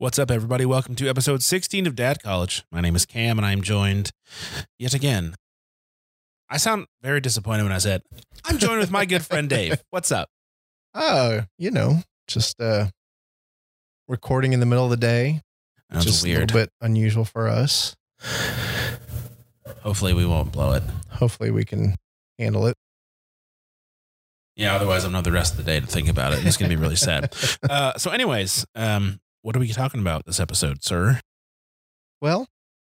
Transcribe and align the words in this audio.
What's 0.00 0.18
up, 0.18 0.30
everybody? 0.30 0.64
Welcome 0.64 0.94
to 0.94 1.10
episode 1.10 1.42
16 1.42 1.86
of 1.86 1.94
Dad 1.94 2.22
College. 2.22 2.64
My 2.72 2.80
name 2.80 2.96
is 2.96 3.04
Cam, 3.04 3.38
and 3.38 3.44
I'm 3.44 3.60
joined 3.60 4.12
yet 4.78 4.94
again. 4.94 5.34
I 6.48 6.56
sound 6.56 6.86
very 7.02 7.20
disappointed 7.20 7.64
when 7.64 7.72
I 7.72 7.76
said, 7.76 8.00
I'm 8.46 8.56
joined 8.56 8.80
with 8.80 8.90
my 8.90 9.04
good 9.04 9.22
friend 9.26 9.46
Dave. 9.46 9.84
What's 9.90 10.10
up? 10.10 10.30
Oh, 10.94 11.42
you 11.58 11.70
know, 11.70 11.98
just 12.26 12.58
uh 12.62 12.86
recording 14.08 14.54
in 14.54 14.60
the 14.60 14.64
middle 14.64 14.84
of 14.84 14.90
the 14.90 14.96
day. 14.96 15.42
That 15.90 15.96
was 15.96 16.06
just 16.06 16.24
a 16.24 16.28
weird. 16.28 16.40
little 16.50 16.60
bit 16.60 16.70
unusual 16.80 17.26
for 17.26 17.48
us. 17.48 17.94
Hopefully, 19.82 20.14
we 20.14 20.24
won't 20.24 20.50
blow 20.50 20.72
it. 20.72 20.82
Hopefully 21.10 21.50
we 21.50 21.66
can 21.66 21.94
handle 22.38 22.66
it. 22.68 22.76
Yeah, 24.56 24.76
otherwise, 24.76 25.04
I'm 25.04 25.12
not 25.12 25.24
the 25.24 25.32
rest 25.32 25.52
of 25.52 25.58
the 25.58 25.64
day 25.64 25.78
to 25.78 25.86
think 25.86 26.08
about 26.08 26.32
it. 26.32 26.46
It's 26.46 26.56
going 26.56 26.70
to 26.70 26.74
be 26.74 26.80
really 26.80 26.96
sad. 26.96 27.34
Uh, 27.68 27.98
so, 27.98 28.10
anyways, 28.10 28.64
um, 28.74 29.20
what 29.42 29.56
are 29.56 29.60
we 29.60 29.68
talking 29.68 30.00
about 30.00 30.26
this 30.26 30.40
episode, 30.40 30.82
sir? 30.84 31.20
Well, 32.20 32.46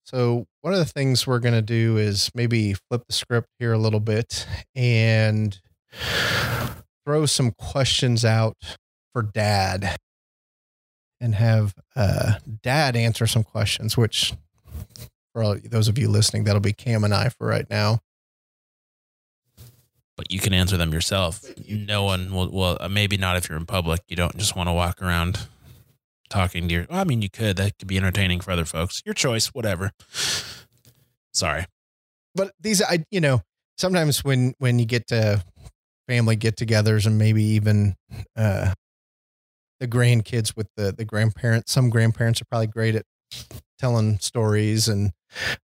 so 0.03 0.45
one 0.61 0.73
of 0.73 0.79
the 0.79 0.85
things 0.85 1.25
we're 1.25 1.39
going 1.39 1.55
to 1.55 1.61
do 1.61 1.97
is 1.97 2.29
maybe 2.35 2.73
flip 2.73 3.03
the 3.07 3.13
script 3.13 3.49
here 3.59 3.73
a 3.73 3.77
little 3.77 3.99
bit 3.99 4.45
and 4.75 5.59
throw 7.05 7.25
some 7.25 7.51
questions 7.51 8.23
out 8.23 8.77
for 9.13 9.23
dad 9.23 9.97
and 11.19 11.35
have 11.35 11.73
uh, 11.95 12.33
dad 12.61 12.95
answer 12.95 13.25
some 13.25 13.43
questions, 13.43 13.97
which 13.97 14.33
for 15.33 15.43
all 15.43 15.55
those 15.63 15.87
of 15.87 15.97
you 15.97 16.07
listening, 16.07 16.43
that'll 16.43 16.59
be 16.61 16.73
Cam 16.73 17.03
and 17.03 17.13
I 17.13 17.29
for 17.29 17.47
right 17.47 17.69
now. 17.69 17.99
But 20.17 20.31
you 20.31 20.39
can 20.39 20.53
answer 20.53 20.77
them 20.77 20.93
yourself. 20.93 21.43
No 21.67 22.03
one 22.03 22.33
will, 22.33 22.49
well, 22.49 22.77
uh, 22.79 22.87
maybe 22.87 23.17
not 23.17 23.35
if 23.35 23.49
you're 23.49 23.57
in 23.57 23.65
public. 23.65 24.01
You 24.07 24.15
don't 24.15 24.37
just 24.37 24.55
want 24.55 24.69
to 24.69 24.73
walk 24.73 25.01
around 25.01 25.47
talking 26.29 26.67
to 26.67 26.73
your, 26.73 26.87
I 26.89 27.03
mean, 27.03 27.21
you 27.21 27.29
could. 27.29 27.57
That 27.57 27.77
could 27.77 27.87
be 27.87 27.97
entertaining 27.97 28.41
for 28.41 28.51
other 28.51 28.65
folks. 28.65 29.01
Your 29.05 29.13
choice, 29.13 29.47
whatever. 29.47 29.91
Sorry. 31.33 31.65
but 32.33 32.51
these 32.59 32.81
i 32.81 33.03
you 33.11 33.19
know 33.19 33.41
sometimes 33.77 34.23
when 34.23 34.53
when 34.59 34.79
you 34.79 34.85
get 34.85 35.07
to 35.07 35.43
family 36.07 36.35
get-togethers 36.35 37.05
and 37.05 37.17
maybe 37.17 37.43
even 37.43 37.95
uh 38.37 38.73
the 39.81 39.87
grandkids 39.87 40.55
with 40.55 40.67
the 40.77 40.93
the 40.93 41.03
grandparents 41.03 41.71
some 41.73 41.89
grandparents 41.89 42.41
are 42.41 42.45
probably 42.45 42.67
great 42.67 42.95
at 42.95 43.05
telling 43.77 44.17
stories 44.19 44.87
and 44.87 45.11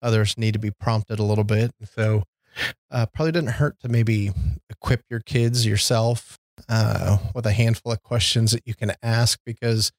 others 0.02 0.36
need 0.36 0.52
to 0.52 0.58
be 0.58 0.70
prompted 0.70 1.18
a 1.18 1.22
little 1.24 1.44
bit 1.44 1.70
so 1.94 2.22
uh, 2.90 3.06
probably 3.14 3.32
didn't 3.32 3.52
hurt 3.52 3.80
to 3.80 3.88
maybe 3.88 4.30
equip 4.70 5.00
your 5.10 5.20
kids 5.20 5.64
yourself 5.66 6.38
uh, 6.68 7.18
with 7.34 7.46
a 7.46 7.52
handful 7.52 7.92
of 7.92 8.02
questions 8.02 8.52
that 8.52 8.62
you 8.66 8.74
can 8.74 8.92
ask 9.02 9.38
because 9.44 9.92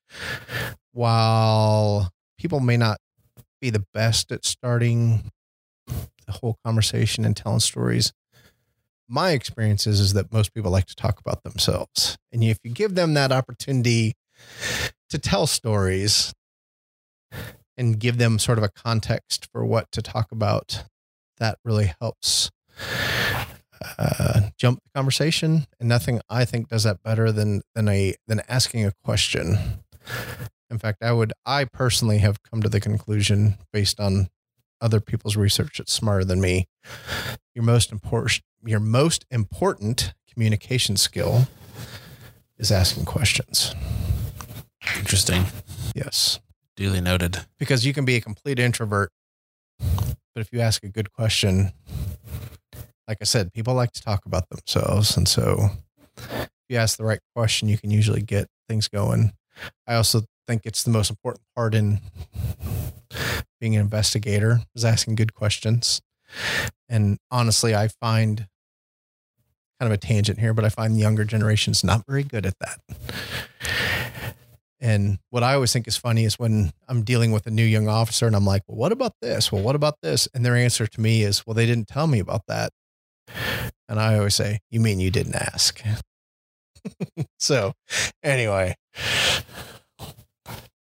while 0.91 2.11
people 2.37 2.59
may 2.59 2.77
not 2.77 2.99
be 3.61 3.69
the 3.69 3.85
best 3.93 4.31
at 4.31 4.45
starting 4.45 5.31
the 6.25 6.31
whole 6.31 6.57
conversation 6.63 7.25
and 7.25 7.35
telling 7.35 7.59
stories. 7.59 8.13
My 9.07 9.31
experience 9.31 9.85
is, 9.85 9.99
is 9.99 10.13
that 10.13 10.33
most 10.33 10.53
people 10.53 10.71
like 10.71 10.85
to 10.85 10.95
talk 10.95 11.19
about 11.19 11.43
themselves. 11.43 12.17
And 12.31 12.43
if 12.43 12.59
you 12.63 12.71
give 12.71 12.95
them 12.95 13.13
that 13.13 13.31
opportunity 13.31 14.13
to 15.09 15.17
tell 15.17 15.47
stories 15.47 16.33
and 17.77 17.99
give 17.99 18.17
them 18.17 18.39
sort 18.39 18.57
of 18.57 18.63
a 18.63 18.69
context 18.69 19.47
for 19.51 19.63
what 19.65 19.91
to 19.91 20.01
talk 20.01 20.31
about, 20.31 20.85
that 21.37 21.59
really 21.63 21.93
helps 21.99 22.51
uh, 23.97 24.41
jump 24.57 24.79
the 24.83 24.89
conversation. 24.97 25.67
And 25.79 25.89
nothing 25.89 26.21
I 26.29 26.45
think 26.45 26.69
does 26.69 26.83
that 26.83 27.03
better 27.03 27.31
than 27.31 27.61
than 27.73 27.87
a 27.89 28.15
than 28.27 28.41
asking 28.47 28.85
a 28.85 28.93
question. 29.03 29.57
In 30.69 30.79
fact, 30.79 31.03
I 31.03 31.11
would 31.11 31.33
I 31.45 31.65
personally 31.65 32.19
have 32.19 32.41
come 32.43 32.61
to 32.61 32.69
the 32.69 32.79
conclusion 32.79 33.57
based 33.71 33.99
on 33.99 34.29
other 34.81 34.99
people's 34.99 35.37
research 35.37 35.77
that's 35.77 35.93
smarter 35.93 36.25
than 36.25 36.41
me. 36.41 36.67
Your 37.53 37.63
most 37.63 37.91
important 37.91 38.41
your 38.63 38.79
most 38.79 39.25
important 39.29 40.13
communication 40.31 40.97
skill 40.97 41.47
is 42.57 42.71
asking 42.71 43.05
questions. 43.05 43.75
Interesting. 44.97 45.45
Yes. 45.93 46.39
Duly 46.75 47.01
noted. 47.01 47.45
Because 47.57 47.85
you 47.85 47.93
can 47.93 48.05
be 48.05 48.15
a 48.15 48.21
complete 48.21 48.59
introvert, 48.59 49.11
but 49.79 50.41
if 50.41 50.51
you 50.51 50.59
ask 50.59 50.83
a 50.83 50.89
good 50.89 51.11
question, 51.13 51.71
like 53.07 53.17
I 53.21 53.25
said, 53.25 53.53
people 53.53 53.73
like 53.73 53.91
to 53.93 54.01
talk 54.01 54.25
about 54.25 54.49
themselves. 54.49 55.15
And 55.15 55.27
so 55.27 55.69
if 56.17 56.49
you 56.69 56.77
ask 56.77 56.97
the 56.97 57.05
right 57.05 57.19
question, 57.35 57.69
you 57.69 57.77
can 57.77 57.91
usually 57.91 58.21
get 58.21 58.47
things 58.67 58.87
going. 58.87 59.33
I 59.87 59.95
also 59.95 60.23
think 60.47 60.61
it's 60.65 60.83
the 60.83 60.91
most 60.91 61.09
important 61.09 61.43
part 61.55 61.75
in 61.75 61.99
being 63.59 63.75
an 63.75 63.81
investigator 63.81 64.61
is 64.75 64.85
asking 64.85 65.15
good 65.15 65.33
questions. 65.33 66.01
And 66.89 67.17
honestly, 67.31 67.75
I 67.75 67.87
find 67.87 68.47
kind 69.79 69.91
of 69.91 69.91
a 69.91 69.97
tangent 69.97 70.39
here, 70.39 70.53
but 70.53 70.65
I 70.65 70.69
find 70.69 70.95
the 70.95 70.99
younger 70.99 71.25
generation's 71.25 71.83
not 71.83 72.05
very 72.07 72.23
good 72.23 72.45
at 72.45 72.55
that. 72.59 72.79
And 74.79 75.17
what 75.29 75.41
I 75.41 75.55
always 75.55 75.73
think 75.73 75.87
is 75.87 75.97
funny 75.97 76.25
is 76.25 76.37
when 76.37 76.71
I'm 76.87 77.03
dealing 77.03 77.31
with 77.31 77.47
a 77.47 77.51
new 77.51 77.63
young 77.63 77.87
officer 77.87 78.27
and 78.27 78.35
I'm 78.35 78.45
like, 78.45 78.61
well, 78.67 78.77
what 78.77 78.91
about 78.91 79.13
this? 79.21 79.51
Well, 79.51 79.63
what 79.63 79.75
about 79.75 79.95
this? 80.01 80.27
And 80.33 80.45
their 80.45 80.55
answer 80.55 80.85
to 80.85 81.01
me 81.01 81.23
is, 81.23 81.45
well, 81.45 81.53
they 81.53 81.65
didn't 81.65 81.87
tell 81.87 82.07
me 82.07 82.19
about 82.19 82.41
that. 82.47 82.71
And 83.87 83.99
I 83.99 84.17
always 84.17 84.35
say, 84.35 84.59
you 84.71 84.79
mean 84.79 84.99
you 84.99 85.11
didn't 85.11 85.35
ask? 85.35 85.81
so, 87.39 87.73
anyway, 88.23 88.75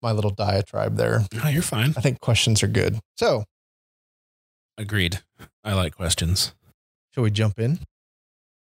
my 0.02 0.12
little 0.12 0.32
diatribe 0.32 0.98
there. 0.98 1.26
Oh, 1.44 1.48
you're 1.48 1.62
fine. 1.62 1.94
I 1.98 2.02
think 2.02 2.20
questions 2.20 2.64
are 2.64 2.68
good. 2.68 3.00
So, 3.18 3.44
Agreed. 4.78 5.20
I 5.64 5.74
like 5.74 5.96
questions. 5.96 6.54
shall 7.14 7.24
we 7.24 7.32
jump 7.32 7.60
in? 7.60 7.80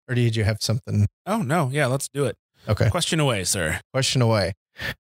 Or 0.09 0.15
did 0.15 0.35
you 0.35 0.43
have 0.45 0.59
something? 0.61 1.07
Oh, 1.27 1.43
no. 1.43 1.69
Yeah, 1.73 1.87
let's 1.87 2.09
do 2.13 2.25
it. 2.25 2.37
Okay. 2.69 2.91
Question 2.91 3.21
away, 3.21 3.45
sir. 3.45 3.81
Question 3.93 4.21
away. 4.23 4.55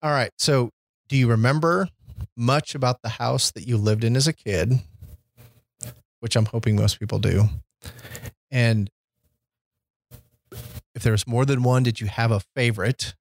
All 0.01 0.11
right. 0.11 0.29
So, 0.37 0.69
do 1.07 1.17
you 1.17 1.27
remember 1.27 1.87
much 2.37 2.75
about 2.75 3.01
the 3.01 3.09
house 3.09 3.51
that 3.51 3.67
you 3.67 3.77
lived 3.77 4.03
in 4.03 4.15
as 4.15 4.27
a 4.27 4.33
kid? 4.33 4.81
Which 6.19 6.35
I'm 6.35 6.45
hoping 6.45 6.75
most 6.75 6.99
people 6.99 7.19
do. 7.19 7.49
And 8.53 8.91
if 10.93 11.01
there's 11.01 11.25
more 11.25 11.43
than 11.43 11.63
one, 11.63 11.81
did 11.81 11.99
you 11.99 12.05
have 12.05 12.31
a 12.31 12.41
favorite? 12.55 13.15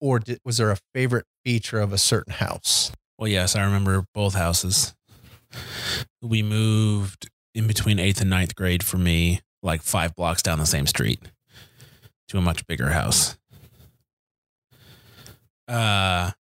Or 0.00 0.18
did, 0.18 0.38
was 0.44 0.58
there 0.58 0.70
a 0.70 0.76
favorite 0.94 1.24
feature 1.42 1.80
of 1.80 1.94
a 1.94 1.98
certain 1.98 2.34
house? 2.34 2.92
Well, 3.18 3.28
yes, 3.28 3.56
I 3.56 3.64
remember 3.64 4.04
both 4.12 4.34
houses. 4.34 4.94
We 6.20 6.42
moved 6.42 7.30
in 7.54 7.66
between 7.66 7.98
eighth 7.98 8.20
and 8.20 8.28
ninth 8.28 8.54
grade 8.54 8.82
for 8.82 8.98
me, 8.98 9.40
like 9.62 9.80
five 9.80 10.14
blocks 10.14 10.42
down 10.42 10.58
the 10.58 10.66
same 10.66 10.86
street 10.86 11.20
to 12.28 12.36
a 12.36 12.42
much 12.42 12.66
bigger 12.66 12.90
house. 12.90 13.38
Uh, 15.66 16.32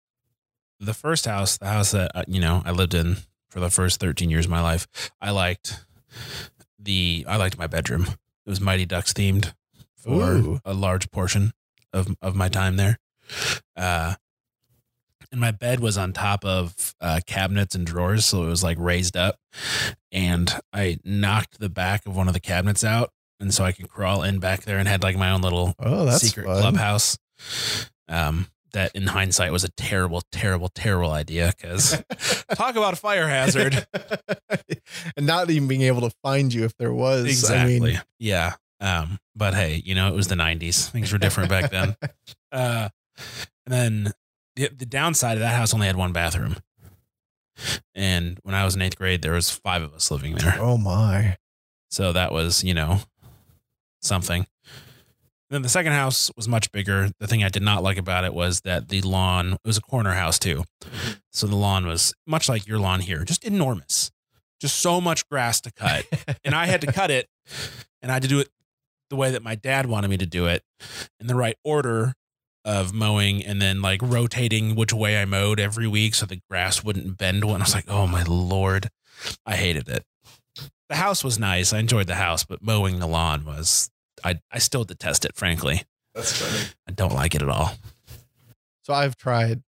the 0.81 0.93
first 0.93 1.25
house, 1.25 1.57
the 1.57 1.67
house 1.67 1.91
that, 1.91 2.11
uh, 2.13 2.23
you 2.27 2.41
know, 2.41 2.63
I 2.65 2.71
lived 2.71 2.93
in 2.93 3.17
for 3.49 3.61
the 3.61 3.69
first 3.69 4.01
13 4.01 4.29
years 4.29 4.45
of 4.45 4.51
my 4.51 4.61
life, 4.61 4.87
I 5.21 5.31
liked 5.31 5.85
the, 6.81 7.25
I 7.27 7.37
liked 7.37 7.57
my 7.57 7.67
bedroom. 7.67 8.03
It 8.45 8.49
was 8.49 8.59
Mighty 8.61 8.85
Ducks 8.85 9.13
themed 9.13 9.53
for 9.95 10.33
Ooh. 10.33 10.59
a 10.65 10.73
large 10.73 11.11
portion 11.11 11.53
of, 11.93 12.15
of 12.21 12.35
my 12.35 12.49
time 12.49 12.75
there. 12.77 12.97
Uh, 13.75 14.15
and 15.31 15.39
my 15.39 15.51
bed 15.51 15.79
was 15.79 15.97
on 15.97 16.11
top 16.11 16.43
of 16.43 16.93
uh, 16.99 17.21
cabinets 17.25 17.75
and 17.75 17.85
drawers, 17.87 18.25
so 18.25 18.43
it 18.43 18.47
was 18.47 18.63
like 18.63 18.77
raised 18.79 19.15
up. 19.15 19.37
And 20.11 20.53
I 20.73 20.97
knocked 21.05 21.59
the 21.59 21.69
back 21.69 22.05
of 22.05 22.15
one 22.15 22.27
of 22.27 22.33
the 22.33 22.39
cabinets 22.41 22.83
out, 22.83 23.11
and 23.39 23.53
so 23.53 23.63
I 23.63 23.71
could 23.71 23.87
crawl 23.89 24.23
in 24.23 24.39
back 24.39 24.63
there 24.63 24.77
and 24.77 24.87
had 24.87 25.03
like 25.03 25.15
my 25.15 25.31
own 25.31 25.41
little 25.41 25.73
Oh, 25.79 26.09
secret 26.17 26.45
fun. 26.47 26.59
clubhouse. 26.61 27.17
Um, 28.09 28.47
that 28.73 28.95
in 28.95 29.07
hindsight 29.07 29.51
was 29.51 29.63
a 29.63 29.69
terrible, 29.69 30.21
terrible, 30.31 30.69
terrible 30.69 31.11
idea 31.11 31.53
because 31.55 32.01
talk 32.55 32.75
about 32.75 32.93
a 32.93 32.97
fire 32.97 33.27
hazard. 33.27 33.85
and 35.17 35.25
not 35.25 35.49
even 35.49 35.67
being 35.67 35.81
able 35.83 36.01
to 36.01 36.15
find 36.23 36.53
you 36.53 36.63
if 36.63 36.75
there 36.77 36.93
was. 36.93 37.25
exactly. 37.25 37.75
I 37.75 37.79
mean, 37.79 38.01
yeah. 38.19 38.55
Um, 38.79 39.19
but 39.35 39.53
hey, 39.53 39.81
you 39.85 39.95
know, 39.95 40.07
it 40.07 40.15
was 40.15 40.27
the 40.27 40.35
90s. 40.35 40.89
Things 40.89 41.11
were 41.11 41.19
different 41.19 41.49
back 41.49 41.71
then. 41.71 41.95
Uh, 42.53 42.89
and 43.65 43.73
then 43.73 44.13
the, 44.57 44.67
the 44.75 44.85
downside 44.85 45.37
of 45.37 45.39
that 45.39 45.55
house 45.55 45.73
only 45.73 45.87
had 45.87 45.95
one 45.95 46.11
bathroom. 46.11 46.57
And 47.95 48.37
when 48.43 48.53
I 48.55 48.65
was 48.65 48.75
in 48.75 48.81
eighth 48.81 48.97
grade, 48.97 49.21
there 49.21 49.31
was 49.31 49.49
five 49.49 49.81
of 49.81 49.93
us 49.93 50.11
living 50.11 50.35
there. 50.35 50.57
oh 50.59 50.77
my. 50.77 51.37
So 51.91 52.11
that 52.11 52.33
was, 52.33 52.61
you 52.61 52.73
know, 52.73 52.99
something. 54.01 54.47
Then 55.51 55.63
the 55.63 55.69
second 55.69 55.91
house 55.91 56.31
was 56.37 56.47
much 56.47 56.71
bigger. 56.71 57.09
The 57.19 57.27
thing 57.27 57.43
I 57.43 57.49
did 57.49 57.61
not 57.61 57.83
like 57.83 57.97
about 57.97 58.23
it 58.23 58.33
was 58.33 58.61
that 58.61 58.87
the 58.87 59.01
lawn 59.01 59.53
it 59.53 59.59
was 59.65 59.77
a 59.77 59.81
corner 59.81 60.13
house 60.13 60.39
too. 60.39 60.63
So 61.33 61.45
the 61.45 61.57
lawn 61.57 61.85
was 61.85 62.13
much 62.25 62.47
like 62.47 62.65
your 62.65 62.79
lawn 62.79 63.01
here, 63.01 63.25
just 63.25 63.43
enormous. 63.43 64.11
Just 64.61 64.79
so 64.79 65.01
much 65.01 65.27
grass 65.27 65.59
to 65.61 65.71
cut. 65.73 66.05
and 66.45 66.55
I 66.55 66.67
had 66.67 66.79
to 66.81 66.87
cut 66.87 67.11
it 67.11 67.27
and 68.01 68.09
I 68.09 68.15
had 68.15 68.23
to 68.23 68.29
do 68.29 68.39
it 68.39 68.47
the 69.09 69.17
way 69.17 69.31
that 69.31 69.43
my 69.43 69.55
dad 69.55 69.87
wanted 69.87 70.09
me 70.09 70.15
to 70.17 70.25
do 70.25 70.45
it 70.45 70.63
in 71.19 71.27
the 71.27 71.35
right 71.35 71.57
order 71.65 72.13
of 72.63 72.93
mowing 72.93 73.43
and 73.43 73.61
then 73.61 73.81
like 73.81 73.99
rotating 74.01 74.75
which 74.75 74.93
way 74.93 75.21
I 75.21 75.25
mowed 75.25 75.59
every 75.59 75.87
week 75.87 76.15
so 76.15 76.25
the 76.25 76.39
grass 76.49 76.81
wouldn't 76.81 77.17
bend 77.17 77.43
when 77.43 77.57
I 77.57 77.65
was 77.65 77.75
like, 77.75 77.89
oh 77.89 78.07
my 78.07 78.23
lord. 78.23 78.87
I 79.45 79.57
hated 79.57 79.89
it. 79.89 80.05
The 80.87 80.95
house 80.95 81.25
was 81.25 81.37
nice. 81.37 81.73
I 81.73 81.79
enjoyed 81.79 82.07
the 82.07 82.15
house, 82.15 82.45
but 82.45 82.61
mowing 82.61 82.99
the 82.99 83.07
lawn 83.07 83.43
was 83.43 83.89
I 84.23 84.39
I 84.51 84.59
still 84.59 84.83
detest 84.83 85.25
it, 85.25 85.35
frankly. 85.35 85.83
That's 86.13 86.41
funny. 86.41 86.69
I 86.87 86.91
don't 86.91 87.13
like 87.13 87.35
it 87.35 87.41
at 87.41 87.49
all. 87.49 87.73
So 88.83 88.93
I've 88.93 89.15
tried 89.15 89.61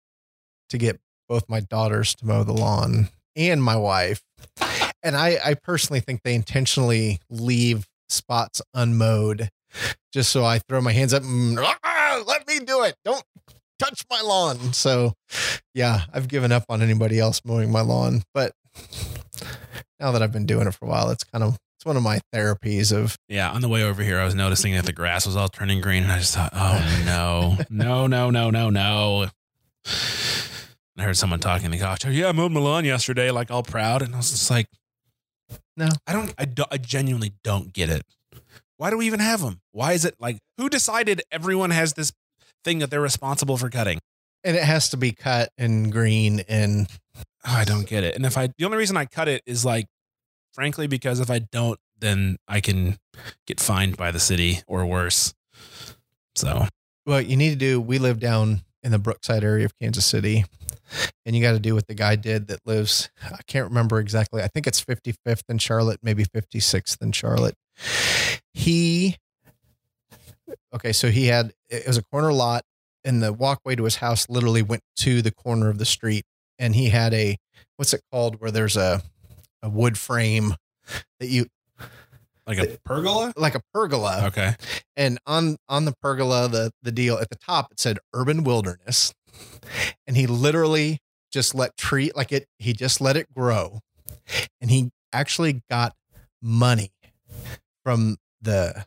to 0.70 0.78
get 0.78 1.00
both 1.28 1.48
my 1.48 1.60
daughters 1.60 2.14
to 2.16 2.26
mow 2.26 2.44
the 2.44 2.52
lawn 2.52 3.08
and 3.36 3.62
my 3.62 3.76
wife. 3.76 4.22
And 5.02 5.16
I, 5.16 5.38
I 5.44 5.54
personally 5.54 6.00
think 6.00 6.22
they 6.22 6.34
intentionally 6.34 7.20
leave 7.30 7.88
spots 8.08 8.60
unmowed 8.74 9.48
just 10.12 10.30
so 10.30 10.44
I 10.44 10.58
throw 10.58 10.80
my 10.80 10.92
hands 10.92 11.14
up 11.14 11.22
and 11.22 11.58
"Ah, 11.58 12.22
let 12.26 12.46
me 12.48 12.58
do 12.60 12.82
it. 12.82 12.96
Don't 13.04 13.22
touch 13.78 14.04
my 14.10 14.20
lawn. 14.20 14.72
So 14.72 15.14
yeah, 15.74 16.02
I've 16.12 16.28
given 16.28 16.52
up 16.52 16.64
on 16.68 16.82
anybody 16.82 17.18
else 17.18 17.40
mowing 17.44 17.70
my 17.70 17.80
lawn. 17.80 18.22
But 18.34 18.52
now 19.98 20.12
that 20.12 20.22
I've 20.22 20.32
been 20.32 20.46
doing 20.46 20.66
it 20.66 20.74
for 20.74 20.86
a 20.86 20.88
while, 20.88 21.10
it's 21.10 21.24
kind 21.24 21.44
of 21.44 21.58
it's 21.80 21.86
one 21.86 21.96
of 21.96 22.02
my 22.02 22.20
therapies 22.34 22.94
of 22.94 23.16
Yeah, 23.26 23.50
on 23.50 23.62
the 23.62 23.68
way 23.68 23.82
over 23.82 24.02
here, 24.02 24.20
I 24.20 24.26
was 24.26 24.34
noticing 24.34 24.74
that 24.74 24.84
the 24.84 24.92
grass 24.92 25.24
was 25.24 25.34
all 25.34 25.48
turning 25.48 25.80
green, 25.80 26.02
and 26.02 26.12
I 26.12 26.18
just 26.18 26.34
thought, 26.34 26.50
oh 26.52 27.02
no, 27.06 27.56
no, 27.70 28.06
no, 28.06 28.28
no, 28.28 28.50
no, 28.50 28.68
no. 28.68 29.30
I 30.98 31.02
heard 31.02 31.16
someone 31.16 31.40
talking 31.40 31.64
in 31.64 31.70
the 31.70 31.78
couch. 31.78 32.04
Oh, 32.04 32.10
yeah, 32.10 32.28
I 32.28 32.32
mowed 32.32 32.52
my 32.52 32.60
lawn 32.60 32.84
yesterday, 32.84 33.30
like 33.30 33.50
all 33.50 33.62
proud, 33.62 34.02
and 34.02 34.12
I 34.12 34.18
was 34.18 34.30
just 34.30 34.50
like, 34.50 34.66
No. 35.74 35.88
I 36.06 36.12
don't, 36.12 36.34
I, 36.36 36.44
don't, 36.44 36.68
I 36.70 36.76
genuinely 36.76 37.32
don't 37.42 37.72
get 37.72 37.88
it. 37.88 38.02
Why 38.76 38.90
do 38.90 38.98
we 38.98 39.06
even 39.06 39.20
have 39.20 39.40
them? 39.40 39.62
Why 39.72 39.94
is 39.94 40.04
it 40.04 40.16
like 40.20 40.36
who 40.58 40.68
decided 40.68 41.22
everyone 41.32 41.70
has 41.70 41.94
this 41.94 42.12
thing 42.62 42.80
that 42.80 42.90
they're 42.90 43.00
responsible 43.00 43.56
for 43.56 43.70
cutting? 43.70 44.00
and 44.42 44.56
it 44.56 44.62
has 44.62 44.88
to 44.88 44.96
be 44.96 45.12
cut 45.12 45.50
and 45.58 45.92
green 45.92 46.40
and 46.48 46.88
Oh, 47.46 47.56
I 47.56 47.64
don't 47.64 47.86
get 47.86 48.04
it. 48.04 48.16
And 48.16 48.26
if 48.26 48.36
I, 48.36 48.48
the 48.58 48.66
only 48.66 48.76
reason 48.76 48.98
I 48.98 49.06
cut 49.06 49.28
it 49.28 49.42
is 49.46 49.64
like, 49.64 49.86
frankly, 50.52 50.86
because 50.86 51.20
if 51.20 51.30
I 51.30 51.40
don't, 51.40 51.78
then 51.98 52.36
I 52.48 52.60
can 52.60 52.98
get 53.46 53.60
fined 53.60 53.96
by 53.96 54.10
the 54.10 54.20
city 54.20 54.60
or 54.66 54.86
worse. 54.86 55.34
So 56.34 56.66
what 57.04 57.26
you 57.26 57.36
need 57.36 57.50
to 57.50 57.56
do 57.56 57.80
we 57.80 57.98
live 57.98 58.20
down 58.20 58.62
in 58.82 58.92
the 58.92 58.98
brookside 58.98 59.44
area 59.44 59.64
of 59.64 59.76
kansas 59.78 60.06
city 60.06 60.44
and 61.24 61.36
you 61.36 61.42
got 61.42 61.52
to 61.52 61.58
do 61.58 61.74
what 61.74 61.86
the 61.86 61.94
guy 61.94 62.16
did 62.16 62.48
that 62.48 62.60
lives 62.66 63.10
i 63.32 63.40
can't 63.46 63.68
remember 63.68 63.98
exactly 63.98 64.42
i 64.42 64.46
think 64.46 64.66
it's 64.66 64.82
55th 64.82 65.42
in 65.48 65.58
charlotte 65.58 65.98
maybe 66.02 66.24
56th 66.24 67.00
in 67.02 67.12
charlotte 67.12 67.54
he 68.54 69.16
okay 70.74 70.92
so 70.92 71.10
he 71.10 71.26
had 71.26 71.52
it 71.68 71.86
was 71.86 71.96
a 71.96 72.04
corner 72.04 72.32
lot 72.32 72.62
and 73.04 73.22
the 73.22 73.32
walkway 73.32 73.74
to 73.74 73.84
his 73.84 73.96
house 73.96 74.28
literally 74.28 74.62
went 74.62 74.82
to 74.96 75.22
the 75.22 75.32
corner 75.32 75.68
of 75.68 75.78
the 75.78 75.84
street 75.84 76.24
and 76.58 76.74
he 76.74 76.90
had 76.90 77.14
a 77.14 77.36
what's 77.76 77.94
it 77.94 78.02
called 78.12 78.40
where 78.40 78.50
there's 78.50 78.76
a 78.76 79.02
a 79.62 79.68
wood 79.68 79.96
frame 79.98 80.54
that 81.20 81.28
you 81.28 81.46
like 82.46 82.58
a 82.58 82.78
pergola. 82.84 83.32
like 83.36 83.54
a 83.54 83.60
pergola 83.72 84.24
Okay. 84.26 84.54
and 84.96 85.18
on 85.26 85.56
on 85.68 85.84
the 85.84 85.92
pergola 86.02 86.48
the 86.48 86.72
the 86.82 86.90
deal 86.92 87.16
at 87.18 87.28
the 87.30 87.36
top 87.36 87.70
it 87.70 87.78
said 87.78 87.98
urban 88.14 88.42
wilderness 88.44 89.12
and 90.06 90.16
he 90.16 90.26
literally 90.26 90.98
just 91.30 91.54
let 91.54 91.76
tree 91.76 92.10
like 92.16 92.32
it 92.32 92.46
he 92.58 92.72
just 92.72 93.00
let 93.00 93.16
it 93.16 93.32
grow 93.32 93.80
and 94.60 94.70
he 94.70 94.90
actually 95.12 95.62
got 95.70 95.94
money 96.42 96.90
from 97.84 98.16
the 98.42 98.84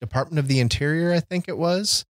department 0.00 0.38
of 0.38 0.48
the 0.48 0.58
interior 0.58 1.12
i 1.12 1.20
think 1.20 1.46
it 1.48 1.58
was 1.58 2.04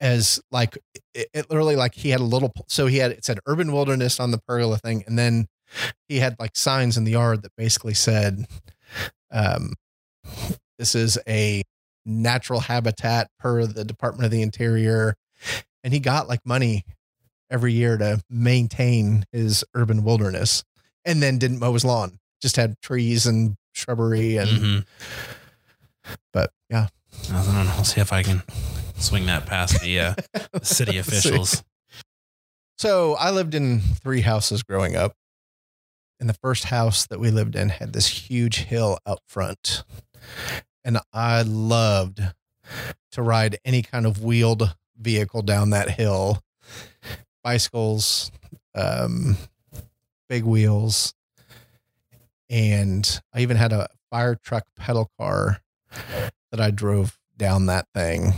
as 0.00 0.40
like 0.50 0.76
it, 1.14 1.28
it 1.32 1.48
literally 1.50 1.76
like 1.76 1.94
he 1.94 2.10
had 2.10 2.20
a 2.20 2.24
little 2.24 2.52
so 2.68 2.86
he 2.86 2.98
had 2.98 3.12
it 3.12 3.24
said 3.24 3.38
urban 3.46 3.72
wilderness 3.72 4.18
on 4.20 4.30
the 4.30 4.38
pergola 4.46 4.76
thing 4.76 5.04
and 5.06 5.18
then 5.18 5.46
he 6.08 6.18
had 6.18 6.36
like 6.38 6.56
signs 6.56 6.96
in 6.96 7.04
the 7.04 7.12
yard 7.12 7.42
that 7.42 7.52
basically 7.56 7.94
said 7.94 8.44
um 9.30 9.72
this 10.78 10.94
is 10.94 11.18
a 11.28 11.62
natural 12.04 12.60
habitat 12.60 13.28
per 13.38 13.64
the 13.66 13.84
Department 13.84 14.24
of 14.24 14.30
the 14.32 14.42
Interior. 14.42 15.14
And 15.84 15.92
he 15.92 16.00
got 16.00 16.28
like 16.28 16.40
money 16.44 16.84
every 17.50 17.72
year 17.72 17.96
to 17.96 18.20
maintain 18.28 19.24
his 19.32 19.64
urban 19.74 20.02
wilderness 20.02 20.64
and 21.04 21.22
then 21.22 21.38
didn't 21.38 21.58
mow 21.60 21.72
his 21.74 21.84
lawn, 21.84 22.18
just 22.40 22.56
had 22.56 22.74
trees 22.82 23.26
and 23.26 23.56
shrubbery. 23.72 24.36
And, 24.36 24.48
Mhm. 24.50 24.86
but 26.32 26.50
yeah, 26.70 26.88
I 27.30 27.44
don't 27.44 27.54
know. 27.54 27.72
I'll 27.76 27.84
see 27.84 28.00
if 28.00 28.12
I 28.12 28.22
can 28.24 28.42
swing 28.96 29.26
that 29.26 29.46
past 29.46 29.80
the, 29.80 30.00
uh, 30.00 30.14
the 30.52 30.64
city 30.64 30.98
officials. 30.98 31.62
So 32.78 33.14
I 33.14 33.30
lived 33.30 33.54
in 33.54 33.80
three 33.80 34.22
houses 34.22 34.62
growing 34.62 34.96
up. 34.96 35.12
And 36.22 36.28
the 36.28 36.34
first 36.34 36.66
house 36.66 37.04
that 37.06 37.18
we 37.18 37.32
lived 37.32 37.56
in 37.56 37.70
had 37.70 37.94
this 37.94 38.06
huge 38.06 38.58
hill 38.58 38.96
out 39.04 39.18
front. 39.26 39.82
And 40.84 41.00
I 41.12 41.42
loved 41.42 42.20
to 43.10 43.22
ride 43.22 43.58
any 43.64 43.82
kind 43.82 44.06
of 44.06 44.22
wheeled 44.22 44.76
vehicle 44.96 45.42
down 45.42 45.70
that 45.70 45.90
hill 45.90 46.44
bicycles, 47.42 48.30
um, 48.76 49.36
big 50.28 50.44
wheels. 50.44 51.12
And 52.48 53.20
I 53.34 53.40
even 53.40 53.56
had 53.56 53.72
a 53.72 53.88
fire 54.08 54.36
truck 54.36 54.62
pedal 54.76 55.10
car 55.18 55.60
that 56.52 56.60
I 56.60 56.70
drove 56.70 57.18
down 57.36 57.66
that 57.66 57.88
thing. 57.96 58.34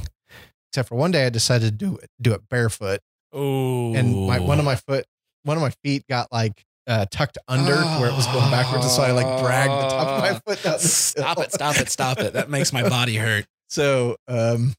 Except 0.71 0.89
for 0.89 0.95
one 0.95 1.11
day 1.11 1.27
I 1.27 1.29
decided 1.29 1.79
to 1.79 1.87
do 1.87 1.99
it, 1.99 2.09
do 2.19 2.33
it 2.33 2.49
barefoot 2.49 3.01
Oh, 3.31 3.93
and 3.95 4.27
my 4.27 4.39
one 4.39 4.59
of 4.59 4.65
my 4.65 4.77
foot 4.77 5.05
one 5.43 5.59
of 5.59 5.63
my 5.63 5.73
feet 5.83 6.07
got 6.09 6.33
like 6.33 6.65
uh, 6.87 7.07
tucked 7.11 7.39
under 7.49 7.75
to 7.75 7.99
where 7.99 8.09
it 8.11 8.15
was 8.15 8.27
going 8.27 8.51
backwards, 8.51 8.85
and 8.85 8.93
so 8.93 9.03
I 9.03 9.13
like 9.13 9.41
dragged 9.41 9.73
the 9.73 9.89
top 9.89 10.09
of 10.09 10.21
my 10.21 10.39
foot 10.41 10.63
down. 10.63 10.79
Stop 10.81 11.39
it! 11.39 11.53
Stop 11.53 11.77
it! 11.77 11.89
Stop 11.89 12.19
it! 12.21 12.33
That 12.35 12.51
makes 12.51 12.73
my 12.73 12.89
body 12.89 13.17
hurt. 13.17 13.47
So, 13.67 14.17
um, 14.29 14.75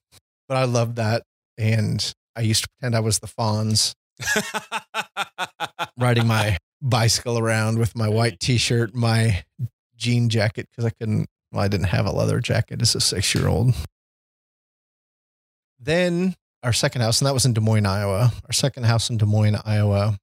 but 0.48 0.56
I 0.56 0.64
loved 0.66 0.98
that, 0.98 1.24
and 1.58 2.14
I 2.36 2.42
used 2.42 2.64
to 2.64 2.70
pretend 2.70 2.96
I 2.96 3.02
was 3.02 3.20
the 3.20 3.28
Fonz 3.28 3.94
riding 6.00 6.28
my 6.28 6.58
bicycle 6.82 7.38
around 7.38 7.78
with 7.78 7.94
my 7.98 8.08
white 8.08 8.40
T-shirt, 8.40 8.96
my 8.96 9.44
jean 9.98 10.30
jacket 10.30 10.70
because 10.72 10.86
I 10.86 10.92
couldn't. 10.92 11.28
Well, 11.52 11.64
I 11.64 11.68
didn't 11.68 11.88
have 11.88 12.06
a 12.06 12.12
leather 12.12 12.40
jacket 12.40 12.82
as 12.82 12.96
a 12.96 13.02
six-year-old. 13.02 13.74
Then 15.80 16.36
our 16.64 16.74
second 16.74 17.02
house, 17.02 17.20
and 17.20 17.28
that 17.28 17.34
was 17.34 17.46
in 17.46 17.54
Des 17.54 17.62
Moines, 17.62 17.86
Iowa. 17.86 18.32
Our 18.46 18.54
second 18.54 18.86
house 18.86 19.10
in 19.10 19.18
Des 19.18 19.26
Moines, 19.26 19.62
Iowa. 19.66 20.18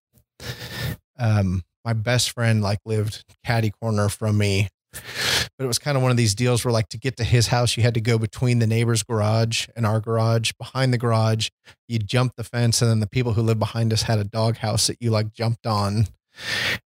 Um, 1.19 1.63
my 1.85 1.93
best 1.93 2.31
friend 2.31 2.63
like 2.63 2.79
lived 2.85 3.25
caddy 3.45 3.71
corner 3.71 4.09
from 4.09 4.39
me, 4.39 4.69
but 4.93 5.65
it 5.65 5.67
was 5.67 5.79
kind 5.79 5.97
of 5.97 6.03
one 6.03 6.11
of 6.11 6.17
these 6.17 6.35
deals 6.35 6.65
where 6.65 6.73
like 6.73 6.89
to 6.89 6.99
get 6.99 7.17
to 7.17 7.25
his 7.25 7.49
house, 7.49 7.77
you 7.77 7.83
had 7.83 7.95
to 7.95 8.01
go 8.01 8.19
between 8.19 8.59
the 8.59 8.67
neighbor's 8.67 9.03
garage 9.03 9.67
and 9.75 9.87
our 9.87 10.01
garage. 10.01 10.53
Behind 10.59 10.93
the 10.93 10.99
garage, 10.99 11.49
you 11.89 11.99
jump 11.99 12.33
the 12.37 12.45
fence, 12.45 12.83
and 12.83 12.91
then 12.91 13.01
the 13.01 13.09
people 13.09 13.33
who 13.33 13.43
lived 13.43 13.61
behind 13.61 13.93
us 13.93 14.03
had 14.03 14.19
a 14.19 14.25
dog 14.25 14.59
house 14.59 14.87
that 14.87 14.99
you 15.01 15.11
like 15.11 15.33
jumped 15.33 15.67
on, 15.67 16.07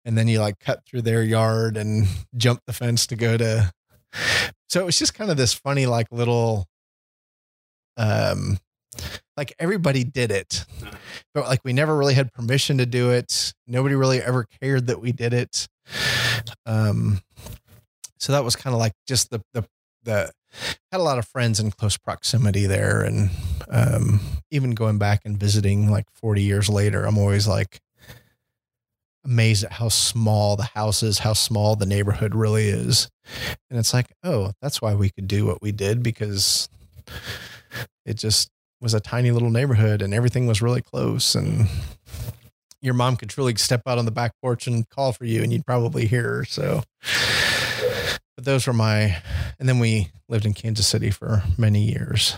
and 0.05 0.17
then 0.17 0.27
you 0.27 0.39
like 0.39 0.59
cut 0.59 0.85
through 0.85 1.01
their 1.01 1.23
yard 1.23 1.77
and 1.77 2.07
jumped 2.35 2.65
the 2.65 2.73
fence 2.73 3.07
to 3.07 3.15
go 3.15 3.37
to. 3.37 3.71
So 4.69 4.81
it 4.81 4.85
was 4.85 4.99
just 4.99 5.13
kind 5.13 5.31
of 5.31 5.37
this 5.37 5.53
funny 5.53 5.85
like 5.85 6.07
little, 6.11 6.67
um, 7.97 8.57
like 9.37 9.53
everybody 9.59 10.03
did 10.03 10.31
it, 10.31 10.65
but 11.33 11.45
like 11.45 11.61
we 11.63 11.73
never 11.73 11.95
really 11.95 12.13
had 12.13 12.33
permission 12.33 12.77
to 12.77 12.85
do 12.85 13.11
it. 13.11 13.53
Nobody 13.67 13.95
really 13.95 14.21
ever 14.21 14.45
cared 14.61 14.87
that 14.87 15.01
we 15.01 15.11
did 15.11 15.33
it. 15.33 15.67
Um, 16.65 17.21
so 18.19 18.31
that 18.31 18.43
was 18.43 18.55
kind 18.55 18.73
of 18.73 18.79
like 18.79 18.93
just 19.07 19.29
the 19.29 19.41
the 19.53 19.65
the 20.03 20.31
had 20.91 20.99
a 20.99 21.03
lot 21.03 21.17
of 21.17 21.27
friends 21.27 21.59
in 21.59 21.71
close 21.71 21.97
proximity 21.97 22.65
there, 22.65 23.01
and 23.01 23.29
um, 23.69 24.19
even 24.51 24.71
going 24.71 24.97
back 24.97 25.21
and 25.25 25.37
visiting 25.37 25.89
like 25.89 26.05
forty 26.13 26.43
years 26.43 26.69
later, 26.69 27.05
I'm 27.05 27.17
always 27.17 27.47
like 27.47 27.81
amazed 29.25 29.63
at 29.63 29.73
how 29.73 29.89
small 29.89 30.55
the 30.55 30.63
house 30.63 31.01
is, 31.01 31.19
how 31.19 31.33
small 31.33 31.75
the 31.75 31.85
neighborhood 31.85 32.35
really 32.35 32.67
is, 32.67 33.09
and 33.69 33.79
it's 33.79 33.93
like, 33.93 34.13
oh, 34.23 34.51
that's 34.61 34.81
why 34.81 34.93
we 34.95 35.09
could 35.09 35.27
do 35.27 35.45
what 35.45 35.61
we 35.61 35.71
did 35.71 36.03
because 36.03 36.69
it 38.05 38.15
just 38.15 38.49
was 38.83 38.93
a 38.93 38.99
tiny 38.99 39.31
little 39.31 39.49
neighborhood 39.49 40.01
and 40.01 40.13
everything 40.13 40.45
was 40.45 40.61
really 40.61 40.81
close 40.81 41.33
and 41.35 41.67
your 42.81 42.93
mom 42.93 43.15
could 43.15 43.29
truly 43.29 43.55
step 43.55 43.81
out 43.87 43.97
on 43.97 44.05
the 44.05 44.11
back 44.11 44.33
porch 44.41 44.67
and 44.67 44.87
call 44.89 45.11
for 45.13 45.25
you 45.25 45.41
and 45.41 45.51
you'd 45.53 45.65
probably 45.65 46.05
hear 46.05 46.23
her 46.23 46.45
so 46.45 46.83
but 48.35 48.45
those 48.45 48.67
were 48.67 48.73
my 48.73 49.17
and 49.59 49.67
then 49.69 49.79
we 49.79 50.09
lived 50.27 50.45
in 50.45 50.53
kansas 50.53 50.85
city 50.85 51.09
for 51.09 51.43
many 51.57 51.81
years 51.83 52.35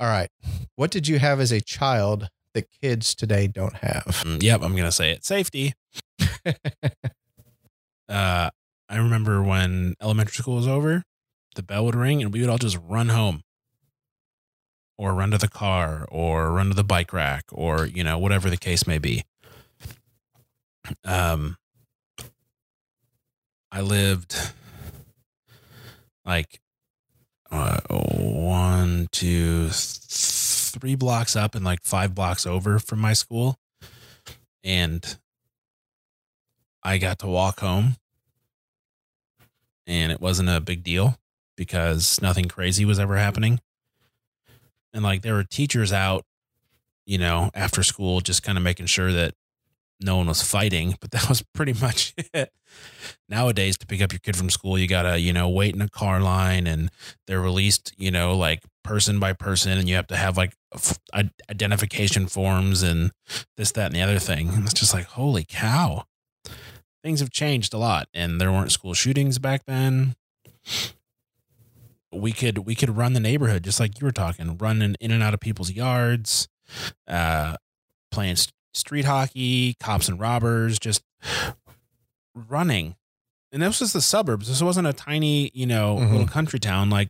all 0.00 0.08
right 0.08 0.30
what 0.76 0.90
did 0.90 1.06
you 1.06 1.18
have 1.18 1.38
as 1.38 1.52
a 1.52 1.60
child 1.60 2.28
that 2.54 2.66
kids 2.82 3.14
today 3.14 3.46
don't 3.46 3.76
have 3.76 4.22
Mm, 4.24 4.42
yep, 4.42 4.62
I'm 4.62 4.74
gonna 4.74 4.90
say 4.90 5.12
it. 5.12 5.24
Safety. 5.24 5.74
uh, 6.46 6.54
I 8.08 8.50
remember 8.96 9.42
when 9.42 9.94
elementary 10.00 10.32
school 10.32 10.56
was 10.56 10.66
over, 10.66 11.02
the 11.54 11.62
bell 11.62 11.84
would 11.84 11.94
ring 11.94 12.22
and 12.22 12.32
we 12.32 12.40
would 12.40 12.48
all 12.48 12.58
just 12.58 12.78
run 12.88 13.10
home. 13.10 13.42
Or 14.98 15.14
run 15.14 15.30
to 15.30 15.38
the 15.38 15.48
car 15.48 16.06
or 16.10 16.52
run 16.52 16.68
to 16.68 16.74
the 16.74 16.84
bike 16.84 17.12
rack 17.12 17.44
or 17.52 17.86
you 17.86 18.02
know 18.04 18.18
whatever 18.18 18.50
the 18.50 18.56
case 18.56 18.86
may 18.86 18.98
be. 18.98 19.24
Um 21.04 21.56
i 23.70 23.80
lived 23.80 24.34
like 26.24 26.60
uh, 27.50 27.80
one 27.88 29.08
two 29.12 29.64
th- 29.64 29.72
three 29.72 30.94
blocks 30.94 31.34
up 31.36 31.54
and 31.54 31.64
like 31.64 31.82
five 31.82 32.14
blocks 32.14 32.46
over 32.46 32.78
from 32.78 32.98
my 32.98 33.12
school. 33.12 33.58
And 34.64 35.16
i 36.82 36.98
got 36.98 37.18
to 37.20 37.26
walk 37.26 37.60
home. 37.60 37.96
And 39.86 40.12
it 40.12 40.20
wasn't 40.20 40.50
a 40.50 40.60
big 40.60 40.82
deal 40.82 41.18
because 41.56 42.20
nothing 42.20 42.46
crazy 42.46 42.84
was 42.84 42.98
ever 42.98 43.16
happening 43.16 43.60
and 44.98 45.04
like 45.04 45.22
there 45.22 45.34
were 45.34 45.44
teachers 45.44 45.92
out 45.92 46.24
you 47.06 47.16
know 47.16 47.50
after 47.54 47.84
school 47.84 48.20
just 48.20 48.42
kind 48.42 48.58
of 48.58 48.64
making 48.64 48.86
sure 48.86 49.12
that 49.12 49.32
no 50.00 50.16
one 50.16 50.26
was 50.26 50.42
fighting 50.42 50.96
but 51.00 51.12
that 51.12 51.28
was 51.28 51.40
pretty 51.54 51.72
much 51.80 52.12
it. 52.34 52.52
Nowadays 53.28 53.78
to 53.78 53.86
pick 53.86 54.02
up 54.02 54.12
your 54.12 54.18
kid 54.18 54.36
from 54.36 54.50
school 54.50 54.76
you 54.76 54.88
gotta 54.88 55.18
you 55.18 55.32
know 55.32 55.48
wait 55.48 55.72
in 55.74 55.80
a 55.80 55.88
car 55.88 56.20
line 56.20 56.66
and 56.66 56.90
they're 57.28 57.40
released 57.40 57.92
you 57.96 58.10
know 58.10 58.36
like 58.36 58.60
person 58.82 59.20
by 59.20 59.32
person 59.32 59.78
and 59.78 59.88
you 59.88 59.94
have 59.94 60.08
to 60.08 60.16
have 60.16 60.36
like 60.36 60.56
identification 61.48 62.26
forms 62.26 62.82
and 62.82 63.12
this 63.56 63.70
that 63.72 63.86
and 63.86 63.94
the 63.94 64.02
other 64.02 64.18
thing. 64.18 64.48
And 64.48 64.64
it's 64.64 64.74
just 64.74 64.94
like 64.94 65.04
holy 65.04 65.44
cow. 65.46 66.06
Things 67.04 67.20
have 67.20 67.30
changed 67.30 67.72
a 67.72 67.78
lot 67.78 68.08
and 68.12 68.40
there 68.40 68.50
weren't 68.50 68.72
school 68.72 68.94
shootings 68.94 69.38
back 69.38 69.62
then 69.66 70.16
we 72.12 72.32
could 72.32 72.58
we 72.58 72.74
could 72.74 72.96
run 72.96 73.12
the 73.12 73.20
neighborhood 73.20 73.62
just 73.64 73.78
like 73.80 74.00
you 74.00 74.04
were 74.06 74.12
talking 74.12 74.56
running 74.58 74.96
in 75.00 75.10
and 75.10 75.22
out 75.22 75.34
of 75.34 75.40
people's 75.40 75.70
yards 75.72 76.48
uh 77.06 77.54
playing 78.10 78.36
st- 78.36 78.52
street 78.74 79.04
hockey 79.04 79.74
cops 79.80 80.08
and 80.08 80.18
robbers 80.20 80.78
just 80.78 81.02
running. 82.34 82.94
And 83.52 83.62
this 83.62 83.80
was 83.80 83.92
the 83.92 84.00
suburbs. 84.02 84.48
This 84.48 84.62
wasn't 84.62 84.86
a 84.86 84.92
tiny 84.92 85.50
you 85.54 85.66
know 85.66 85.96
Mhm. 85.96 86.10
little 86.12 86.26
country 86.26 86.58
town. 86.58 86.90
Like 86.90 87.08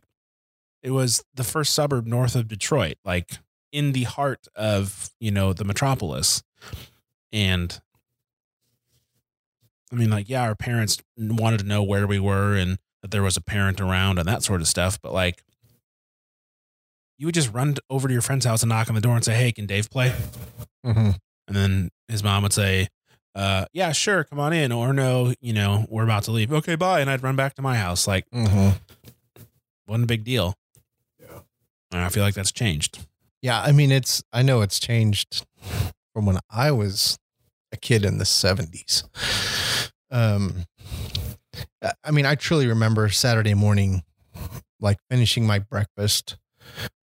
it 0.81 0.91
was 0.91 1.23
the 1.33 1.43
first 1.43 1.73
suburb 1.73 2.05
north 2.07 2.35
of 2.35 2.47
detroit 2.47 2.95
like 3.05 3.39
in 3.71 3.91
the 3.91 4.03
heart 4.03 4.47
of 4.55 5.11
you 5.19 5.31
know 5.31 5.53
the 5.53 5.63
metropolis. 5.65 6.41
And 7.31 7.79
i 9.91 9.95
mean 9.95 10.09
like 10.09 10.29
yeah 10.29 10.43
our 10.43 10.55
parents 10.55 10.99
wanted 11.17 11.59
to 11.59 11.65
know 11.65 11.81
where 11.83 12.05
we 12.07 12.19
were 12.19 12.55
and 12.55 12.77
that 13.01 13.11
there 13.11 13.23
was 13.23 13.37
a 13.37 13.41
parent 13.41 13.79
around 13.81 14.17
and 14.19 14.27
that 14.27 14.43
sort 14.43 14.61
of 14.61 14.67
stuff 14.67 14.99
but 15.01 15.13
like 15.13 15.43
you 17.17 17.25
would 17.27 17.35
just 17.35 17.53
run 17.53 17.75
over 17.89 18.07
to 18.07 18.13
your 18.13 18.21
friend's 18.21 18.45
house 18.45 18.61
and 18.63 18.69
knock 18.69 18.87
on 18.89 18.95
the 18.95 19.01
door 19.01 19.15
and 19.15 19.23
say 19.25 19.35
hey 19.35 19.51
can 19.51 19.65
dave 19.65 19.89
play 19.89 20.13
Mm-hmm. 20.85 21.09
and 21.47 21.55
then 21.55 21.89
his 22.07 22.23
mom 22.23 22.41
would 22.43 22.53
say, 22.53 22.87
uh, 23.35 23.65
yeah, 23.73 23.91
sure, 23.91 24.23
come 24.23 24.39
on 24.39 24.53
in. 24.53 24.71
Or 24.71 24.93
no, 24.93 25.33
you 25.41 25.51
know, 25.51 25.85
we're 25.89 26.05
about 26.05 26.23
to 26.23 26.31
leave. 26.31 26.51
Okay, 26.53 26.75
bye. 26.75 27.01
And 27.01 27.09
I'd 27.09 27.21
run 27.21 27.35
back 27.35 27.53
to 27.55 27.61
my 27.61 27.75
house. 27.75 28.07
Like, 28.07 28.27
Mm-hmm. 28.31 28.77
wasn't 29.87 30.05
a 30.05 30.07
big 30.07 30.23
deal. 30.23 30.55
Yeah. 31.19 31.39
And 31.91 32.01
I 32.01 32.07
feel 32.09 32.23
like 32.23 32.33
that's 32.33 32.53
changed. 32.53 33.05
Yeah, 33.41 33.61
I 33.61 33.73
mean 33.73 33.91
it's 33.91 34.23
I 34.31 34.41
know 34.41 34.61
it's 34.61 34.79
changed 34.79 35.45
from 36.13 36.25
when 36.25 36.39
I 36.49 36.71
was 36.71 37.19
a 37.73 37.77
kid 37.77 38.05
in 38.05 38.19
the 38.19 38.23
70s. 38.23 39.03
Um 40.09 40.63
I- 42.03 42.11
mean 42.11 42.25
I 42.25 42.35
truly 42.35 42.67
remember 42.67 43.09
Saturday 43.09 43.53
morning 43.53 44.03
like 44.79 44.97
finishing 45.09 45.45
my 45.45 45.59
breakfast, 45.59 46.37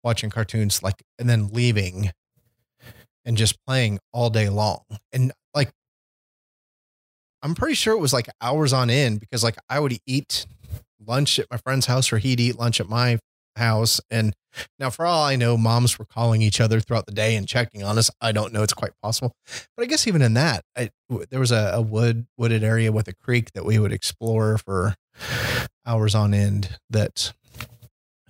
watching 0.02 0.30
cartoons 0.30 0.82
like 0.82 1.02
and 1.18 1.28
then 1.28 1.48
leaving 1.48 2.10
and 3.24 3.36
just 3.36 3.56
playing 3.66 3.98
all 4.12 4.30
day 4.30 4.48
long. 4.48 4.82
And 5.12 5.32
like 5.54 5.70
I'm 7.42 7.54
pretty 7.54 7.74
sure 7.74 7.94
it 7.94 8.00
was 8.00 8.12
like 8.12 8.28
hours 8.40 8.72
on 8.72 8.90
end 8.90 9.20
because 9.20 9.44
like 9.44 9.56
I 9.68 9.78
would 9.80 9.98
eat 10.06 10.46
lunch 11.04 11.38
at 11.38 11.46
my 11.50 11.58
friend's 11.58 11.86
house 11.86 12.12
or 12.12 12.18
he'd 12.18 12.40
eat 12.40 12.58
lunch 12.58 12.80
at 12.80 12.88
my 12.88 13.18
house 13.56 14.00
and 14.10 14.34
now, 14.78 14.88
for 14.88 15.04
all 15.04 15.22
I 15.22 15.36
know, 15.36 15.58
moms 15.58 15.98
were 15.98 16.06
calling 16.06 16.40
each 16.40 16.62
other 16.62 16.80
throughout 16.80 17.04
the 17.04 17.12
day 17.12 17.36
and 17.36 17.46
checking 17.46 17.82
on 17.82 17.98
us. 17.98 18.10
I 18.22 18.32
don't 18.32 18.54
know; 18.54 18.62
it's 18.62 18.72
quite 18.72 18.92
possible, 19.02 19.34
but 19.76 19.82
I 19.82 19.86
guess 19.86 20.06
even 20.06 20.22
in 20.22 20.32
that, 20.32 20.64
I, 20.74 20.88
w- 21.10 21.26
there 21.30 21.40
was 21.40 21.52
a, 21.52 21.72
a 21.74 21.82
wood 21.82 22.26
wooded 22.38 22.64
area 22.64 22.90
with 22.90 23.06
a 23.06 23.12
creek 23.12 23.52
that 23.52 23.66
we 23.66 23.78
would 23.78 23.92
explore 23.92 24.56
for 24.56 24.94
hours 25.84 26.14
on 26.14 26.32
end. 26.32 26.78
That, 26.88 27.34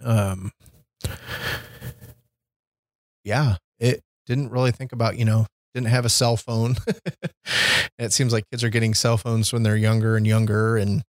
um, 0.02 0.50
yeah, 3.24 3.56
it 3.78 4.02
didn't 4.26 4.50
really 4.50 4.72
think 4.72 4.92
about 4.92 5.16
you 5.16 5.24
know 5.24 5.46
didn't 5.74 5.88
have 5.88 6.04
a 6.04 6.08
cell 6.10 6.36
phone. 6.36 6.74
it 7.98 8.12
seems 8.12 8.32
like 8.32 8.44
kids 8.50 8.64
are 8.64 8.70
getting 8.70 8.94
cell 8.94 9.16
phones 9.16 9.52
when 9.52 9.62
they're 9.62 9.76
younger 9.76 10.16
and 10.16 10.26
younger, 10.26 10.76
and 10.76 11.02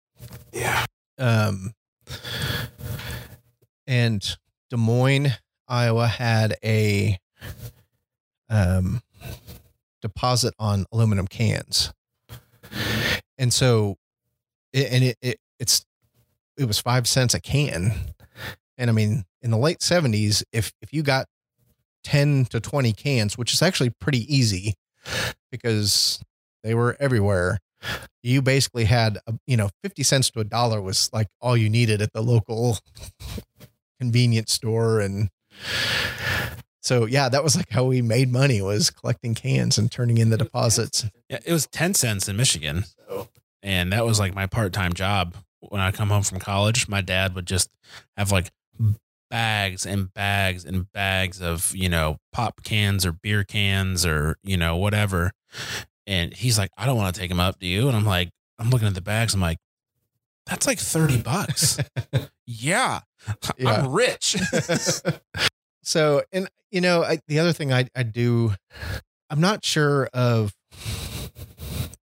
Yeah. 0.53 0.85
um, 1.19 1.73
and 3.87 4.37
Des 4.71 4.76
Moines, 4.76 5.33
Iowa 5.69 6.07
had 6.07 6.57
a 6.64 7.19
um, 8.49 9.02
deposit 10.02 10.55
on 10.59 10.87
aluminum 10.93 11.26
cans, 11.26 11.93
and 13.38 13.52
so, 13.52 13.97
it, 14.73 14.93
and 14.93 15.05
it, 15.05 15.19
it 15.21 15.40
it's 15.59 15.85
it 16.57 16.66
was 16.66 16.78
five 16.78 17.07
cents 17.09 17.35
a 17.35 17.40
can, 17.40 17.93
and 18.78 18.90
I 18.90 18.93
mean 18.93 19.25
in 19.43 19.50
the 19.50 19.59
late 19.59 19.83
seventies, 19.83 20.45
if 20.52 20.73
if 20.81 20.93
you 20.93 21.02
got 21.02 21.26
ten 22.05 22.45
to 22.47 22.61
twenty 22.61 22.93
cans, 22.93 23.37
which 23.37 23.52
is 23.52 23.62
actually 23.62 23.90
pretty 23.90 24.33
easy, 24.35 24.75
because 25.50 26.21
they 26.62 26.75
were 26.75 26.97
everywhere. 27.00 27.59
You 28.23 28.43
basically 28.43 28.85
had, 28.85 29.19
a, 29.26 29.35
you 29.47 29.57
know, 29.57 29.71
50 29.85 30.02
cents 30.02 30.31
to 30.31 30.40
a 30.40 30.45
dollar 30.45 30.81
was 30.81 31.11
like 31.12 31.28
all 31.40 31.57
you 31.57 31.71
needed 31.71 32.02
at 32.02 32.12
the 32.12 32.23
local 32.23 32.78
convenience 34.00 34.53
store 34.53 35.00
and 35.00 35.29
so 36.83 37.07
yeah 37.07 37.29
that 37.29 37.43
was 37.43 37.57
like 37.57 37.71
how 37.71 37.85
we 37.85 38.03
made 38.03 38.31
money 38.31 38.61
was 38.61 38.91
collecting 38.91 39.35
cans 39.35 39.79
and 39.79 39.91
turning 39.91 40.19
in 40.19 40.31
the 40.31 40.37
deposits 40.37 41.05
Yeah, 41.29 41.38
it 41.45 41.53
was 41.53 41.67
10 41.69 41.95
cents 41.95 42.29
in 42.29 42.37
Michigan. 42.37 42.85
And 43.62 43.93
that 43.93 44.07
was 44.07 44.21
like 44.21 44.35
my 44.35 44.47
part 44.47 44.73
time 44.73 44.93
job. 44.93 45.35
When 45.61 45.81
I 45.81 45.91
come 45.91 46.11
home 46.11 46.23
from 46.23 46.38
college, 46.38 46.88
my 46.88 47.00
dad 47.00 47.35
would 47.35 47.47
just 47.47 47.69
have 48.17 48.31
like 48.31 48.50
bags 49.29 49.85
and 49.85 50.12
bags 50.15 50.65
and 50.65 50.91
bags 50.93 51.43
of, 51.43 51.75
you 51.75 51.88
know, 51.88 52.19
pop 52.33 52.62
cans 52.62 53.05
or 53.05 53.11
beer 53.11 53.43
cans 53.43 54.07
or, 54.07 54.37
you 54.45 54.57
know, 54.57 54.76
whatever. 54.76 55.33
And 56.07 56.33
he's 56.33 56.57
like, 56.59 56.71
I 56.76 56.87
don't 56.87 56.97
want 56.97 57.12
to 57.12 57.21
take 57.21 57.31
them 57.31 57.41
up. 57.41 57.59
Do 57.59 57.67
you? 57.67 57.88
And 57.88 57.97
I'm 57.97 58.05
like, 58.05 58.31
I'm 58.61 58.71
looking 58.71 58.87
at 58.87 58.95
the 58.95 59.00
bags. 59.00 59.35
I'm 59.35 59.41
like, 59.41 59.59
that's 60.47 60.67
like 60.67 60.79
30 60.79 61.23
bucks. 61.23 61.79
yeah, 62.47 63.00
Yeah. 63.59 63.71
I'm 63.71 63.93
rich. 63.93 64.37
so 65.83 66.23
and 66.33 66.49
you 66.71 66.81
know 66.81 67.03
I, 67.05 67.19
the 67.29 67.38
other 67.38 67.53
thing 67.53 67.73
I, 67.73 67.87
I 67.95 68.03
do 68.03 68.55
i'm 69.31 69.41
not 69.41 69.65
sure 69.65 70.09
of 70.12 70.53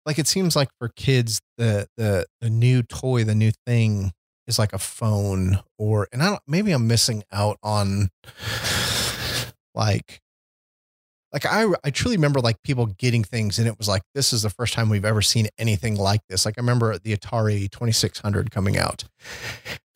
like 0.07 0.19
it 0.19 0.27
seems 0.27 0.57
like 0.57 0.69
for 0.79 0.89
kids 0.89 1.41
the 1.59 1.87
the 1.99 2.27
the 2.41 2.49
new 2.49 2.83
toy 2.83 3.23
the 3.25 3.35
new 3.35 3.53
thing 3.67 4.13
is 4.47 4.59
like 4.59 4.73
a 4.73 4.79
phone 4.79 5.61
or 5.79 6.09
and 6.11 6.23
i 6.23 6.27
don't 6.31 6.41
maybe 6.47 6.73
i'm 6.73 6.87
missing 6.87 7.23
out 7.31 7.59
on 7.63 8.09
like 9.75 10.21
like 11.37 11.45
I 11.45 11.67
I 11.85 11.91
truly 11.91 12.17
remember 12.17 12.41
like 12.41 12.63
people 12.63 12.87
getting 12.87 13.23
things 13.23 13.59
and 13.59 13.69
it 13.69 13.77
was 13.77 13.89
like 13.89 14.01
this 14.15 14.33
is 14.33 14.41
the 14.43 14.49
first 14.51 14.73
time 14.73 14.89
we've 14.89 15.05
ever 15.05 15.21
seen 15.21 15.49
anything 15.59 15.97
like 15.97 16.23
this. 16.31 16.47
Like 16.47 16.55
I 16.57 16.63
remember 16.63 16.97
the 16.99 17.15
Atari 17.15 17.71
2600 17.71 18.51
coming 18.51 18.79
out 18.79 19.05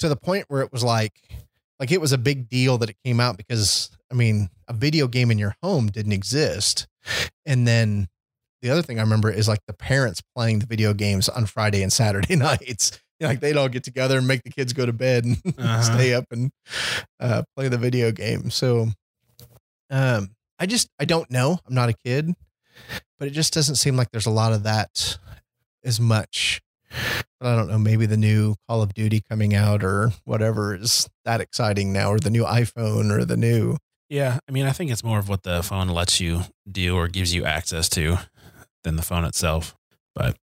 to 0.00 0.09
the 0.09 0.16
point 0.16 0.44
where 0.49 0.61
it 0.61 0.70
was 0.70 0.85
like 0.85 1.14
like 1.78 1.90
it 1.90 2.00
was 2.00 2.12
a 2.12 2.18
big 2.18 2.49
deal 2.50 2.76
that 2.78 2.90
it 2.90 2.97
came 3.04 3.20
out 3.20 3.38
because 3.38 3.90
I 4.12 4.14
mean 4.14 4.50
a 4.68 4.75
video 4.75 5.09
game 5.09 5.30
in 5.30 5.38
your 5.38 5.54
home 5.62 5.87
didn't 5.87 6.12
exist. 6.12 6.87
And 7.47 7.66
then 7.66 8.09
the 8.61 8.68
other 8.68 8.82
thing 8.82 8.99
I 8.99 9.02
remember 9.02 9.30
is 9.30 9.49
like 9.49 9.61
the 9.66 9.73
parents 9.73 10.20
playing 10.37 10.59
the 10.59 10.66
video 10.66 10.92
games 10.92 11.28
on 11.30 11.47
Friday 11.47 11.82
and 11.82 11.90
Saturday 11.90 12.37
nights. 12.50 13.00
You 13.18 13.26
know, 13.26 13.30
like 13.30 13.40
they'd 13.40 13.56
all 13.56 13.68
get 13.70 13.85
together 13.85 14.18
and 14.18 14.28
make 14.28 14.42
the 14.42 14.50
kids 14.50 14.75
go 14.75 14.85
to 14.85 14.92
bed 14.92 15.25
and 15.25 15.38
Uh-huh. 15.59 15.80
stay 15.82 16.12
up 16.12 16.26
and 16.30 16.50
uh, 17.18 17.42
play 17.56 17.68
the 17.68 17.78
video 17.78 18.12
game. 18.12 18.50
So, 18.50 18.88
um, 19.90 20.30
I 20.61 20.67
just 20.67 20.88
I 21.00 21.05
don't 21.07 21.31
know. 21.31 21.59
I'm 21.67 21.75
not 21.75 21.88
a 21.88 21.95
kid, 21.95 22.33
but 23.19 23.26
it 23.26 23.33
just 23.33 23.52
doesn't 23.52 23.76
seem 23.76 23.97
like 23.97 24.11
there's 24.12 24.26
a 24.26 24.31
lot 24.31 24.52
of 24.52 24.62
that 24.62 25.19
as 25.83 25.99
much. 25.99 26.61
But 27.40 27.49
I 27.55 27.57
don't 27.57 27.69
know. 27.69 27.79
Maybe 27.79 28.07
the 28.07 28.17
new 28.17 28.55
Call 28.69 28.83
of 28.83 28.95
Duty 28.95 29.23
coming 29.29 29.55
out 29.55 29.83
or 29.83 30.12
whatever 30.25 30.75
is 30.75 31.09
that 31.25 31.40
exciting 31.40 31.93
now, 31.93 32.11
or 32.11 32.19
the 32.19 32.31
new 32.31 32.45
iPhone 32.45 33.11
or 33.11 33.25
the 33.25 33.37
new. 33.37 33.76
Yeah, 34.09 34.40
I 34.49 34.52
mean, 34.52 34.67
I 34.67 34.73
think 34.73 34.90
it's 34.90 35.05
more 35.05 35.19
of 35.21 35.29
what 35.29 35.45
the 35.45 35.62
phone 35.62 35.88
lets 35.88 36.21
you 36.21 36.43
do 36.71 36.97
or 36.97 37.07
gives 37.09 37.33
you 37.33 37.45
access 37.45 37.88
to 37.90 38.19
than 38.83 38.97
the 38.97 39.02
phone 39.02 39.25
itself. 39.25 39.76
But, 40.17 40.37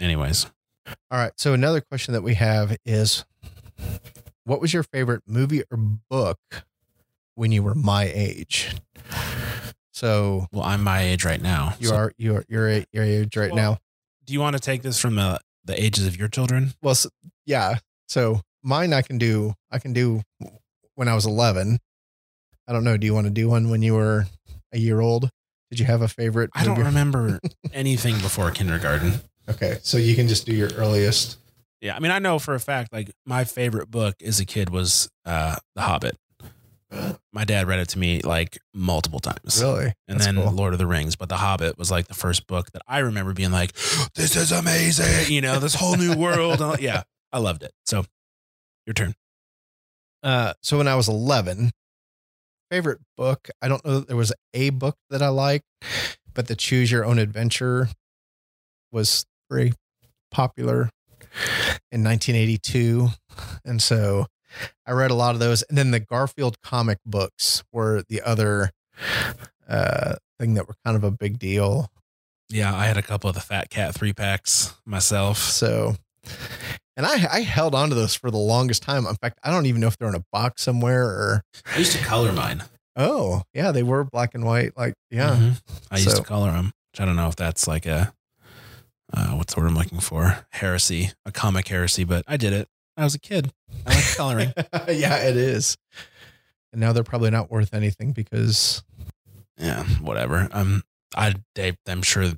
anyways, 0.00 0.46
All 1.10 1.18
right. 1.18 1.32
So 1.36 1.52
another 1.54 1.80
question 1.80 2.14
that 2.14 2.22
we 2.22 2.34
have 2.34 2.76
is, 2.84 3.24
what 4.44 4.60
was 4.60 4.72
your 4.72 4.82
favorite 4.82 5.22
movie 5.26 5.62
or 5.70 5.76
book 5.76 6.38
when 7.38 7.52
you 7.52 7.62
were 7.62 7.74
my 7.74 8.10
age. 8.12 8.74
So 9.92 10.46
Well, 10.52 10.64
I'm 10.64 10.82
my 10.82 11.02
age 11.02 11.24
right 11.24 11.40
now. 11.40 11.74
you 11.80 11.88
so 11.88 11.96
are 11.96 12.12
you 12.18 12.36
are 12.36 12.44
you're 12.48 12.84
your 12.92 13.04
age 13.04 13.36
right 13.36 13.52
Well- 13.52 13.72
now. 13.74 13.78
Do 14.26 14.32
you 14.34 14.40
want 14.40 14.54
to 14.56 14.60
take 14.60 14.82
this 14.82 15.00
from 15.00 15.14
the 15.14 15.40
the 15.64 15.80
ages 15.82 16.06
of 16.06 16.16
your 16.16 16.28
children? 16.28 16.74
Well, 16.82 16.92
s 16.92 17.06
yeah. 17.46 17.78
So 18.08 18.42
mine, 18.62 18.92
I 18.92 19.02
can 19.02 19.18
do. 19.18 19.54
I 19.70 19.78
can 19.78 19.92
do 19.92 20.22
when 20.94 21.08
I 21.08 21.14
was 21.14 21.24
11. 21.26 21.78
I 22.66 22.72
don't 22.72 22.84
know. 22.84 22.96
Do 22.96 23.06
you 23.06 23.14
want 23.14 23.26
to 23.26 23.30
do 23.32 23.48
one 23.48 23.70
when 23.70 23.82
you 23.82 23.94
were 23.94 24.26
a 24.72 24.78
year 24.78 25.00
old? 25.00 25.30
Did 25.70 25.78
you 25.80 25.86
have 25.86 26.02
a 26.02 26.08
favorite? 26.08 26.50
I 26.54 26.64
don't 26.64 26.78
remember 26.82 27.40
anything 27.72 28.14
before 28.20 28.50
kindergarten. 28.50 29.20
Okay, 29.48 29.78
so 29.82 29.96
you 29.96 30.14
can 30.14 30.28
just 30.28 30.44
do 30.46 30.52
your 30.54 30.70
earliest. 30.76 31.38
Yeah, 31.80 31.96
I 31.96 32.00
mean, 32.00 32.10
I 32.10 32.18
know 32.18 32.38
for 32.38 32.54
a 32.54 32.60
fact, 32.60 32.92
like 32.92 33.10
my 33.24 33.44
favorite 33.44 33.90
book 33.90 34.16
as 34.22 34.40
a 34.40 34.44
kid 34.44 34.68
was 34.70 35.08
uh, 35.24 35.56
The 35.74 35.82
Hobbit. 35.82 36.16
My 37.32 37.44
dad 37.44 37.68
read 37.68 37.80
it 37.80 37.88
to 37.90 37.98
me 37.98 38.20
like 38.22 38.58
multiple 38.72 39.20
times, 39.20 39.60
Really? 39.62 39.92
and 40.08 40.18
That's 40.18 40.24
then 40.26 40.36
cool. 40.36 40.50
Lord 40.52 40.72
of 40.72 40.78
the 40.78 40.86
Rings. 40.86 41.16
But 41.16 41.28
The 41.28 41.36
Hobbit 41.36 41.76
was 41.78 41.90
like 41.90 42.08
the 42.08 42.14
first 42.14 42.46
book 42.46 42.72
that 42.72 42.82
I 42.88 43.00
remember 43.00 43.32
being 43.34 43.50
like, 43.52 43.72
"This 44.14 44.34
is 44.36 44.50
amazing!" 44.52 45.30
You 45.32 45.40
know, 45.42 45.58
this 45.58 45.74
whole 45.74 45.96
new 45.96 46.14
world. 46.16 46.60
Yeah, 46.80 47.02
I 47.32 47.38
loved 47.38 47.62
it. 47.62 47.72
So, 47.84 48.04
your 48.86 48.94
turn. 48.94 49.14
Uh, 50.22 50.54
so 50.62 50.78
when 50.78 50.88
I 50.88 50.94
was 50.96 51.08
11, 51.08 51.70
favorite 52.70 53.00
book, 53.16 53.48
I 53.62 53.68
don't 53.68 53.84
know 53.84 54.00
that 54.00 54.08
there 54.08 54.16
was 54.16 54.32
a 54.54 54.70
book 54.70 54.96
that 55.10 55.22
I 55.22 55.28
liked, 55.28 55.64
but 56.34 56.48
the 56.48 56.56
Choose 56.56 56.90
Your 56.90 57.04
Own 57.04 57.18
Adventure 57.18 57.88
was 58.90 59.26
very 59.50 59.74
popular 60.30 60.90
in 61.92 62.02
1982. 62.02 63.08
And 63.64 63.80
so 63.82 64.26
I 64.86 64.92
read 64.92 65.10
a 65.10 65.14
lot 65.14 65.34
of 65.34 65.40
those. 65.40 65.62
And 65.62 65.76
then 65.78 65.90
the 65.90 66.00
Garfield 66.00 66.60
comic 66.62 66.98
books 67.06 67.62
were 67.72 68.02
the 68.08 68.22
other 68.22 68.70
uh, 69.68 70.14
thing 70.38 70.54
that 70.54 70.66
were 70.68 70.74
kind 70.84 70.96
of 70.96 71.04
a 71.04 71.10
big 71.10 71.38
deal. 71.38 71.90
Yeah, 72.48 72.74
I 72.74 72.86
had 72.86 72.96
a 72.96 73.02
couple 73.02 73.28
of 73.28 73.34
the 73.34 73.42
Fat 73.42 73.68
Cat 73.70 73.94
three 73.94 74.12
packs 74.14 74.74
myself. 74.86 75.38
So, 75.38 75.96
and 76.96 77.04
I, 77.04 77.26
I 77.30 77.40
held 77.42 77.74
on 77.74 77.90
to 77.90 77.94
those 77.94 78.14
for 78.14 78.30
the 78.30 78.38
longest 78.38 78.82
time. 78.82 79.06
In 79.06 79.14
fact, 79.16 79.38
I 79.44 79.50
don't 79.50 79.66
even 79.66 79.80
know 79.82 79.86
if 79.88 79.98
they're 79.98 80.08
in 80.08 80.14
a 80.14 80.24
box 80.32 80.62
somewhere 80.62 81.04
or, 81.04 81.42
I 81.74 81.78
used 81.78 81.92
to 81.92 82.02
color 82.04 82.32
mine. 82.32 82.62
oh, 82.96 83.42
yeah, 83.52 83.70
they 83.72 83.82
were 83.82 84.02
black 84.04 84.34
and 84.34 84.44
white. 84.44 84.72
Like, 84.76 84.94
yeah. 85.10 85.36
Mhm. 85.36 85.62
I 85.90 85.98
used 85.98 86.16
to 86.16 86.22
color 86.22 86.50
them. 86.50 86.72
Which 86.92 87.00
I 87.02 87.04
don't 87.04 87.16
know 87.16 87.28
if 87.28 87.36
that's 87.36 87.68
like 87.68 87.84
a 87.84 88.14
uh, 89.12 89.28
what's 89.32 89.54
the 89.54 89.60
word 89.60 89.68
I'm 89.68 89.74
looking 89.76 90.00
for? 90.00 90.46
Heresy, 90.50 91.12
a 91.26 91.32
comic 91.32 91.68
heresy, 91.68 92.04
but 92.04 92.24
I 92.26 92.36
did 92.38 92.52
it. 92.54 92.68
I 92.98 93.04
was 93.04 93.14
a 93.14 93.20
kid. 93.20 93.52
I 93.86 93.94
like 93.94 94.16
coloring. 94.16 94.52
yeah, 94.88 95.18
it 95.18 95.36
is. 95.36 95.76
And 96.72 96.80
now 96.80 96.92
they're 96.92 97.04
probably 97.04 97.30
not 97.30 97.48
worth 97.48 97.72
anything 97.72 98.10
because 98.10 98.82
yeah, 99.56 99.84
whatever. 100.00 100.48
Um, 100.50 100.82
I 101.16 101.34
they, 101.54 101.76
I'm 101.86 102.02
sure 102.02 102.32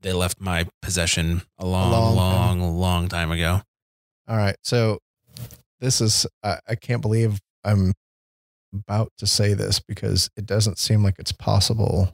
they 0.00 0.12
left 0.14 0.40
my 0.40 0.66
possession 0.80 1.42
a 1.58 1.66
long, 1.66 1.92
long 1.92 2.16
long, 2.16 2.78
long, 2.78 3.08
time 3.08 3.30
ago. 3.30 3.60
all 4.26 4.36
right. 4.38 4.56
So 4.64 4.98
this 5.80 6.00
is 6.00 6.26
I, 6.42 6.58
I 6.66 6.74
can't 6.74 7.02
believe 7.02 7.38
I'm 7.62 7.92
about 8.72 9.12
to 9.18 9.26
say 9.26 9.52
this 9.52 9.80
because 9.80 10.30
it 10.34 10.46
doesn't 10.46 10.78
seem 10.78 11.02
like 11.02 11.16
it's 11.18 11.32
possible 11.32 12.10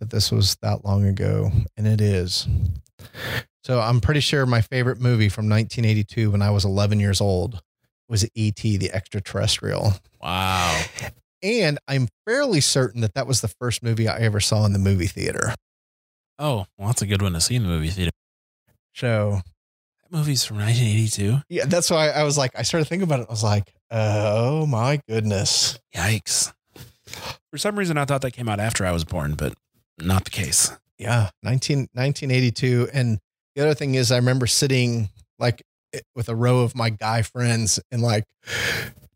that 0.00 0.10
this 0.10 0.32
was 0.32 0.56
that 0.60 0.84
long 0.84 1.04
ago. 1.04 1.52
And 1.76 1.86
it 1.86 2.00
is. 2.00 2.48
So 3.64 3.80
I'm 3.80 4.00
pretty 4.00 4.20
sure 4.20 4.44
my 4.46 4.60
favorite 4.60 5.00
movie 5.00 5.28
from 5.28 5.48
1982 5.48 6.30
when 6.32 6.42
I 6.42 6.50
was 6.50 6.64
11 6.64 6.98
years 7.00 7.20
old 7.20 7.62
was 8.08 8.28
E.T. 8.34 8.76
the 8.76 8.92
Extraterrestrial. 8.92 9.92
Wow. 10.20 10.82
And 11.42 11.78
I'm 11.88 12.08
fairly 12.26 12.60
certain 12.60 13.00
that 13.02 13.14
that 13.14 13.26
was 13.26 13.40
the 13.40 13.48
first 13.48 13.82
movie 13.82 14.08
I 14.08 14.18
ever 14.18 14.40
saw 14.40 14.64
in 14.66 14.72
the 14.72 14.78
movie 14.78 15.06
theater. 15.06 15.54
Oh, 16.38 16.66
well, 16.76 16.88
that's 16.88 17.02
a 17.02 17.06
good 17.06 17.22
one 17.22 17.32
to 17.34 17.40
see 17.40 17.54
in 17.56 17.62
the 17.62 17.68
movie 17.68 17.90
theater. 17.90 18.10
So 18.94 19.40
That 20.02 20.16
movie's 20.16 20.44
from 20.44 20.58
1982. 20.58 21.42
yeah, 21.48 21.64
that's 21.66 21.90
why 21.90 22.10
I 22.10 22.24
was 22.24 22.36
like, 22.36 22.52
I 22.58 22.62
started 22.62 22.86
thinking 22.88 23.04
about 23.04 23.20
it. 23.20 23.26
I 23.28 23.32
was 23.32 23.44
like, 23.44 23.72
oh 23.90 24.66
my 24.66 25.00
goodness. 25.08 25.78
Yikes. 25.94 26.52
For 27.50 27.58
some 27.58 27.78
reason, 27.78 27.96
I 27.96 28.04
thought 28.06 28.22
that 28.22 28.32
came 28.32 28.48
out 28.48 28.58
after 28.60 28.84
I 28.84 28.92
was 28.92 29.04
born, 29.04 29.34
but 29.34 29.54
not 30.00 30.24
the 30.24 30.30
case. 30.30 30.72
Yeah, 30.98 31.30
19, 31.42 31.88
1982. 31.92 32.88
And 32.92 33.18
the 33.54 33.62
other 33.62 33.74
thing 33.74 33.94
is, 33.94 34.10
I 34.10 34.16
remember 34.16 34.46
sitting 34.46 35.08
like 35.38 35.62
with 36.14 36.28
a 36.28 36.34
row 36.34 36.60
of 36.60 36.74
my 36.74 36.90
guy 36.90 37.22
friends 37.22 37.78
and 37.90 38.02
like 38.02 38.24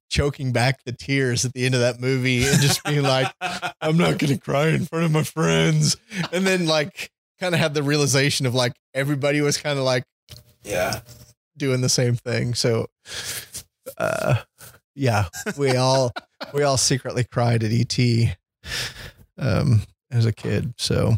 choking 0.08 0.52
back 0.52 0.84
the 0.84 0.92
tears 0.92 1.44
at 1.44 1.52
the 1.52 1.64
end 1.64 1.74
of 1.74 1.80
that 1.80 2.00
movie 2.00 2.44
and 2.44 2.60
just 2.60 2.84
being 2.84 3.02
like, 3.02 3.32
I'm 3.80 3.96
not 3.96 4.18
going 4.18 4.32
to 4.32 4.38
cry 4.38 4.68
in 4.68 4.84
front 4.84 5.04
of 5.04 5.10
my 5.10 5.22
friends. 5.22 5.96
And 6.32 6.46
then 6.46 6.66
like 6.66 7.10
kind 7.38 7.54
of 7.54 7.60
had 7.60 7.74
the 7.74 7.82
realization 7.82 8.46
of 8.46 8.54
like 8.54 8.74
everybody 8.94 9.40
was 9.40 9.58
kind 9.58 9.78
of 9.78 9.84
like 9.84 10.04
yeah. 10.64 11.00
doing 11.56 11.80
the 11.80 11.88
same 11.88 12.14
thing. 12.14 12.54
So, 12.54 12.86
uh, 13.98 14.42
yeah, 14.94 15.26
we 15.58 15.76
all 15.76 16.12
we 16.52 16.62
all 16.62 16.76
secretly 16.76 17.24
cried 17.24 17.62
at 17.62 17.70
ET 17.72 18.36
um, 19.38 19.82
as 20.10 20.26
a 20.26 20.32
kid. 20.32 20.74
So, 20.78 21.16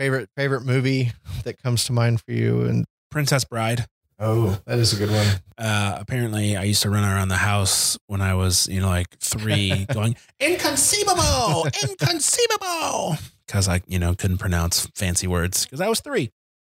favorite 0.00 0.30
favorite 0.34 0.64
movie 0.64 1.12
that 1.44 1.62
comes 1.62 1.84
to 1.84 1.92
mind 1.92 2.22
for 2.22 2.32
you? 2.32 2.62
And 2.62 2.86
Princess 3.10 3.44
Bride. 3.44 3.84
oh, 4.18 4.58
that 4.64 4.78
is 4.78 4.94
a 4.94 4.96
good 4.96 5.10
one. 5.10 5.26
Uh, 5.58 5.98
apparently, 6.00 6.56
I 6.56 6.62
used 6.62 6.80
to 6.82 6.90
run 6.90 7.04
around 7.04 7.28
the 7.28 7.36
house 7.36 7.98
when 8.06 8.22
I 8.22 8.32
was, 8.34 8.66
you 8.68 8.80
know, 8.80 8.88
like 8.88 9.18
three, 9.18 9.84
going 9.92 10.16
inconceivable, 10.40 11.66
inconceivable, 11.82 13.16
because 13.46 13.68
I, 13.68 13.82
you 13.86 13.98
know, 13.98 14.14
couldn't 14.14 14.38
pronounce 14.38 14.86
fancy 14.94 15.26
words 15.26 15.66
because 15.66 15.82
I 15.82 15.88
was 15.88 16.00
three. 16.00 16.30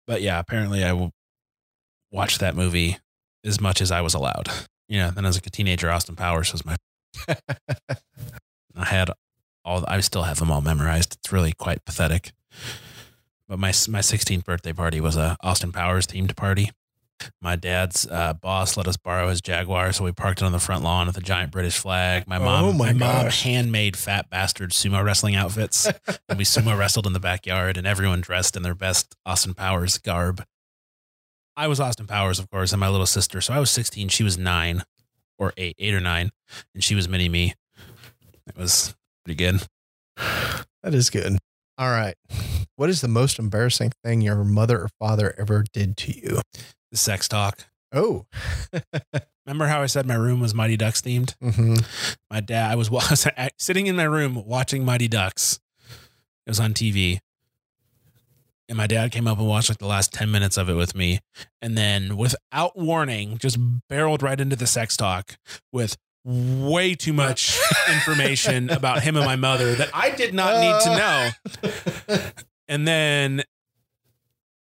But 0.07 0.21
yeah, 0.21 0.39
apparently, 0.39 0.85
I 0.85 0.89
w- 0.89 1.11
watched 2.13 2.41
that 2.41 2.55
movie 2.55 2.99
as 3.43 3.59
much 3.59 3.81
as 3.81 3.91
I 3.91 4.03
was 4.03 4.13
allowed. 4.13 4.49
You 4.87 4.99
know, 4.99 5.11
then 5.13 5.25
as 5.25 5.39
a 5.39 5.41
teenager, 5.41 5.91
Austin 5.91 6.15
Powers 6.15 6.53
was 6.53 6.67
my. 6.67 6.77
I 8.77 8.85
had 8.85 9.09
all. 9.65 9.83
I 9.89 10.01
still 10.01 10.25
have 10.25 10.41
them 10.41 10.51
all 10.51 10.61
memorized. 10.61 11.15
It's 11.15 11.33
really 11.33 11.53
quite 11.53 11.87
pathetic. 11.87 12.33
But 13.55 13.61
my 13.61 13.69
my 13.69 14.01
16th 14.01 14.45
birthday 14.45 14.73
party 14.73 15.01
was 15.01 15.17
a 15.17 15.37
Austin 15.41 15.71
Powers 15.71 16.09
themed 16.09 16.35
party 16.35 16.73
my 17.41 17.55
dad's 17.55 18.05
uh, 18.05 18.35
boss 18.35 18.77
let 18.77 18.89
us 18.89 18.97
borrow 18.97 19.29
his 19.29 19.41
Jaguar, 19.41 19.93
so 19.93 20.03
we 20.03 20.11
parked 20.11 20.43
it 20.43 20.45
on 20.45 20.51
the 20.51 20.59
front 20.59 20.83
lawn 20.83 21.07
with 21.07 21.17
a 21.17 21.21
giant 21.21 21.53
British 21.53 21.79
flag. 21.79 22.27
My 22.27 22.39
mom, 22.39 22.65
Oh 22.65 22.73
my 22.73 22.93
mom 22.93 23.27
handmade 23.27 23.97
fat 23.97 24.29
bastard 24.29 24.73
sumo 24.73 25.05
wrestling 25.05 25.37
outfits, 25.37 25.87
and 26.29 26.37
we 26.37 26.43
sumo 26.43 26.77
wrestled 26.77 27.07
in 27.07 27.13
the 27.13 27.21
backyard, 27.21 27.77
and 27.77 27.87
everyone 27.87 28.21
dressed 28.21 28.57
in 28.57 28.65
their 28.65 28.75
best 28.75 29.15
Austin 29.25 29.55
Powers 29.55 29.99
garb. 29.99 30.45
I 31.57 31.69
was 31.69 31.79
Austin 31.79 32.09
Powers, 32.09 32.41
of 32.41 32.51
course, 32.51 32.73
and 32.73 32.81
my 32.81 32.89
little 32.89 33.07
sister. 33.07 33.41
So 33.41 33.55
I 33.55 33.61
was 33.61 33.71
16, 33.71 34.09
she 34.09 34.25
was 34.25 34.37
nine 34.37 34.83
or 35.39 35.53
eight, 35.57 35.77
eight 35.79 35.95
or 35.95 36.01
nine, 36.01 36.31
and 36.75 36.83
she 36.83 36.97
was 36.97 37.09
mini 37.09 37.29
me. 37.29 37.55
It 38.49 38.57
was 38.57 38.97
pretty 39.25 39.37
good. 39.37 39.67
That 40.83 40.93
is 40.93 41.09
good. 41.09 41.39
All 41.79 41.89
right. 41.89 42.17
What 42.77 42.91
is 42.91 43.01
the 43.01 43.09
most 43.09 43.39
embarrassing 43.39 43.93
thing 44.05 44.21
your 44.21 44.43
mother 44.45 44.81
or 44.83 44.89
father 44.99 45.35
ever 45.39 45.65
did 45.73 45.97
to 45.99 46.13
you? 46.13 46.41
The 46.91 46.97
sex 46.97 47.29
talk. 47.29 47.67
Oh, 47.93 48.27
Remember 49.47 49.67
how 49.67 49.83
I 49.83 49.87
said 49.87 50.07
my 50.07 50.15
room 50.15 50.41
was 50.41 50.55
Mighty 50.55 50.77
Ducks 50.77 51.01
themed? 51.03 51.35
hmm 51.41 51.75
my 52.31 52.41
dad 52.41 52.73
I 52.73 52.75
was, 52.77 52.89
I 52.93 53.11
was 53.11 53.27
sitting 53.59 53.87
in 53.87 53.95
my 53.95 54.05
room 54.05 54.43
watching 54.47 54.85
Mighty 54.85 55.07
Ducks. 55.07 55.61
It 56.47 56.51
was 56.51 56.59
on 56.61 56.75
TV. 56.75 57.21
And 58.69 58.79
my 58.79 58.87
dad 58.87 59.13
came 59.13 59.29
up 59.29 59.39
and 59.39 59.47
watched 59.47 59.69
like 59.69 59.79
the 59.79 59.87
last 59.87 60.13
10 60.15 60.31
minutes 60.31 60.57
of 60.57 60.69
it 60.71 60.75
with 60.75 60.95
me. 60.95 61.21
And 61.61 61.77
then 61.77 62.17
without 62.17 62.77
warning, 62.79 63.37
just 63.39 63.59
barreled 63.89 64.23
right 64.23 64.41
into 64.41 64.57
the 64.57 64.67
sex 64.67 64.97
talk 64.97 65.37
with 65.71 65.97
way 66.25 66.95
too 66.95 67.13
much 67.13 67.59
information 67.93 68.71
about 68.71 69.03
him 69.03 69.17
and 69.17 69.27
my 69.27 69.37
mother 69.37 69.75
that 69.75 69.91
I 69.93 70.11
did 70.11 70.33
not 70.33 70.61
need 70.61 70.81
to 70.85 70.97
know. 70.97 72.31
And 72.69 72.87
then 72.87 73.43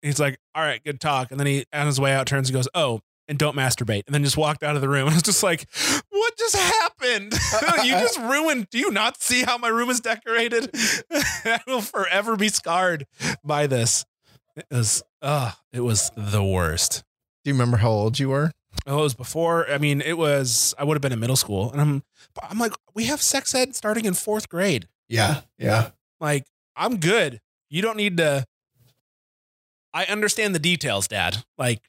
he's 0.02 0.20
like, 0.20 0.38
All 0.56 0.63
right, 0.63 0.84
good 0.84 1.00
talk. 1.00 1.32
And 1.32 1.39
then 1.39 1.48
he, 1.48 1.66
on 1.74 1.86
his 1.86 2.00
way 2.00 2.13
out, 2.13 2.28
turns 2.28 2.50
and 2.50 2.56
goes, 2.56 2.68
Oh, 2.74 3.02
and 3.28 3.38
don't 3.38 3.56
masturbate. 3.56 4.04
And 4.06 4.13
then 4.13 4.24
just 4.24 4.38
walked 4.38 4.63
out 4.63 4.76
of 4.76 4.82
the 4.82 4.89
room. 4.89 5.08
And 5.08 5.12
I 5.13 5.16
was 5.16 5.24
just 5.24 5.44
like, 5.44 5.66
What 6.10 6.38
just 6.38 6.56
happened? 6.56 7.34
you 7.84 7.94
just 7.94 8.20
ruined. 8.20 8.70
Do 8.70 8.78
you 8.78 8.92
not 8.92 9.22
see 9.22 9.44
how 9.44 9.58
my 9.58 9.70
room 9.70 9.89
is 9.89 10.00
decorated? 10.00 10.70
I 11.12 11.60
will 11.68 11.82
forever 11.82 12.36
be 12.36 12.50
scarred 12.50 13.06
by 13.44 13.68
this. 13.68 14.06
It 14.56 14.66
was, 14.70 15.04
uh, 15.22 15.52
it 15.72 15.82
was 15.82 16.12
the 16.16 16.44
worst. 16.44 17.04
Do 17.44 17.50
you 17.50 17.56
remember 17.56 17.78
how 17.78 17.89
old 17.89 18.20
you 18.20 18.30
were? 18.30 18.52
Oh, 18.86 19.00
it 19.00 19.04
was 19.04 19.13
before. 19.16 19.70
I 19.70 19.78
mean, 19.78 20.02
it 20.02 20.18
was. 20.18 20.74
I 20.78 20.84
would 20.84 20.96
have 20.96 21.02
been 21.02 21.12
in 21.12 21.20
middle 21.20 21.36
school, 21.36 21.72
and 21.72 21.80
I'm. 21.80 22.04
I'm 22.42 22.58
like, 22.58 22.74
we 22.94 23.06
have 23.06 23.22
sex 23.22 23.54
ed 23.54 23.76
starting 23.76 24.06
in 24.06 24.13
fourth 24.13 24.50
grade. 24.50 24.88
Yeah. 25.08 25.42
Yeah. 25.58 25.92
Like, 26.20 26.46
I'm 26.76 26.98
good. 26.98 27.39
You 27.73 27.81
don't 27.81 27.97
need 27.97 28.17
to. 28.17 28.45
I 29.95 30.05
understand 30.05 30.53
the 30.53 30.59
details, 30.59 31.07
Dad. 31.07 31.43
Like, 31.57 31.81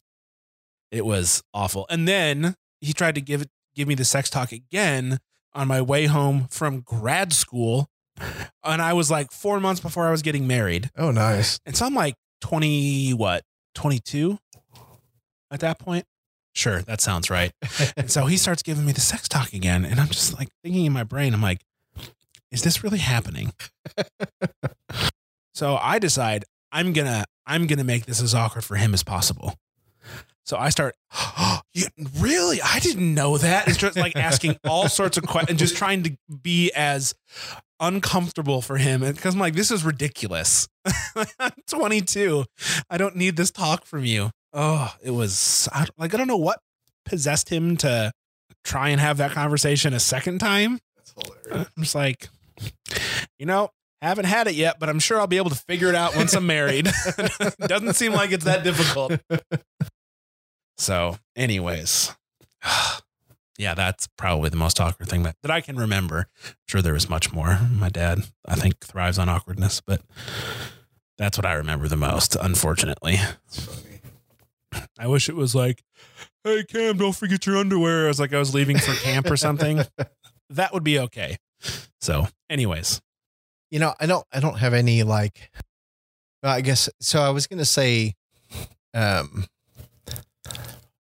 it 0.90 1.04
was 1.04 1.42
awful. 1.52 1.84
And 1.90 2.08
then 2.08 2.54
he 2.80 2.94
tried 2.94 3.14
to 3.16 3.20
give 3.20 3.44
give 3.74 3.86
me 3.86 3.94
the 3.94 4.04
sex 4.06 4.30
talk 4.30 4.50
again 4.50 5.18
on 5.52 5.68
my 5.68 5.82
way 5.82 6.06
home 6.06 6.46
from 6.48 6.80
grad 6.80 7.34
school. 7.34 7.90
And 8.64 8.80
I 8.80 8.94
was 8.94 9.10
like 9.10 9.30
four 9.30 9.60
months 9.60 9.82
before 9.82 10.06
I 10.06 10.10
was 10.10 10.22
getting 10.22 10.46
married. 10.46 10.90
Oh, 10.96 11.10
nice. 11.10 11.60
And 11.66 11.76
so 11.76 11.84
I'm 11.84 11.94
like 11.94 12.14
20, 12.40 13.12
what, 13.12 13.42
22 13.74 14.38
at 15.50 15.60
that 15.60 15.78
point? 15.78 16.06
Sure, 16.54 16.80
that 16.82 17.02
sounds 17.02 17.28
right. 17.28 17.52
and 17.96 18.10
so 18.10 18.24
he 18.24 18.38
starts 18.38 18.62
giving 18.62 18.86
me 18.86 18.92
the 18.92 19.02
sex 19.02 19.28
talk 19.28 19.52
again. 19.52 19.84
And 19.84 20.00
I'm 20.00 20.08
just 20.08 20.32
like 20.38 20.48
thinking 20.62 20.86
in 20.86 20.92
my 20.94 21.04
brain, 21.04 21.34
I'm 21.34 21.42
like, 21.42 21.60
is 22.50 22.62
this 22.62 22.82
really 22.82 23.00
happening? 23.00 23.52
so 25.54 25.78
I 25.80 25.98
decide 25.98 26.44
I'm 26.72 26.92
gonna 26.92 27.24
I'm 27.46 27.66
gonna 27.66 27.84
make 27.84 28.06
this 28.06 28.20
as 28.20 28.34
awkward 28.34 28.64
for 28.64 28.76
him 28.76 28.94
as 28.94 29.02
possible. 29.02 29.54
So 30.44 30.58
I 30.58 30.68
start, 30.68 30.94
you, 31.74 31.86
really? 32.18 32.60
I 32.60 32.78
didn't 32.78 33.14
know 33.14 33.38
that. 33.38 33.66
It's 33.66 33.78
just 33.78 33.96
like 33.96 34.14
asking 34.14 34.58
all 34.64 34.88
sorts 34.88 35.16
of 35.16 35.26
questions, 35.26 35.58
just 35.58 35.76
trying 35.76 36.02
to 36.02 36.16
be 36.42 36.70
as 36.72 37.14
uncomfortable 37.80 38.60
for 38.60 38.76
him. 38.76 39.02
And 39.02 39.16
because 39.16 39.34
I'm 39.34 39.40
like, 39.40 39.54
this 39.54 39.70
is 39.70 39.84
ridiculous. 39.84 40.68
I'm 41.40 41.52
22. 41.66 42.44
I 42.90 42.98
don't 42.98 43.16
need 43.16 43.36
this 43.36 43.50
talk 43.50 43.86
from 43.86 44.04
you. 44.04 44.30
Oh, 44.52 44.94
it 45.02 45.10
was 45.12 45.68
I, 45.72 45.86
like, 45.96 46.14
I 46.14 46.18
don't 46.18 46.28
know 46.28 46.36
what 46.36 46.60
possessed 47.06 47.48
him 47.48 47.76
to 47.78 48.12
try 48.64 48.90
and 48.90 49.00
have 49.00 49.16
that 49.18 49.32
conversation 49.32 49.94
a 49.94 50.00
second 50.00 50.40
time. 50.40 50.78
That's 50.96 51.14
hilarious. 51.16 51.70
I'm 51.76 51.82
just 51.82 51.94
like, 51.94 52.28
you 53.38 53.46
know, 53.46 53.70
haven't 54.08 54.26
had 54.26 54.46
it 54.46 54.54
yet, 54.54 54.78
but 54.78 54.88
I'm 54.88 54.98
sure 54.98 55.18
I'll 55.18 55.26
be 55.26 55.36
able 55.36 55.50
to 55.50 55.56
figure 55.56 55.88
it 55.88 55.94
out 55.94 56.16
once 56.16 56.34
I'm 56.34 56.46
married. 56.46 56.88
Doesn't 57.60 57.94
seem 57.94 58.12
like 58.12 58.32
it's 58.32 58.44
that 58.44 58.64
difficult. 58.64 59.20
So, 60.76 61.18
anyways, 61.36 62.12
yeah, 63.58 63.74
that's 63.74 64.08
probably 64.18 64.50
the 64.50 64.56
most 64.56 64.80
awkward 64.80 65.08
thing 65.08 65.22
that, 65.22 65.36
that 65.42 65.50
I 65.50 65.60
can 65.60 65.76
remember. 65.76 66.26
I'm 66.44 66.54
sure 66.66 66.82
there 66.82 66.94
was 66.94 67.08
much 67.08 67.32
more. 67.32 67.60
My 67.70 67.88
dad, 67.88 68.24
I 68.46 68.56
think, 68.56 68.80
thrives 68.80 69.18
on 69.18 69.28
awkwardness, 69.28 69.80
but 69.80 70.02
that's 71.16 71.38
what 71.38 71.46
I 71.46 71.54
remember 71.54 71.88
the 71.88 71.96
most, 71.96 72.36
unfortunately. 72.36 73.18
I 74.98 75.06
wish 75.06 75.28
it 75.28 75.36
was 75.36 75.54
like, 75.54 75.84
hey, 76.42 76.64
Cam, 76.64 76.96
don't 76.96 77.14
forget 77.14 77.46
your 77.46 77.56
underwear. 77.56 78.06
I 78.06 78.08
was 78.08 78.18
like 78.18 78.34
I 78.34 78.38
was 78.38 78.54
leaving 78.54 78.78
for 78.78 78.94
camp 78.94 79.30
or 79.30 79.36
something. 79.36 79.82
that 80.50 80.74
would 80.74 80.84
be 80.84 80.98
okay. 80.98 81.36
So, 82.00 82.26
anyways, 82.50 83.00
You 83.74 83.80
know, 83.80 83.92
I 83.98 84.06
don't 84.06 84.24
I 84.32 84.38
don't 84.38 84.58
have 84.58 84.72
any 84.72 85.02
like 85.02 85.50
well, 86.44 86.52
I 86.52 86.60
guess 86.60 86.88
so 87.00 87.20
I 87.20 87.30
was 87.30 87.48
gonna 87.48 87.64
say 87.64 88.14
um 88.94 89.46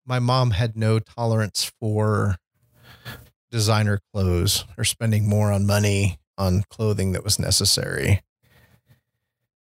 my 0.05 0.19
mom 0.19 0.51
had 0.51 0.75
no 0.75 0.99
tolerance 0.99 1.71
for 1.79 2.35
designer 3.51 4.01
clothes 4.11 4.65
or 4.77 4.83
spending 4.83 5.29
more 5.29 5.49
on 5.49 5.65
money 5.65 6.19
on 6.37 6.65
clothing 6.69 7.13
that 7.13 7.23
was 7.23 7.39
necessary. 7.39 8.21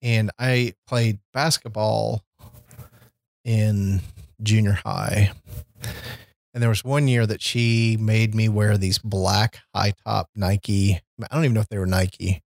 And 0.03 0.33
I 0.37 0.75
played 0.89 1.21
basketball 1.33 2.25
in 3.45 4.01
junior 4.43 4.81
high. 4.85 5.31
And 6.53 6.61
there 6.61 6.69
was 6.69 6.83
one 6.83 7.07
year 7.07 7.25
that 7.25 7.41
she 7.41 7.97
made 8.01 8.35
me 8.35 8.49
wear 8.49 8.77
these 8.77 8.99
black 8.99 9.61
high 9.73 9.93
top 10.05 10.29
Nike. 10.35 11.01
I 11.23 11.33
don't 11.33 11.45
even 11.45 11.55
know 11.55 11.61
if 11.61 11.69
they 11.69 11.79
were 11.79 11.87
Nike. 11.87 12.43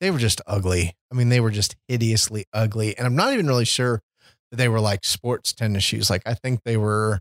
They 0.00 0.10
were 0.10 0.18
just 0.18 0.40
ugly. 0.46 0.94
I 1.10 1.14
mean, 1.14 1.28
they 1.28 1.40
were 1.40 1.50
just 1.50 1.76
hideously 1.88 2.44
ugly. 2.52 2.96
And 2.96 3.06
I'm 3.06 3.16
not 3.16 3.32
even 3.32 3.46
really 3.46 3.64
sure 3.64 4.02
that 4.50 4.56
they 4.56 4.68
were 4.68 4.80
like 4.80 5.04
sports 5.04 5.52
tennis 5.52 5.84
shoes. 5.84 6.10
Like, 6.10 6.22
I 6.26 6.34
think 6.34 6.60
they 6.64 6.76
were 6.76 7.20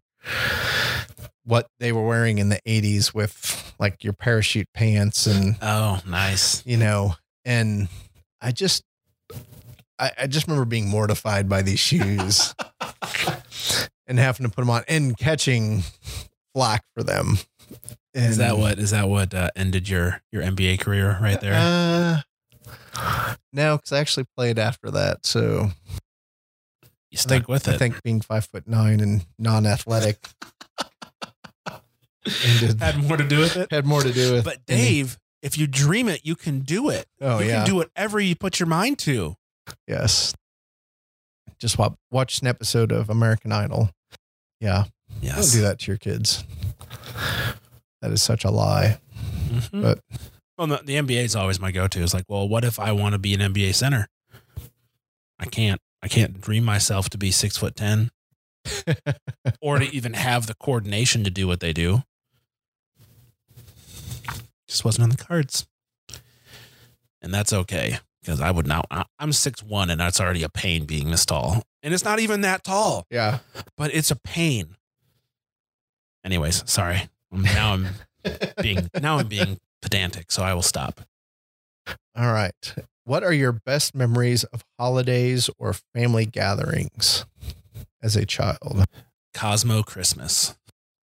what 1.43 1.67
they 1.79 1.91
were 1.91 2.05
wearing 2.05 2.39
in 2.39 2.49
the 2.49 2.59
80s 2.67 3.13
with 3.13 3.73
like 3.79 4.03
your 4.03 4.13
parachute 4.13 4.67
pants 4.73 5.27
and, 5.27 5.55
oh, 5.61 6.01
nice. 6.07 6.65
you 6.65 6.77
know, 6.77 7.15
and 7.45 7.87
I 8.41 8.51
just, 8.51 8.83
I, 9.99 10.11
I 10.19 10.27
just 10.27 10.47
remember 10.47 10.65
being 10.65 10.89
mortified 10.89 11.47
by 11.47 11.61
these 11.61 11.79
shoes 11.79 12.53
and 14.07 14.19
having 14.19 14.45
to 14.45 14.51
put 14.51 14.61
them 14.61 14.69
on 14.69 14.83
and 14.87 15.17
catching 15.17 15.83
flack 16.53 16.83
for 16.95 17.03
them. 17.03 17.37
Is 18.13 18.37
that 18.37 18.57
what 18.57 18.79
is 18.79 18.91
that 18.91 19.09
what 19.09 19.33
uh, 19.33 19.49
ended 19.57 19.89
your 19.89 20.21
your 20.31 20.41
NBA 20.41 20.79
career 20.79 21.17
right 21.21 21.39
there? 21.41 21.53
Uh, 21.53 22.21
no, 23.53 23.77
because 23.77 23.91
I 23.91 23.99
actually 23.99 24.25
played 24.37 24.57
after 24.59 24.91
that. 24.91 25.25
So 25.25 25.71
you 27.11 27.15
I 27.15 27.17
stuck 27.17 27.29
think, 27.29 27.47
with 27.47 27.67
I 27.69 27.73
it. 27.73 27.77
think 27.79 28.03
being 28.03 28.21
five 28.21 28.45
foot 28.45 28.67
nine 28.67 28.99
and 28.99 29.25
non 29.39 29.65
athletic 29.65 30.27
had 32.79 32.97
more 33.03 33.17
to 33.17 33.27
do 33.27 33.39
with 33.39 33.55
it. 33.55 33.71
had 33.71 33.85
more 33.85 34.01
to 34.01 34.11
do 34.11 34.31
with. 34.33 34.39
It. 34.39 34.45
But 34.45 34.57
any- 34.67 34.81
Dave, 34.81 35.17
if 35.41 35.57
you 35.57 35.67
dream 35.67 36.09
it, 36.09 36.21
you 36.25 36.35
can 36.35 36.59
do 36.61 36.89
it. 36.89 37.05
oh 37.21 37.39
you 37.39 37.47
yeah, 37.49 37.57
can 37.57 37.65
do 37.67 37.75
whatever 37.75 38.19
you 38.19 38.35
put 38.35 38.59
your 38.59 38.67
mind 38.67 38.97
to. 38.99 39.35
yes. 39.87 40.33
Just 41.59 41.77
wa- 41.77 41.95
watch 42.11 42.41
an 42.41 42.47
episode 42.47 42.91
of 42.91 43.09
American 43.09 43.51
Idol. 43.53 43.89
Yeah, 44.59 44.85
Yes. 45.21 45.35
don't 45.35 45.59
do 45.59 45.61
that 45.67 45.79
to 45.79 45.91
your 45.91 45.97
kids. 45.97 46.43
That 48.01 48.11
is 48.11 48.21
such 48.21 48.43
a 48.43 48.51
lie. 48.51 48.99
Mhm. 49.47 49.81
But- 49.81 49.99
well, 50.57 50.67
the, 50.67 50.77
the 50.83 50.95
NBA 50.95 51.23
is 51.25 51.35
always 51.35 51.59
my 51.59 51.71
go-to. 51.71 52.01
It's 52.01 52.13
like, 52.13 52.25
well, 52.27 52.47
what 52.47 52.63
if 52.63 52.79
I 52.79 52.91
want 52.91 53.13
to 53.13 53.19
be 53.19 53.33
an 53.33 53.39
NBA 53.41 53.75
center? 53.75 54.07
I 55.39 55.45
can't. 55.45 55.81
I 56.01 56.07
can't 56.07 56.39
dream 56.39 56.63
myself 56.63 57.09
to 57.11 57.17
be 57.17 57.31
six 57.31 57.57
foot 57.57 57.75
ten, 57.75 58.11
or 59.61 59.79
to 59.79 59.85
even 59.85 60.13
have 60.13 60.45
the 60.47 60.53
coordination 60.53 61.23
to 61.23 61.29
do 61.31 61.47
what 61.47 61.59
they 61.59 61.73
do. 61.73 62.03
Just 64.67 64.85
wasn't 64.85 65.03
on 65.03 65.09
the 65.09 65.17
cards, 65.17 65.67
and 67.21 67.33
that's 67.33 67.53
okay 67.53 67.99
because 68.21 68.41
I 68.41 68.51
would 68.51 68.67
not. 68.67 68.85
I- 68.89 69.05
I'm 69.19 69.31
six 69.33 69.61
one, 69.63 69.89
and 69.89 69.99
that's 69.99 70.19
already 70.19 70.43
a 70.43 70.49
pain 70.49 70.85
being 70.85 71.11
this 71.11 71.25
tall, 71.25 71.63
and 71.83 71.93
it's 71.93 72.03
not 72.03 72.19
even 72.19 72.41
that 72.41 72.63
tall, 72.63 73.05
Yeah. 73.11 73.39
but 73.77 73.93
it's 73.93 74.09
a 74.11 74.15
pain. 74.15 74.75
Anyways, 76.23 76.63
sorry. 76.69 77.09
Now 77.31 77.73
I'm 77.73 77.87
being 78.61 78.89
now 79.01 79.17
I'm 79.19 79.27
being 79.27 79.59
pedantic, 79.81 80.31
so 80.31 80.43
I 80.43 80.53
will 80.53 80.61
stop. 80.61 81.01
All 82.17 82.31
right. 82.31 82.75
What 83.03 83.23
are 83.23 83.33
your 83.33 83.51
best 83.51 83.93
memories 83.93 84.43
of 84.45 84.63
holidays 84.79 85.49
or 85.59 85.75
family 85.93 86.25
gatherings 86.25 87.25
as 88.01 88.15
a 88.15 88.25
child? 88.25 88.85
Cosmo 89.33 89.83
Christmas. 89.83 90.55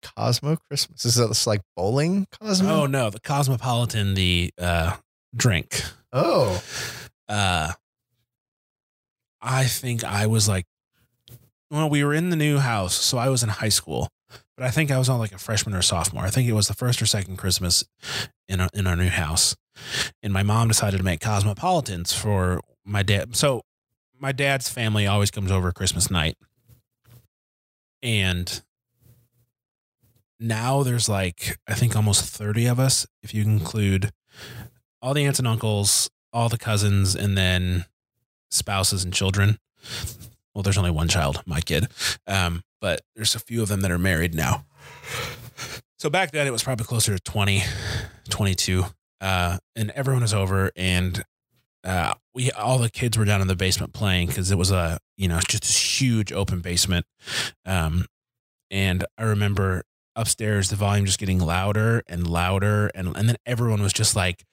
Cosmo 0.01 0.57
Christmas. 0.69 1.03
Is 1.03 1.15
this 1.15 1.45
like 1.45 1.61
bowling 1.75 2.27
Cosmo? 2.39 2.83
Oh 2.83 2.85
no, 2.85 3.09
the 3.09 3.19
Cosmopolitan, 3.19 4.13
the 4.13 4.51
uh, 4.57 4.95
drink. 5.35 5.81
Oh. 6.13 6.63
Uh, 7.27 7.73
I 9.41 9.65
think 9.65 10.03
I 10.03 10.27
was 10.27 10.47
like, 10.47 10.65
well, 11.71 11.89
we 11.89 12.03
were 12.03 12.13
in 12.13 12.29
the 12.29 12.35
new 12.35 12.57
house, 12.57 12.95
so 12.95 13.17
I 13.17 13.29
was 13.29 13.43
in 13.43 13.49
high 13.49 13.69
school, 13.69 14.09
but 14.57 14.65
I 14.65 14.71
think 14.71 14.91
I 14.91 14.97
was 14.97 15.09
on 15.09 15.19
like 15.19 15.31
a 15.31 15.37
freshman 15.37 15.75
or 15.75 15.81
sophomore. 15.81 16.23
I 16.23 16.29
think 16.29 16.47
it 16.47 16.53
was 16.53 16.67
the 16.67 16.73
first 16.73 17.01
or 17.01 17.05
second 17.05 17.37
Christmas 17.37 17.83
in 18.47 18.59
our, 18.59 18.69
in 18.73 18.87
our 18.87 18.95
new 18.95 19.09
house, 19.09 19.55
and 20.21 20.33
my 20.33 20.43
mom 20.43 20.67
decided 20.67 20.97
to 20.97 21.03
make 21.03 21.21
Cosmopolitans 21.21 22.13
for 22.13 22.61
my 22.85 23.03
dad. 23.03 23.35
So 23.35 23.61
my 24.19 24.31
dad's 24.31 24.69
family 24.69 25.07
always 25.07 25.31
comes 25.31 25.51
over 25.51 25.71
Christmas 25.71 26.11
night, 26.11 26.37
and 28.01 28.61
now 30.39 30.83
there's 30.83 31.09
like 31.09 31.57
I 31.67 31.73
think 31.73 31.95
almost 31.95 32.25
30 32.25 32.65
of 32.67 32.79
us 32.79 33.05
if 33.23 33.33
you 33.33 33.43
include 33.43 34.11
all 35.01 35.13
the 35.13 35.25
aunts 35.25 35.39
and 35.39 35.47
uncles, 35.47 36.09
all 36.33 36.49
the 36.49 36.57
cousins 36.57 37.15
and 37.15 37.37
then 37.37 37.85
spouses 38.51 39.03
and 39.03 39.13
children. 39.13 39.57
Well, 40.53 40.63
there's 40.63 40.77
only 40.77 40.91
one 40.91 41.07
child, 41.07 41.41
my 41.45 41.61
kid. 41.61 41.87
Um, 42.27 42.63
but 42.81 43.01
there's 43.15 43.35
a 43.35 43.39
few 43.39 43.61
of 43.61 43.67
them 43.69 43.81
that 43.81 43.91
are 43.91 43.99
married 43.99 44.33
now. 44.33 44.65
So 45.97 46.09
back 46.09 46.31
then 46.31 46.47
it 46.47 46.51
was 46.51 46.63
probably 46.63 46.85
closer 46.85 47.17
to 47.17 47.23
20, 47.23 47.63
22. 48.29 48.85
Uh, 49.21 49.57
and 49.75 49.91
everyone 49.91 50.21
was 50.21 50.33
over 50.33 50.71
and 50.75 51.23
uh, 51.83 52.13
we 52.33 52.51
all 52.51 52.77
the 52.77 52.89
kids 52.89 53.17
were 53.17 53.25
down 53.25 53.41
in 53.41 53.47
the 53.47 53.55
basement 53.55 53.93
playing 53.93 54.27
because 54.27 54.51
it 54.51 54.57
was 54.57 54.71
a 54.71 54.99
you 55.17 55.27
know 55.27 55.39
just 55.47 55.63
this 55.63 56.01
huge 56.01 56.31
open 56.31 56.61
basement. 56.61 57.05
Um, 57.65 58.05
and 58.69 59.05
I 59.17 59.23
remember 59.23 59.83
upstairs 60.15 60.69
the 60.69 60.75
volume 60.75 61.05
just 61.05 61.19
getting 61.19 61.39
louder 61.39 62.03
and 62.07 62.27
louder 62.27 62.91
and 62.93 63.15
and 63.15 63.29
then 63.29 63.37
everyone 63.45 63.81
was 63.81 63.93
just 63.93 64.15
like 64.15 64.43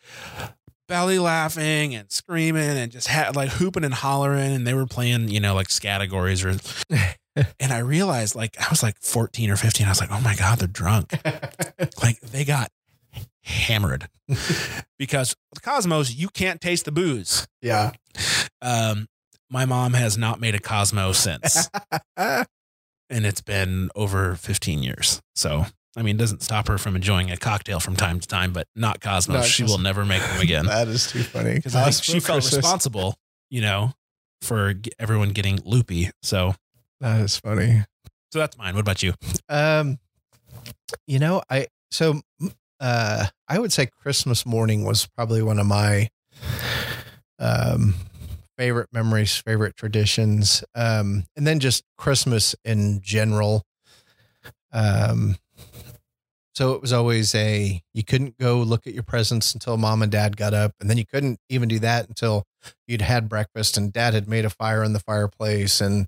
belly 0.89 1.19
laughing 1.19 1.95
and 1.95 2.11
screaming 2.13 2.79
and 2.79 2.93
just 2.93 3.09
had 3.09 3.35
like 3.35 3.51
hooping 3.51 3.83
and 3.83 3.95
hollering 3.95 4.53
and 4.53 4.67
they 4.67 4.75
were 4.75 4.87
playing 4.87 5.29
you 5.29 5.41
know 5.41 5.55
like 5.55 5.69
categories 5.81 6.45
or 6.45 6.55
and 7.61 7.73
I 7.73 7.79
realized 7.79 8.35
like 8.35 8.57
I 8.61 8.69
was 8.71 8.83
like 8.83 8.97
14 9.01 9.51
or 9.51 9.57
15 9.57 9.87
I 9.87 9.91
was 9.91 10.01
like 10.01 10.13
oh 10.13 10.21
my 10.21 10.35
god 10.35 10.59
they're 10.59 10.69
drunk 10.69 11.13
like 12.03 12.21
they 12.21 12.45
got 12.45 12.71
hammered 13.43 14.09
because 14.99 15.37
with 15.51 15.63
Cosmos 15.63 16.15
you 16.15 16.29
can't 16.29 16.61
taste 16.61 16.85
the 16.85 16.93
booze 16.93 17.47
yeah. 17.63 17.93
um 18.61 19.07
my 19.49 19.65
mom 19.65 19.95
has 19.95 20.19
not 20.19 20.41
made 20.41 20.55
a 20.55 20.61
Cosmo 20.61 21.13
since 21.13 21.69
and 23.11 23.27
it's 23.27 23.41
been 23.41 23.91
over 23.95 24.35
15 24.35 24.83
years. 24.83 25.23
So 25.35 25.67
I 25.99 26.03
mean, 26.03 26.17
it 26.17 26.19
doesn't 26.19 26.43
stop 26.43 26.69
her 26.69 26.77
from 26.77 26.95
enjoying 26.95 27.31
a 27.31 27.39
cocktail 27.39 27.81
from 27.81 27.97
time 27.97 28.21
to 28.21 28.29
time, 28.29 28.53
but 28.53 28.69
not 28.77 29.01
Cosmos. 29.01 29.47
She 29.47 29.65
will 29.65 29.79
never 29.79 30.05
make 30.05 30.23
them 30.23 30.41
again 30.41 30.67
that 30.67 30.89
is 30.89 31.11
too 31.11 31.23
funny 31.23 31.55
because 31.55 31.73
she 32.03 32.15
Cosmo 32.15 32.21
felt 32.21 32.43
Christmas. 32.43 32.57
responsible, 32.59 33.17
you 33.49 33.63
know, 33.63 33.93
for 34.43 34.75
everyone 34.99 35.31
getting 35.31 35.59
loopy. 35.65 36.11
So, 36.23 36.55
That 37.01 37.21
is 37.21 37.37
funny. 37.39 37.85
so 38.33 38.39
that's 38.39 38.57
mine. 38.59 38.75
What 38.75 38.81
about 38.81 39.03
you? 39.03 39.15
Um, 39.49 39.99
you 41.07 41.19
know, 41.19 41.43
I 41.51 41.67
so 41.91 42.21
uh, 42.81 43.27
I 43.49 43.59
would 43.59 43.73
say 43.73 43.87
Christmas 43.87 44.47
morning 44.47 44.85
was 44.85 45.07
probably 45.07 45.43
one 45.43 45.59
of 45.59 45.67
my 45.67 46.09
um 47.39 47.95
favorite 48.57 48.89
memories, 48.93 49.37
favorite 49.37 49.77
traditions. 49.77 50.65
Um, 50.75 51.25
and 51.37 51.47
then 51.47 51.61
just 51.61 51.85
Christmas 51.99 52.55
in 52.65 53.01
general. 53.03 53.63
Um, 54.73 55.37
so 56.55 56.73
it 56.73 56.81
was 56.81 56.93
always 56.93 57.35
a 57.35 57.83
you 57.93 58.03
couldn't 58.03 58.39
go 58.39 58.57
look 58.61 58.87
at 58.87 58.95
your 58.95 59.03
presents 59.03 59.53
until 59.53 59.77
mom 59.77 60.03
and 60.03 60.11
dad 60.11 60.39
got 60.39 60.55
up, 60.55 60.73
and 60.81 60.89
then 60.89 60.97
you 60.97 61.05
couldn't 61.05 61.39
even 61.51 61.69
do 61.69 61.79
that 61.81 62.09
until 62.09 62.45
you'd 62.87 63.03
had 63.03 63.29
breakfast 63.29 63.77
and 63.77 63.93
dad 63.93 64.15
had 64.15 64.27
made 64.27 64.47
a 64.47 64.51
fire 64.51 64.83
in 64.83 64.95
the 64.95 65.01
fireplace, 65.01 65.83
and 65.83 66.07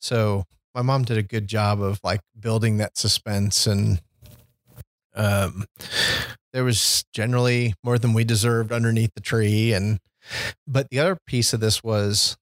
so 0.00 0.44
my 0.74 0.82
mom 0.82 1.04
did 1.04 1.18
a 1.18 1.22
good 1.22 1.46
job 1.46 1.80
of 1.80 2.00
like 2.02 2.20
building 2.38 2.78
that 2.78 2.96
suspense 2.96 3.66
and 3.66 4.00
um 5.14 5.64
there 6.52 6.64
was 6.64 7.04
generally 7.12 7.74
more 7.84 7.98
than 7.98 8.12
we 8.12 8.24
deserved 8.24 8.72
underneath 8.72 9.14
the 9.14 9.20
tree. 9.20 9.72
And 9.72 9.98
but 10.66 10.88
the 10.90 10.98
other 10.98 11.16
piece 11.26 11.52
of 11.52 11.60
this 11.60 11.82
was 11.82 12.36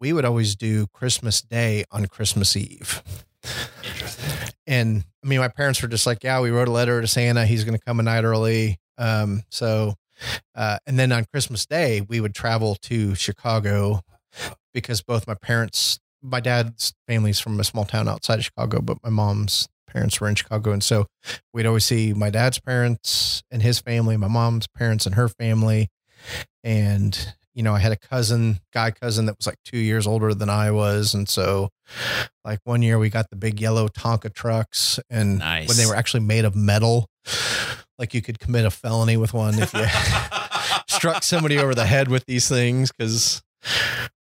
we 0.00 0.12
would 0.12 0.24
always 0.24 0.54
do 0.54 0.86
christmas 0.92 1.40
day 1.42 1.84
on 1.90 2.06
christmas 2.06 2.56
eve. 2.56 3.02
And 4.66 5.04
i 5.22 5.26
mean 5.26 5.40
my 5.40 5.48
parents 5.48 5.82
were 5.82 5.88
just 5.88 6.06
like 6.06 6.22
yeah 6.24 6.40
we 6.40 6.50
wrote 6.50 6.68
a 6.68 6.72
letter 6.72 7.00
to 7.00 7.06
santa. 7.06 7.46
He's 7.46 7.64
going 7.64 7.78
to 7.78 7.84
come 7.84 8.00
a 8.00 8.02
night 8.02 8.24
early. 8.24 8.78
Um 8.98 9.42
so 9.50 9.94
uh 10.54 10.78
and 10.86 10.98
then 10.98 11.10
on 11.12 11.24
christmas 11.32 11.66
day 11.66 12.00
we 12.08 12.20
would 12.20 12.34
travel 12.34 12.76
to 12.82 13.14
chicago 13.14 14.00
because 14.72 15.02
both 15.02 15.26
my 15.26 15.34
parents 15.34 15.98
my 16.24 16.40
dad's 16.40 16.94
family's 17.06 17.38
from 17.38 17.60
a 17.60 17.64
small 17.64 17.84
town 17.84 18.08
outside 18.08 18.38
of 18.38 18.44
Chicago, 18.46 18.80
but 18.80 18.96
my 19.04 19.10
mom's 19.10 19.68
parents 19.86 20.20
were 20.20 20.28
in 20.28 20.34
Chicago. 20.34 20.72
And 20.72 20.82
so 20.82 21.06
we'd 21.52 21.66
always 21.66 21.84
see 21.84 22.12
my 22.14 22.30
dad's 22.30 22.58
parents 22.58 23.42
and 23.50 23.62
his 23.62 23.78
family, 23.78 24.16
my 24.16 24.26
mom's 24.26 24.66
parents 24.66 25.06
and 25.06 25.14
her 25.14 25.28
family. 25.28 25.88
And, 26.64 27.34
you 27.54 27.62
know, 27.62 27.74
I 27.74 27.78
had 27.78 27.92
a 27.92 27.96
cousin, 27.96 28.60
guy 28.72 28.90
cousin 28.90 29.26
that 29.26 29.36
was 29.38 29.46
like 29.46 29.58
two 29.64 29.76
years 29.78 30.06
older 30.06 30.34
than 30.34 30.48
I 30.48 30.70
was. 30.70 31.14
And 31.14 31.28
so, 31.28 31.68
like, 32.44 32.58
one 32.64 32.82
year 32.82 32.98
we 32.98 33.10
got 33.10 33.30
the 33.30 33.36
big 33.36 33.60
yellow 33.60 33.86
Tonka 33.88 34.32
trucks, 34.32 34.98
and 35.10 35.38
Nice. 35.38 35.68
when 35.68 35.76
they 35.76 35.86
were 35.86 35.94
actually 35.94 36.24
made 36.24 36.44
of 36.44 36.56
metal, 36.56 37.06
like 37.98 38.14
you 38.14 38.22
could 38.22 38.40
commit 38.40 38.64
a 38.64 38.70
felony 38.70 39.16
with 39.16 39.32
one 39.34 39.54
if 39.58 39.72
you 39.74 39.84
struck 40.88 41.22
somebody 41.22 41.58
over 41.58 41.74
the 41.74 41.86
head 41.86 42.08
with 42.08 42.24
these 42.26 42.48
things 42.48 42.90
because 42.90 43.42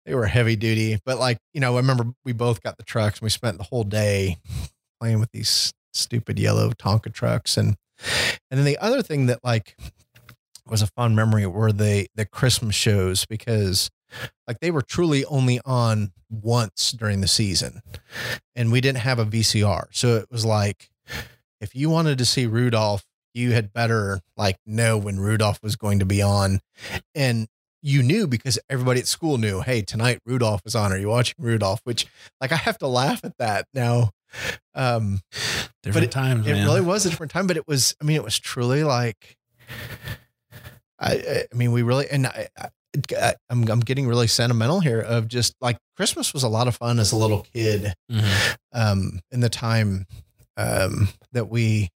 they 0.06 0.16
were 0.16 0.26
heavy 0.26 0.56
duty. 0.56 1.00
But 1.06 1.20
like, 1.20 1.38
you 1.54 1.62
know, 1.62 1.76
I 1.76 1.78
remember 1.78 2.14
we 2.26 2.34
both 2.34 2.62
got 2.62 2.78
the 2.78 2.84
trucks 2.84 3.20
and 3.20 3.26
we 3.26 3.30
spent 3.30 3.58
the 3.58 3.64
whole 3.64 3.84
day 3.84 4.38
playing 5.00 5.20
with 5.20 5.32
these 5.32 5.74
stupid 5.94 6.40
yellow 6.40 6.72
Tonka 6.72 7.14
trucks. 7.14 7.58
And 7.58 7.76
and 8.50 8.58
then 8.58 8.66
the 8.66 8.78
other 8.80 9.02
thing 9.02 9.28
that 9.28 9.44
like 9.44 9.78
was 10.68 10.82
a 10.82 10.88
fun 10.88 11.16
memory 11.16 11.46
were 11.46 11.72
the 11.72 12.08
the 12.16 12.26
Christmas 12.26 12.76
shows 12.76 13.26
because 13.26 13.90
like 14.48 14.60
they 14.60 14.72
were 14.72 14.82
truly 14.82 15.26
only 15.26 15.60
on 15.66 16.12
once 16.30 16.92
during 16.92 17.22
the 17.22 17.28
season. 17.28 17.82
And 18.56 18.72
we 18.72 18.82
didn't 18.82 19.00
have 19.00 19.20
a 19.20 19.26
VCR. 19.26 19.86
So 19.92 20.18
it 20.18 20.28
was 20.32 20.46
like 20.46 20.90
if 21.62 21.76
you 21.76 21.90
wanted 21.90 22.18
to 22.18 22.26
see 22.26 22.46
Rudolph, 22.46 23.06
you 23.34 23.54
had 23.54 23.74
better 23.74 24.20
like 24.38 24.58
know 24.66 24.98
when 24.98 25.20
Rudolph 25.20 25.60
was 25.64 25.76
going 25.76 26.00
to 26.00 26.06
be 26.06 26.22
on. 26.22 26.60
And 27.16 27.48
you 27.86 28.02
knew 28.02 28.26
because 28.28 28.58
everybody 28.70 29.00
at 29.02 29.08
school 29.08 29.38
knew, 29.38 29.62
hey, 29.62 29.82
tonight 29.82 30.20
Rudolph 30.26 30.62
is 30.66 30.74
on. 30.74 30.92
Are 30.94 30.98
you 30.98 31.10
watching 31.10 31.36
Rudolph? 31.38 31.82
Which 31.84 32.08
like 32.42 32.52
I 32.52 32.56
have 32.56 32.78
to 32.80 32.88
laugh 32.88 33.24
at 33.24 33.38
that 33.38 33.68
now. 33.74 34.10
Um 34.74 35.20
Different 35.84 36.06
it- 36.08 36.12
times, 36.12 36.48
it 36.48 36.54
man. 36.54 36.66
really 36.66 36.82
was 36.82 37.06
a 37.06 37.10
different 37.10 37.32
time, 37.32 37.46
but 37.46 37.58
it 37.58 37.68
was 37.68 37.94
I 38.02 38.06
mean, 38.06 38.16
it 38.16 38.24
was 38.24 38.40
truly 38.40 38.84
like 38.84 39.38
I 41.00 41.46
I- 41.52 41.56
mean, 41.56 41.72
we 41.72 41.82
really 41.82 42.08
and 42.10 42.26
I, 42.28 42.48
I 42.58 42.70
I'm 43.50 43.68
I'm 43.70 43.80
getting 43.82 44.08
really 44.08 44.28
sentimental 44.28 44.80
here 44.80 45.02
of 45.02 45.28
just 45.28 45.54
like 45.62 45.78
Christmas 45.98 46.34
was 46.34 46.44
a 46.44 46.48
lot 46.50 46.68
of 46.68 46.76
fun 46.76 47.00
as 47.00 47.12
a 47.12 47.16
little 47.18 47.46
kid 47.54 47.94
Mhm. 48.12 48.56
um, 48.72 49.20
in 49.32 49.40
the 49.42 49.50
time 49.50 50.06
um, 50.58 51.10
that 51.32 51.50
we, 51.50 51.90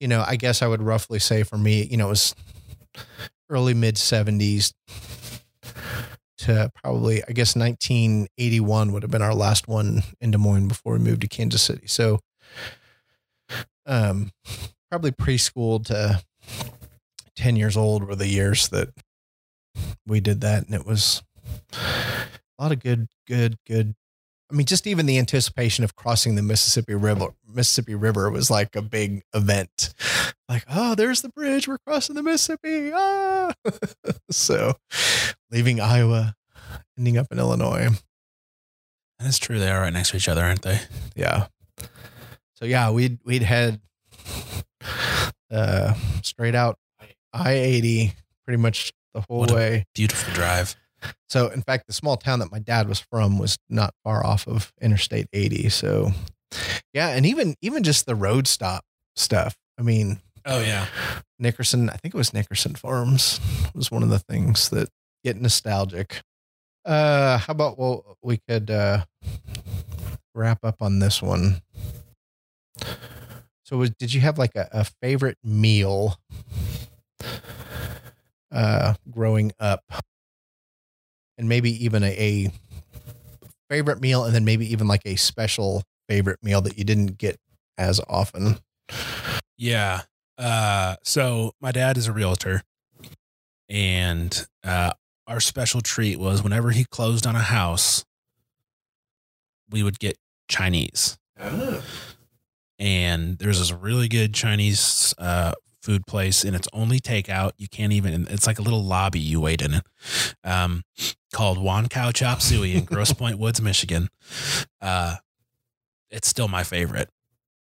you 0.00 0.08
know, 0.08 0.24
I 0.26 0.34
guess 0.36 0.60
I 0.62 0.66
would 0.66 0.82
roughly 0.82 1.20
say 1.20 1.42
for 1.44 1.56
me, 1.56 1.84
you 1.84 1.96
know, 1.96 2.06
it 2.06 2.10
was 2.10 2.34
early 3.50 3.74
mid 3.74 3.96
70s 3.96 4.72
to 6.38 6.70
probably, 6.74 7.22
I 7.24 7.32
guess, 7.32 7.56
1981 7.56 8.92
would 8.92 9.02
have 9.02 9.10
been 9.10 9.22
our 9.22 9.34
last 9.34 9.68
one 9.68 10.02
in 10.20 10.30
Des 10.30 10.38
Moines 10.38 10.68
before 10.68 10.94
we 10.94 10.98
moved 11.00 11.22
to 11.22 11.28
Kansas 11.28 11.62
City. 11.62 11.86
So, 11.86 12.20
um, 13.86 14.30
probably 14.90 15.10
preschool 15.10 15.84
to 15.86 16.22
10 17.36 17.56
years 17.56 17.76
old 17.76 18.04
were 18.04 18.16
the 18.16 18.28
years 18.28 18.68
that 18.68 18.90
we 20.06 20.20
did 20.20 20.40
that. 20.42 20.66
And 20.66 20.74
it 20.74 20.86
was 20.86 21.22
a 21.72 22.62
lot 22.62 22.72
of 22.72 22.80
good, 22.80 23.08
good, 23.26 23.56
good 23.66 23.94
I 24.50 24.54
mean, 24.54 24.66
just 24.66 24.86
even 24.86 25.06
the 25.06 25.18
anticipation 25.18 25.84
of 25.84 25.94
crossing 25.94 26.34
the 26.34 26.42
Mississippi 26.42 26.94
River, 26.94 27.28
Mississippi 27.46 27.94
River 27.94 28.30
was 28.30 28.50
like 28.50 28.74
a 28.74 28.82
big 28.82 29.22
event. 29.34 29.94
Like, 30.48 30.64
oh, 30.70 30.94
there's 30.94 31.20
the 31.20 31.28
bridge. 31.28 31.68
We're 31.68 31.78
crossing 31.78 32.14
the 32.16 32.22
Mississippi. 32.22 32.90
Ah. 32.94 33.52
so 34.30 34.76
leaving 35.50 35.80
Iowa, 35.80 36.34
ending 36.96 37.18
up 37.18 37.26
in 37.30 37.38
Illinois. 37.38 37.88
That's 39.18 39.38
true. 39.38 39.58
They 39.58 39.70
are 39.70 39.82
right 39.82 39.92
next 39.92 40.10
to 40.10 40.16
each 40.16 40.28
other, 40.28 40.42
aren't 40.42 40.62
they? 40.62 40.80
Yeah. 41.14 41.48
So 42.54 42.64
yeah, 42.64 42.90
we'd, 42.90 43.18
we'd 43.24 43.42
head 43.42 43.80
uh, 45.50 45.94
straight 46.22 46.54
out 46.54 46.78
I 47.32 47.52
80 47.52 48.14
pretty 48.44 48.60
much 48.60 48.92
the 49.14 49.24
whole 49.28 49.46
way. 49.46 49.84
Beautiful 49.94 50.32
drive. 50.34 50.76
So, 51.28 51.48
in 51.48 51.62
fact, 51.62 51.86
the 51.86 51.92
small 51.92 52.16
town 52.16 52.38
that 52.40 52.50
my 52.52 52.58
dad 52.58 52.88
was 52.88 53.00
from 53.00 53.38
was 53.38 53.58
not 53.68 53.94
far 54.04 54.24
off 54.24 54.46
of 54.48 54.72
Interstate 54.80 55.28
80. 55.32 55.68
So, 55.68 56.10
yeah, 56.92 57.08
and 57.10 57.26
even 57.26 57.54
even 57.60 57.82
just 57.82 58.06
the 58.06 58.14
road 58.14 58.46
stop 58.46 58.84
stuff. 59.14 59.56
I 59.78 59.82
mean, 59.82 60.20
Oh 60.50 60.60
yeah. 60.60 60.86
Nickerson, 61.38 61.90
I 61.90 61.96
think 61.96 62.14
it 62.14 62.18
was 62.18 62.32
Nickerson 62.32 62.74
Farms 62.74 63.38
was 63.74 63.90
one 63.90 64.02
of 64.02 64.08
the 64.08 64.18
things 64.18 64.70
that 64.70 64.88
get 65.22 65.40
nostalgic. 65.40 66.22
Uh, 66.86 67.36
how 67.36 67.50
about 67.50 67.78
well, 67.78 68.16
we 68.22 68.38
could 68.48 68.70
uh, 68.70 69.04
wrap 70.34 70.64
up 70.64 70.76
on 70.80 71.00
this 71.00 71.20
one. 71.20 71.60
So, 73.64 73.76
was, 73.76 73.90
did 73.90 74.14
you 74.14 74.22
have 74.22 74.38
like 74.38 74.56
a, 74.56 74.68
a 74.72 74.84
favorite 74.84 75.36
meal 75.44 76.18
uh, 78.50 78.94
growing 79.10 79.52
up, 79.60 79.84
and 81.38 81.48
maybe 81.48 81.84
even 81.84 82.02
a, 82.02 82.08
a 82.08 82.52
favorite 83.70 84.00
meal, 84.00 84.24
and 84.24 84.34
then 84.34 84.44
maybe 84.44 84.70
even 84.70 84.88
like 84.88 85.02
a 85.06 85.16
special 85.16 85.84
favorite 86.08 86.42
meal 86.42 86.60
that 86.60 86.76
you 86.76 86.84
didn't 86.84 87.16
get 87.18 87.38
as 87.78 88.00
often? 88.08 88.58
Yeah. 89.56 90.02
Uh, 90.36 90.96
so 91.02 91.52
my 91.60 91.72
dad 91.72 91.96
is 91.96 92.06
a 92.06 92.12
realtor, 92.12 92.62
and 93.68 94.46
uh, 94.64 94.92
our 95.26 95.40
special 95.40 95.80
treat 95.80 96.18
was 96.18 96.42
whenever 96.42 96.70
he 96.70 96.84
closed 96.84 97.26
on 97.26 97.36
a 97.36 97.40
house, 97.40 98.04
we 99.70 99.82
would 99.82 99.98
get 99.98 100.16
Chinese. 100.48 101.18
And 102.78 103.38
there's 103.38 103.58
this 103.58 103.72
really 103.72 104.08
good 104.08 104.32
Chinese 104.32 105.14
uh, 105.18 105.52
food 105.88 106.06
place, 106.06 106.44
and 106.44 106.54
it's 106.54 106.68
only 106.74 107.00
takeout. 107.00 107.52
You 107.56 107.66
can't 107.66 107.94
even. 107.94 108.26
It's 108.28 108.46
like 108.46 108.58
a 108.58 108.62
little 108.62 108.84
lobby 108.84 109.18
you 109.18 109.40
wait 109.40 109.62
in 109.62 109.74
it, 109.74 109.84
um, 110.44 110.82
called 111.32 111.56
Wan 111.56 111.88
Cow 111.88 112.12
Chop 112.12 112.42
Suey 112.42 112.76
in 112.76 112.84
Grosse 112.84 113.14
Pointe 113.14 113.38
Woods, 113.38 113.62
Michigan. 113.62 114.08
Uh, 114.82 115.16
it's 116.10 116.28
still 116.28 116.46
my 116.48 116.62
favorite. 116.62 117.08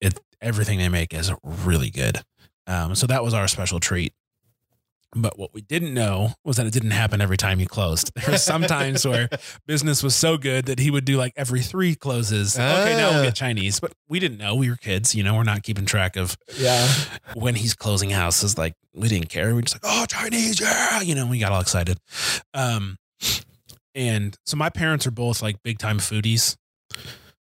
It 0.01 0.21
everything 0.41 0.79
they 0.79 0.89
make 0.89 1.13
is 1.13 1.33
really 1.43 1.91
good. 1.91 2.23
Um, 2.69 2.95
so 2.95 3.09
that 3.09 3.25
was 3.25 3.35
our 3.35 3.49
special 3.49 3.81
treat. 3.81 4.13
But 5.15 5.39
what 5.39 5.53
we 5.53 5.61
didn't 5.61 5.93
know 5.93 6.33
was 6.43 6.57
that 6.57 6.65
it 6.67 6.73
didn't 6.73 6.93
happen 6.93 7.21
every 7.21 7.37
time 7.37 7.59
he 7.59 7.67
closed. 7.67 8.13
There 8.15 8.31
were 8.33 8.39
some 8.39 8.63
times 8.63 9.07
where 9.07 9.29
business 9.67 10.03
was 10.03 10.15
so 10.15 10.39
good 10.39 10.65
that 10.67 10.79
he 10.79 10.91
would 10.91 11.05
do 11.05 11.19
like 11.19 11.35
every 11.37 11.61
three 11.61 11.95
closes. 11.95 12.57
Okay, 12.59 12.97
now 12.97 13.11
we'll 13.11 13.21
Ah. 13.21 13.25
get 13.25 13.35
Chinese. 13.35 13.79
But 13.79 13.93
we 14.09 14.19
didn't 14.21 14.39
know. 14.39 14.55
We 14.55 14.71
were 14.71 14.77
kids, 14.77 15.15
you 15.15 15.23
know, 15.23 15.35
we're 15.35 15.43
not 15.43 15.63
keeping 15.63 15.85
track 15.85 16.17
of 16.17 16.39
Yeah. 16.59 16.89
when 17.35 17.57
he's 17.57 17.75
closing 17.75 18.09
houses. 18.09 18.57
Like 18.57 18.73
we 18.95 19.09
didn't 19.09 19.29
care. 19.29 19.55
We 19.55 19.61
just 19.63 19.75
like, 19.75 19.83
oh, 19.85 20.07
Chinese, 20.07 20.61
yeah. 20.61 21.03
You 21.03 21.15
know, 21.15 21.27
we 21.27 21.39
got 21.39 21.53
all 21.53 21.61
excited. 21.61 21.99
Um, 22.55 22.97
and 23.95 24.35
so 24.47 24.57
my 24.57 24.71
parents 24.71 25.07
are 25.07 25.11
both 25.11 25.43
like 25.43 25.63
big 25.63 25.79
time 25.79 25.99
foodies. 25.99 26.57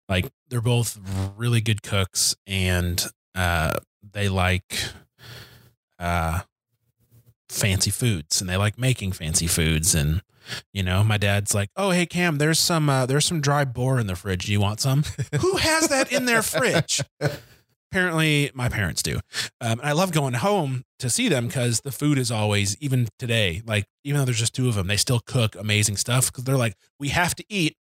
Like 0.08 0.30
they're 0.48 0.62
both 0.62 0.98
really 1.36 1.60
good 1.60 1.82
cooks 1.82 2.34
and 2.46 3.04
uh, 3.34 3.78
they 4.12 4.30
like 4.30 4.74
uh, 5.98 6.40
fancy 7.48 7.90
foods 7.90 8.40
and 8.40 8.48
they 8.48 8.56
like 8.56 8.78
making 8.78 9.12
fancy 9.12 9.46
foods 9.46 9.94
and 9.94 10.22
you 10.72 10.82
know 10.82 11.02
my 11.04 11.16
dad's 11.18 11.54
like 11.54 11.68
oh 11.76 11.90
hey 11.90 12.06
cam 12.06 12.36
there's 12.38 12.58
some 12.58 12.88
uh, 12.90 13.04
there's 13.06 13.24
some 13.24 13.40
dry 13.40 13.64
boar 13.64 13.98
in 13.98 14.06
the 14.06 14.16
fridge. 14.16 14.46
Do 14.46 14.52
you 14.52 14.60
want 14.60 14.80
some? 14.80 15.04
Who 15.40 15.56
has 15.56 15.88
that 15.88 16.12
in 16.12 16.24
their 16.26 16.42
fridge? 16.42 17.00
Apparently 17.90 18.50
my 18.54 18.68
parents 18.68 19.02
do. 19.02 19.16
Um, 19.62 19.80
and 19.80 19.82
i 19.82 19.92
love 19.92 20.12
going 20.12 20.34
home 20.34 20.84
to 20.98 21.08
see 21.08 21.28
them 21.28 21.46
because 21.46 21.80
the 21.80 21.92
food 21.92 22.18
is 22.18 22.30
always 22.30 22.76
even 22.80 23.08
today 23.18 23.62
like 23.66 23.86
even 24.04 24.18
though 24.18 24.24
there's 24.26 24.38
just 24.38 24.54
two 24.54 24.68
of 24.68 24.74
them 24.74 24.86
they 24.88 24.96
still 24.98 25.20
cook 25.20 25.54
amazing 25.56 25.96
stuff 25.96 26.26
because 26.30 26.44
they're 26.44 26.56
like 26.56 26.74
we 27.00 27.08
have 27.08 27.34
to 27.36 27.44
eat. 27.48 27.76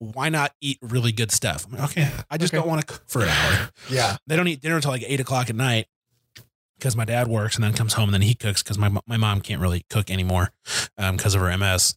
Why 0.00 0.30
not 0.30 0.52
eat 0.60 0.78
really 0.82 1.12
good 1.12 1.30
stuff? 1.30 1.64
I'm 1.66 1.78
like, 1.78 1.90
okay 1.90 2.10
i 2.28 2.36
just 2.38 2.52
Okay. 2.52 2.60
don't 2.60 2.68
want 2.68 2.80
to 2.80 2.86
cook 2.92 3.04
for 3.06 3.22
an 3.22 3.28
hour. 3.28 3.70
Yeah. 3.88 4.16
they 4.26 4.34
don't 4.34 4.48
eat 4.48 4.60
dinner 4.60 4.74
until 4.76 4.90
like 4.90 5.04
eight 5.06 5.20
o'clock 5.20 5.48
at 5.48 5.54
night 5.56 5.86
because 6.80 6.96
my 6.96 7.04
dad 7.04 7.28
works 7.28 7.54
and 7.54 7.62
then 7.62 7.72
comes 7.74 7.92
home 7.92 8.08
and 8.08 8.14
then 8.14 8.22
he 8.22 8.34
cooks 8.34 8.62
because 8.62 8.78
my 8.78 8.88
my 9.06 9.16
mom 9.16 9.40
can't 9.40 9.60
really 9.60 9.84
cook 9.90 10.10
anymore 10.10 10.50
because 10.96 11.34
of 11.34 11.40
her 11.42 11.56
MS. 11.56 11.94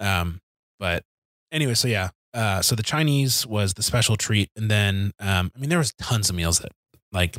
Um, 0.00 0.40
but 0.80 1.04
anyway, 1.52 1.74
so 1.74 1.86
yeah, 1.86 2.08
uh, 2.34 2.62
so 2.62 2.74
the 2.74 2.82
Chinese 2.82 3.46
was 3.46 3.74
the 3.74 3.82
special 3.82 4.16
treat, 4.16 4.50
and 4.56 4.70
then 4.70 5.12
um, 5.20 5.52
I 5.54 5.58
mean 5.60 5.68
there 5.68 5.78
was 5.78 5.92
tons 5.94 6.30
of 6.30 6.36
meals 6.36 6.58
that 6.60 6.72
like 7.12 7.36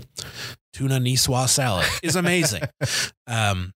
tuna 0.71 0.99
niçoise 0.99 1.49
salad 1.49 1.85
is 2.03 2.15
amazing. 2.15 2.63
um, 3.27 3.73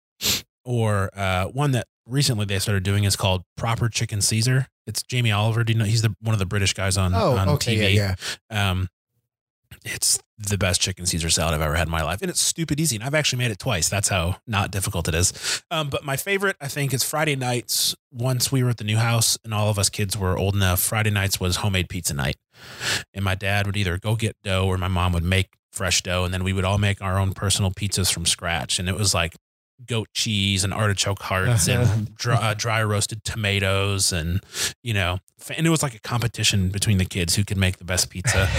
or 0.63 1.10
uh, 1.15 1.45
one 1.45 1.71
that 1.71 1.88
recently 2.06 2.45
they 2.45 2.60
started 2.60 2.84
doing 2.84 3.03
is 3.03 3.15
called 3.15 3.43
proper 3.58 3.89
chicken 3.89 4.21
Caesar. 4.21 4.67
It's 4.86 5.03
Jamie 5.03 5.32
Oliver. 5.32 5.63
Do 5.63 5.73
you 5.73 5.80
know 5.80 5.86
he's 5.86 6.01
the 6.01 6.15
one 6.21 6.34
of 6.34 6.39
the 6.39 6.45
British 6.45 6.73
guys 6.73 6.97
on 6.97 7.13
Oh, 7.15 7.36
on 7.36 7.49
okay. 7.49 7.75
TV? 7.75 7.93
Yeah. 7.95 8.15
Yeah. 8.51 8.71
Um, 8.71 8.89
it's 9.84 10.19
the 10.38 10.58
best 10.58 10.80
chicken 10.80 11.06
Caesar 11.06 11.30
salad 11.30 11.56
I've 11.56 11.62
ever 11.62 11.76
had 11.76 11.88
in 11.88 11.91
my 11.91 12.04
life, 12.04 12.21
and 12.21 12.30
it's 12.30 12.39
stupid 12.39 12.80
easy. 12.80 12.95
And 12.95 13.04
I've 13.04 13.15
actually 13.15 13.39
made 13.39 13.52
it 13.52 13.60
twice. 13.60 13.89
That's 13.89 14.10
how 14.10 14.38
not 14.45 14.71
difficult 14.71 15.08
it 15.08 15.15
is. 15.15 15.63
Um, 15.71 15.89
but 15.89 16.04
my 16.04 16.15
favorite, 16.15 16.56
I 16.62 16.67
think, 16.67 16.93
is 16.93 17.04
Friday 17.04 17.36
nights. 17.36 17.95
Once 18.12 18.52
we 18.52 18.63
were 18.63 18.69
at 18.69 18.78
the 18.78 18.84
new 18.84 18.97
house 18.97 19.38
and 19.43 19.54
all 19.54 19.69
of 19.69 19.78
us 19.78 19.89
kids 19.89 20.17
were 20.17 20.38
old 20.38 20.56
enough, 20.56 20.80
Friday 20.80 21.10
nights 21.10 21.39
was 21.39 21.58
homemade 21.58 21.89
pizza 21.89 22.13
night, 22.13 22.38
and 23.13 23.26
my 23.26 23.36
dad 23.36 23.65
would 23.65 23.78
either 23.78 23.97
go 23.97 24.15
get 24.15 24.36
dough 24.43 24.65
or 24.67 24.78
my 24.78 24.88
mom 24.88 25.13
would 25.13 25.23
make 25.23 25.50
fresh 25.71 26.02
dough, 26.04 26.23
and 26.23 26.34
then 26.34 26.43
we 26.43 26.54
would 26.54 26.65
all 26.65 26.78
make 26.78 27.02
our 27.02 27.17
own 27.17 27.34
personal 27.34 27.71
pizzas 27.71 28.12
from 28.12 28.26
scratch. 28.26 28.80
And 28.80 28.88
it 28.88 28.95
was 28.95 29.13
like 29.13 29.36
goat 29.86 30.08
cheese 30.13 30.63
and 30.63 30.73
artichoke 30.73 31.21
hearts 31.21 31.67
and 31.67 32.15
dry, 32.15 32.36
uh, 32.36 32.54
dry 32.56 32.82
roasted 32.84 33.23
tomatoes 33.23 34.12
and 34.12 34.41
you 34.82 34.91
know 34.91 35.19
and 35.56 35.67
it 35.67 35.69
was 35.69 35.84
like 35.84 35.93
a 35.93 36.00
competition 36.00 36.69
between 36.69 36.97
the 36.97 37.06
kids 37.06 37.36
who 37.36 37.43
could 37.43 37.58
make 37.58 37.78
the 37.78 37.84
best 37.84 38.10
pizza 38.10 38.50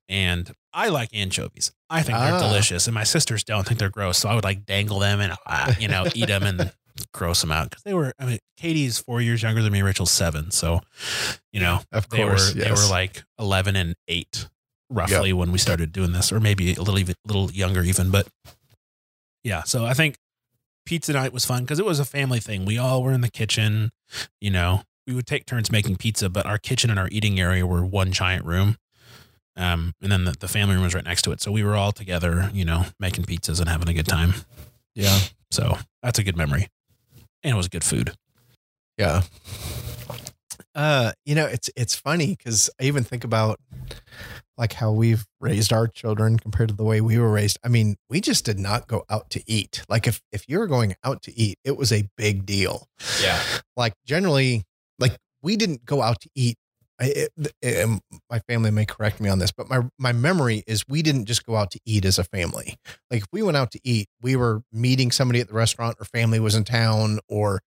and 0.10 0.52
I 0.74 0.88
like 0.88 1.10
anchovies. 1.12 1.72
I 1.90 2.02
think 2.02 2.18
they're 2.18 2.34
Ah. 2.34 2.38
delicious, 2.40 2.86
and 2.86 2.94
my 2.94 3.04
sisters 3.04 3.44
don't 3.44 3.66
think 3.66 3.78
they're 3.78 3.90
gross. 3.90 4.18
So 4.18 4.28
I 4.28 4.34
would 4.34 4.44
like 4.44 4.64
dangle 4.66 4.98
them 4.98 5.20
and 5.20 5.34
uh, 5.46 5.74
you 5.78 5.88
know 5.88 6.06
eat 6.14 6.26
them 6.28 6.42
and 6.42 6.72
gross 7.12 7.40
them 7.40 7.52
out 7.52 7.70
because 7.70 7.82
they 7.82 7.94
were. 7.94 8.12
I 8.18 8.24
mean, 8.26 8.38
Katie's 8.56 8.98
four 8.98 9.20
years 9.20 9.42
younger 9.42 9.62
than 9.62 9.72
me. 9.72 9.82
Rachel's 9.82 10.10
seven, 10.10 10.50
so 10.50 10.80
you 11.52 11.60
know 11.60 11.80
Of 11.92 12.08
they 12.08 12.18
course. 12.18 12.54
were 12.54 12.58
yes. 12.60 12.66
they 12.68 12.70
were 12.72 12.90
like 12.90 13.22
eleven 13.38 13.76
and 13.76 13.94
eight 14.08 14.48
roughly 14.90 15.32
when 15.32 15.52
we 15.52 15.58
started 15.58 15.92
doing 15.92 16.12
this, 16.12 16.32
or 16.32 16.40
maybe 16.40 16.74
a 16.74 16.78
little 16.80 16.98
even 16.98 17.14
a 17.24 17.28
little 17.32 17.50
younger 17.50 17.82
even. 17.82 18.10
But 18.10 18.28
yeah, 19.44 19.62
so 19.64 19.84
I 19.84 19.94
think 19.94 20.16
pizza 20.86 21.12
night 21.12 21.32
was 21.32 21.44
fun 21.44 21.62
because 21.62 21.78
it 21.78 21.84
was 21.86 21.98
a 22.00 22.04
family 22.04 22.40
thing. 22.40 22.64
We 22.64 22.78
all 22.78 23.02
were 23.02 23.12
in 23.12 23.20
the 23.20 23.30
kitchen, 23.30 23.90
you 24.40 24.50
know. 24.50 24.82
We 25.06 25.14
would 25.14 25.26
take 25.26 25.46
turns 25.46 25.72
making 25.72 25.96
pizza, 25.96 26.28
but 26.30 26.46
our 26.46 26.58
kitchen 26.58 26.88
and 26.88 26.98
our 26.98 27.08
eating 27.10 27.40
area 27.40 27.66
were 27.66 27.84
one 27.84 28.12
giant 28.12 28.44
room. 28.44 28.76
Um, 29.56 29.94
and 30.00 30.10
then 30.10 30.24
the, 30.24 30.34
the 30.38 30.48
family 30.48 30.74
room 30.74 30.84
was 30.84 30.94
right 30.94 31.04
next 31.04 31.22
to 31.22 31.32
it. 31.32 31.40
So 31.40 31.52
we 31.52 31.62
were 31.62 31.76
all 31.76 31.92
together, 31.92 32.50
you 32.54 32.64
know, 32.64 32.86
making 32.98 33.24
pizzas 33.24 33.60
and 33.60 33.68
having 33.68 33.88
a 33.88 33.94
good 33.94 34.08
time. 34.08 34.34
yeah. 34.94 35.18
So 35.50 35.76
that's 36.02 36.18
a 36.18 36.24
good 36.24 36.36
memory. 36.36 36.68
And 37.42 37.52
it 37.52 37.56
was 37.56 37.68
good 37.68 37.84
food. 37.84 38.14
Yeah. 38.96 39.22
Uh, 40.74 41.12
you 41.26 41.34
know, 41.34 41.46
it's 41.46 41.70
it's 41.76 41.94
funny 41.94 42.34
because 42.34 42.70
I 42.80 42.84
even 42.84 43.04
think 43.04 43.24
about 43.24 43.60
like 44.56 44.72
how 44.72 44.92
we've 44.92 45.26
raised 45.40 45.72
our 45.72 45.86
children 45.86 46.38
compared 46.38 46.68
to 46.70 46.74
the 46.74 46.84
way 46.84 47.00
we 47.00 47.18
were 47.18 47.30
raised. 47.30 47.58
I 47.62 47.68
mean, 47.68 47.96
we 48.08 48.20
just 48.20 48.44
did 48.44 48.58
not 48.58 48.86
go 48.86 49.04
out 49.10 49.28
to 49.30 49.42
eat. 49.46 49.84
Like 49.88 50.06
if 50.06 50.22
if 50.32 50.48
you 50.48 50.58
were 50.58 50.66
going 50.66 50.94
out 51.04 51.22
to 51.22 51.38
eat, 51.38 51.58
it 51.64 51.76
was 51.76 51.92
a 51.92 52.08
big 52.16 52.46
deal. 52.46 52.86
Yeah. 53.22 53.40
Like 53.76 53.94
generally, 54.06 54.64
like 54.98 55.18
we 55.42 55.56
didn't 55.56 55.84
go 55.84 56.00
out 56.00 56.20
to 56.22 56.30
eat. 56.34 56.56
It, 57.04 57.82
um, 57.82 58.00
my 58.30 58.38
family 58.40 58.70
may 58.70 58.84
correct 58.84 59.20
me 59.20 59.28
on 59.28 59.38
this, 59.38 59.52
but 59.52 59.68
my 59.68 59.82
my 59.98 60.12
memory 60.12 60.62
is 60.66 60.84
we 60.88 61.02
didn't 61.02 61.26
just 61.26 61.44
go 61.44 61.56
out 61.56 61.70
to 61.72 61.80
eat 61.84 62.04
as 62.04 62.18
a 62.18 62.24
family. 62.24 62.76
Like 63.10 63.22
if 63.22 63.28
we 63.32 63.42
went 63.42 63.56
out 63.56 63.70
to 63.72 63.80
eat, 63.84 64.08
we 64.20 64.36
were 64.36 64.62
meeting 64.72 65.10
somebody 65.10 65.40
at 65.40 65.48
the 65.48 65.54
restaurant, 65.54 65.96
or 66.00 66.04
family 66.04 66.40
was 66.40 66.54
in 66.54 66.64
town, 66.64 67.20
or 67.28 67.62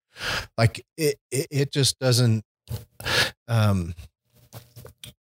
like 0.56 0.84
it 0.96 1.16
it, 1.30 1.46
it 1.50 1.72
just 1.72 1.98
doesn't. 1.98 2.44
Um, 3.48 3.94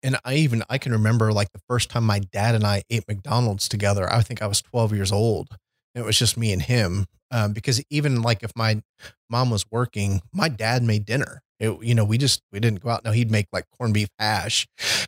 and 0.03 0.17
I 0.23 0.35
even 0.35 0.63
I 0.69 0.77
can 0.77 0.91
remember 0.91 1.31
like 1.31 1.51
the 1.51 1.61
first 1.67 1.89
time 1.89 2.05
my 2.05 2.19
dad 2.19 2.55
and 2.55 2.63
I 2.63 2.83
ate 2.89 3.07
McDonald's 3.07 3.67
together. 3.67 4.11
I 4.11 4.21
think 4.21 4.41
I 4.41 4.47
was 4.47 4.61
12 4.61 4.93
years 4.93 5.11
old. 5.11 5.57
It 5.95 6.05
was 6.05 6.17
just 6.17 6.37
me 6.37 6.53
and 6.53 6.61
him. 6.61 7.05
Um, 7.31 7.53
because 7.53 7.83
even 7.89 8.21
like 8.21 8.43
if 8.43 8.51
my 8.55 8.81
mom 9.29 9.49
was 9.49 9.65
working, 9.69 10.21
my 10.33 10.49
dad 10.49 10.83
made 10.83 11.05
dinner. 11.05 11.41
It, 11.59 11.81
you 11.83 11.93
know, 11.95 12.05
we 12.05 12.17
just 12.17 12.41
we 12.51 12.59
didn't 12.59 12.81
go 12.81 12.89
out. 12.89 13.03
No, 13.03 13.11
he'd 13.11 13.31
make 13.31 13.47
like 13.51 13.65
corned 13.77 13.93
beef 13.93 14.09
hash 14.17 14.67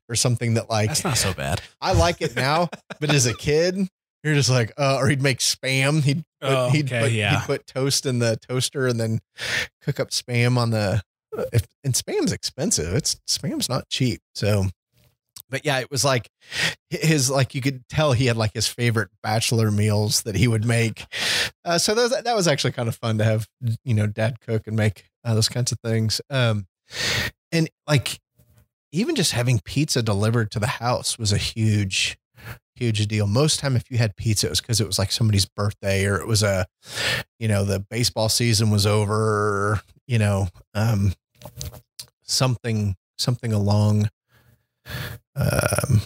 or 0.10 0.16
something 0.16 0.56
that 0.56 0.70
like 0.70 0.88
That's 0.90 1.04
not 1.04 1.18
so 1.18 1.34
bad. 1.34 1.62
I 1.82 1.94
like 1.94 2.22
it 2.22 2.36
now, 2.36 2.70
but 3.00 3.10
as 3.10 3.26
a 3.26 3.34
kid, 3.34 3.78
you're 4.24 4.36
just 4.36 4.50
like, 4.50 4.72
uh, 4.78 4.98
or 5.00 5.08
he'd 5.10 5.22
make 5.22 5.40
spam. 5.40 6.04
He'd 6.04 6.24
put, 6.42 6.52
Oh, 6.52 6.70
he'd, 6.70 6.90
put, 6.90 7.12
yeah. 7.12 7.40
he'd 7.40 7.46
put 7.46 7.66
toast 7.68 8.06
in 8.06 8.20
the 8.20 8.38
toaster 8.48 8.86
and 8.88 9.00
then 9.00 9.20
cook 9.82 10.00
up 10.00 10.10
spam 10.10 10.58
on 10.58 10.72
the. 10.72 11.02
uh, 11.38 11.46
If 11.54 11.64
and 11.84 11.94
spam's 11.94 12.32
expensive, 12.32 12.94
it's 12.94 13.16
spam's 13.28 13.70
not 13.70 13.88
cheap. 13.90 14.20
So, 14.36 14.66
but 15.50 15.66
yeah, 15.66 15.80
it 15.80 15.90
was 15.90 16.04
like 16.06 16.30
his 16.90 17.30
like 17.30 17.56
you 17.56 17.62
could 17.62 17.88
tell 17.90 18.12
he 18.14 18.26
had 18.28 18.38
like 18.38 18.54
his 18.54 18.68
favorite 18.68 19.10
bachelor 19.24 19.72
meals 19.72 20.22
that 20.24 20.36
he 20.36 20.48
would 20.48 20.66
make. 20.66 21.06
Uh, 21.66 21.78
so 21.78 21.96
that 21.96 22.02
was, 22.12 22.24
that 22.24 22.36
was 22.36 22.48
actually 22.48 22.72
kind 22.74 22.90
of 22.90 22.96
fun 22.96 23.18
to 23.18 23.24
have 23.24 23.48
you 23.84 23.94
know 23.94 24.06
dad 24.08 24.40
cook 24.42 24.68
and 24.68 24.76
make 24.76 25.06
uh, 25.24 25.34
those 25.34 25.50
kinds 25.50 25.72
of 25.72 25.80
things. 25.84 26.22
Um, 26.30 26.68
and 27.52 27.70
like 27.88 28.20
even 28.92 29.16
just 29.16 29.32
having 29.32 29.60
pizza 29.64 30.02
delivered 30.02 30.52
to 30.52 30.60
the 30.60 30.68
house 30.68 31.18
was 31.18 31.32
a 31.32 31.38
huge 31.38 32.18
huge 32.76 33.06
deal 33.08 33.28
most 33.28 33.60
time 33.60 33.76
if 33.76 33.92
you 33.92 33.98
had 34.00 34.16
pizza 34.16 34.48
it 34.48 34.50
was 34.50 34.62
because 34.62 34.82
it 34.82 34.88
was 34.88 34.98
like 34.98 35.12
somebody's 35.12 35.46
birthday 35.46 36.04
or 36.06 36.16
it 36.16 36.26
was 36.26 36.42
a 36.42 36.66
you 37.38 37.48
know 37.48 37.64
the 37.64 37.80
baseball 37.92 38.28
season 38.28 38.72
was 38.72 38.88
over 38.88 39.82
you 40.08 40.18
know 40.18 40.48
um 40.74 41.14
something 42.24 42.96
something 43.20 43.54
along 43.54 44.10
um 45.36 46.02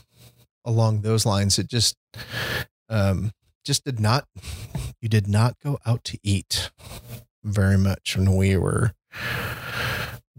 along 0.66 1.02
those 1.02 1.26
lines 1.26 1.58
it 1.58 1.68
just 1.70 1.96
um 2.90 3.32
just 3.64 3.86
did 3.86 4.00
not 4.00 4.28
you 5.02 5.08
did 5.08 5.28
not 5.28 5.56
go 5.64 5.80
out 5.86 6.04
to 6.04 6.18
eat 6.24 6.72
very 7.42 7.78
much 7.78 8.18
when 8.18 8.36
we 8.36 8.58
were 8.58 8.92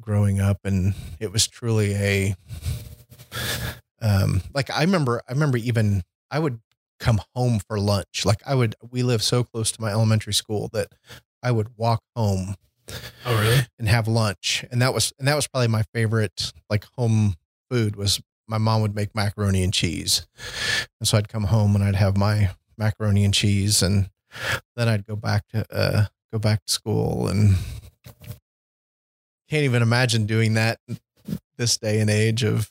growing 0.00 0.40
up 0.40 0.58
and 0.64 0.94
it 1.20 1.32
was 1.32 1.46
truly 1.46 1.94
a 1.94 2.34
um 4.00 4.40
like 4.54 4.70
i 4.70 4.82
remember 4.82 5.20
i 5.28 5.32
remember 5.32 5.58
even 5.58 6.02
i 6.30 6.38
would 6.38 6.60
come 6.98 7.20
home 7.34 7.58
for 7.58 7.78
lunch. 7.78 8.24
Like 8.24 8.40
i 8.46 8.54
would 8.54 8.74
we 8.90 9.02
live 9.02 9.22
so 9.22 9.44
close 9.44 9.70
to 9.72 9.80
my 9.82 9.90
elementary 9.90 10.32
school 10.32 10.68
that 10.72 10.88
i 11.42 11.50
would 11.50 11.68
walk 11.76 12.02
home 12.14 12.54
Oh, 13.26 13.36
really? 13.42 13.66
and 13.80 13.88
have 13.88 14.06
lunch. 14.06 14.64
And 14.70 14.80
that 14.80 14.94
was 14.94 15.12
and 15.18 15.26
that 15.26 15.34
was 15.34 15.46
probably 15.48 15.68
my 15.68 15.82
favorite 15.92 16.52
like 16.70 16.84
home 16.96 17.34
food 17.68 17.96
was 17.96 18.20
my 18.48 18.58
mom 18.58 18.80
would 18.82 18.94
make 18.94 19.12
macaroni 19.14 19.62
and 19.64 19.74
cheese. 19.74 20.26
And 21.00 21.06
so 21.08 21.18
i'd 21.18 21.28
come 21.28 21.44
home 21.44 21.74
and 21.74 21.82
i'd 21.84 21.96
have 21.96 22.16
my 22.16 22.50
macaroni 22.78 23.24
and 23.24 23.34
cheese 23.34 23.82
and 23.82 24.08
then 24.76 24.88
i'd 24.88 25.04
go 25.06 25.16
back 25.16 25.46
to 25.48 25.66
uh 25.70 26.04
go 26.32 26.38
back 26.38 26.64
to 26.64 26.72
school 26.72 27.26
and 27.28 27.56
can't 29.48 29.64
even 29.64 29.82
imagine 29.82 30.26
doing 30.26 30.54
that 30.54 30.78
this 31.56 31.76
day 31.78 32.00
and 32.00 32.10
age 32.10 32.42
of 32.42 32.70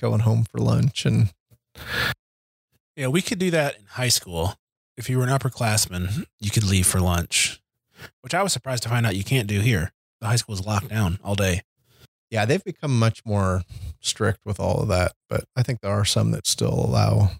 going 0.00 0.20
home 0.20 0.44
for 0.44 0.58
lunch 0.58 1.04
and 1.06 1.30
Yeah, 2.96 3.08
we 3.08 3.22
could 3.22 3.38
do 3.38 3.50
that 3.50 3.78
in 3.78 3.84
high 3.86 4.08
school. 4.08 4.54
If 4.96 5.10
you 5.10 5.18
were 5.18 5.24
an 5.24 5.30
upperclassman, 5.30 6.24
you 6.40 6.50
could 6.50 6.64
leave 6.64 6.86
for 6.86 7.00
lunch, 7.00 7.60
which 8.22 8.34
I 8.34 8.42
was 8.42 8.52
surprised 8.52 8.82
to 8.84 8.88
find 8.88 9.04
out 9.06 9.16
you 9.16 9.24
can't 9.24 9.46
do 9.48 9.60
here. 9.60 9.92
The 10.20 10.28
high 10.28 10.36
school 10.36 10.54
is 10.54 10.64
locked 10.66 10.88
down 10.88 11.18
all 11.22 11.34
day. 11.34 11.62
yeah 12.30 12.44
they've 12.46 12.64
become 12.64 12.98
much 12.98 13.24
more 13.26 13.62
strict 14.00 14.40
with 14.46 14.58
all 14.58 14.80
of 14.80 14.88
that 14.88 15.12
but 15.28 15.44
i 15.56 15.62
think 15.62 15.80
there 15.80 15.92
are 15.92 16.04
some 16.04 16.30
that 16.32 16.46
still 16.46 16.72
allow 16.74 17.30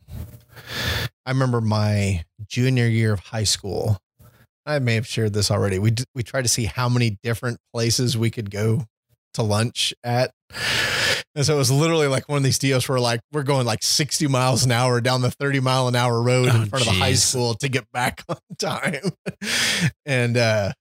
i 1.25 1.31
remember 1.31 1.61
my 1.61 2.25
junior 2.47 2.87
year 2.87 3.13
of 3.13 3.21
high 3.21 3.45
school 3.45 3.99
i 4.67 4.79
may 4.79 4.95
have 4.95 5.07
shared 5.07 5.33
this 5.33 5.51
already 5.51 5.79
we 5.79 5.93
d- 5.93 6.05
we 6.15 6.23
tried 6.23 6.43
to 6.43 6.49
see 6.49 6.65
how 6.67 6.89
many 6.89 7.19
different 7.23 7.59
places 7.73 8.19
we 8.19 8.31
could 8.31 8.51
go 8.51 8.85
to 9.35 9.43
lunch 9.43 9.93
at. 10.03 10.31
And 11.35 11.45
so 11.45 11.55
it 11.55 11.59
was 11.59 11.71
literally 11.71 12.07
like 12.07 12.27
one 12.31 12.39
of 12.39 12.43
these 12.43 12.59
deals 12.59 12.89
where 12.89 12.99
like 12.99 13.21
we're 13.31 13.43
going 13.43 13.67
like 13.67 13.83
60 13.83 14.27
miles 14.29 14.65
an 14.65 14.73
hour 14.73 15.03
down 15.03 15.21
the 15.21 15.31
30 15.31 15.61
mile 15.61 15.87
an 15.89 15.95
hour 15.95 16.23
road 16.23 16.49
Oh, 16.51 16.63
in 16.63 16.67
front 16.71 16.87
of 16.87 16.95
the 16.95 16.99
high 16.99 17.13
school 17.13 17.53
to 17.57 17.69
get 17.69 17.85
back 17.93 18.23
on 18.31 18.39
time. 18.59 19.03
and 20.07 20.39
uh 20.39 20.73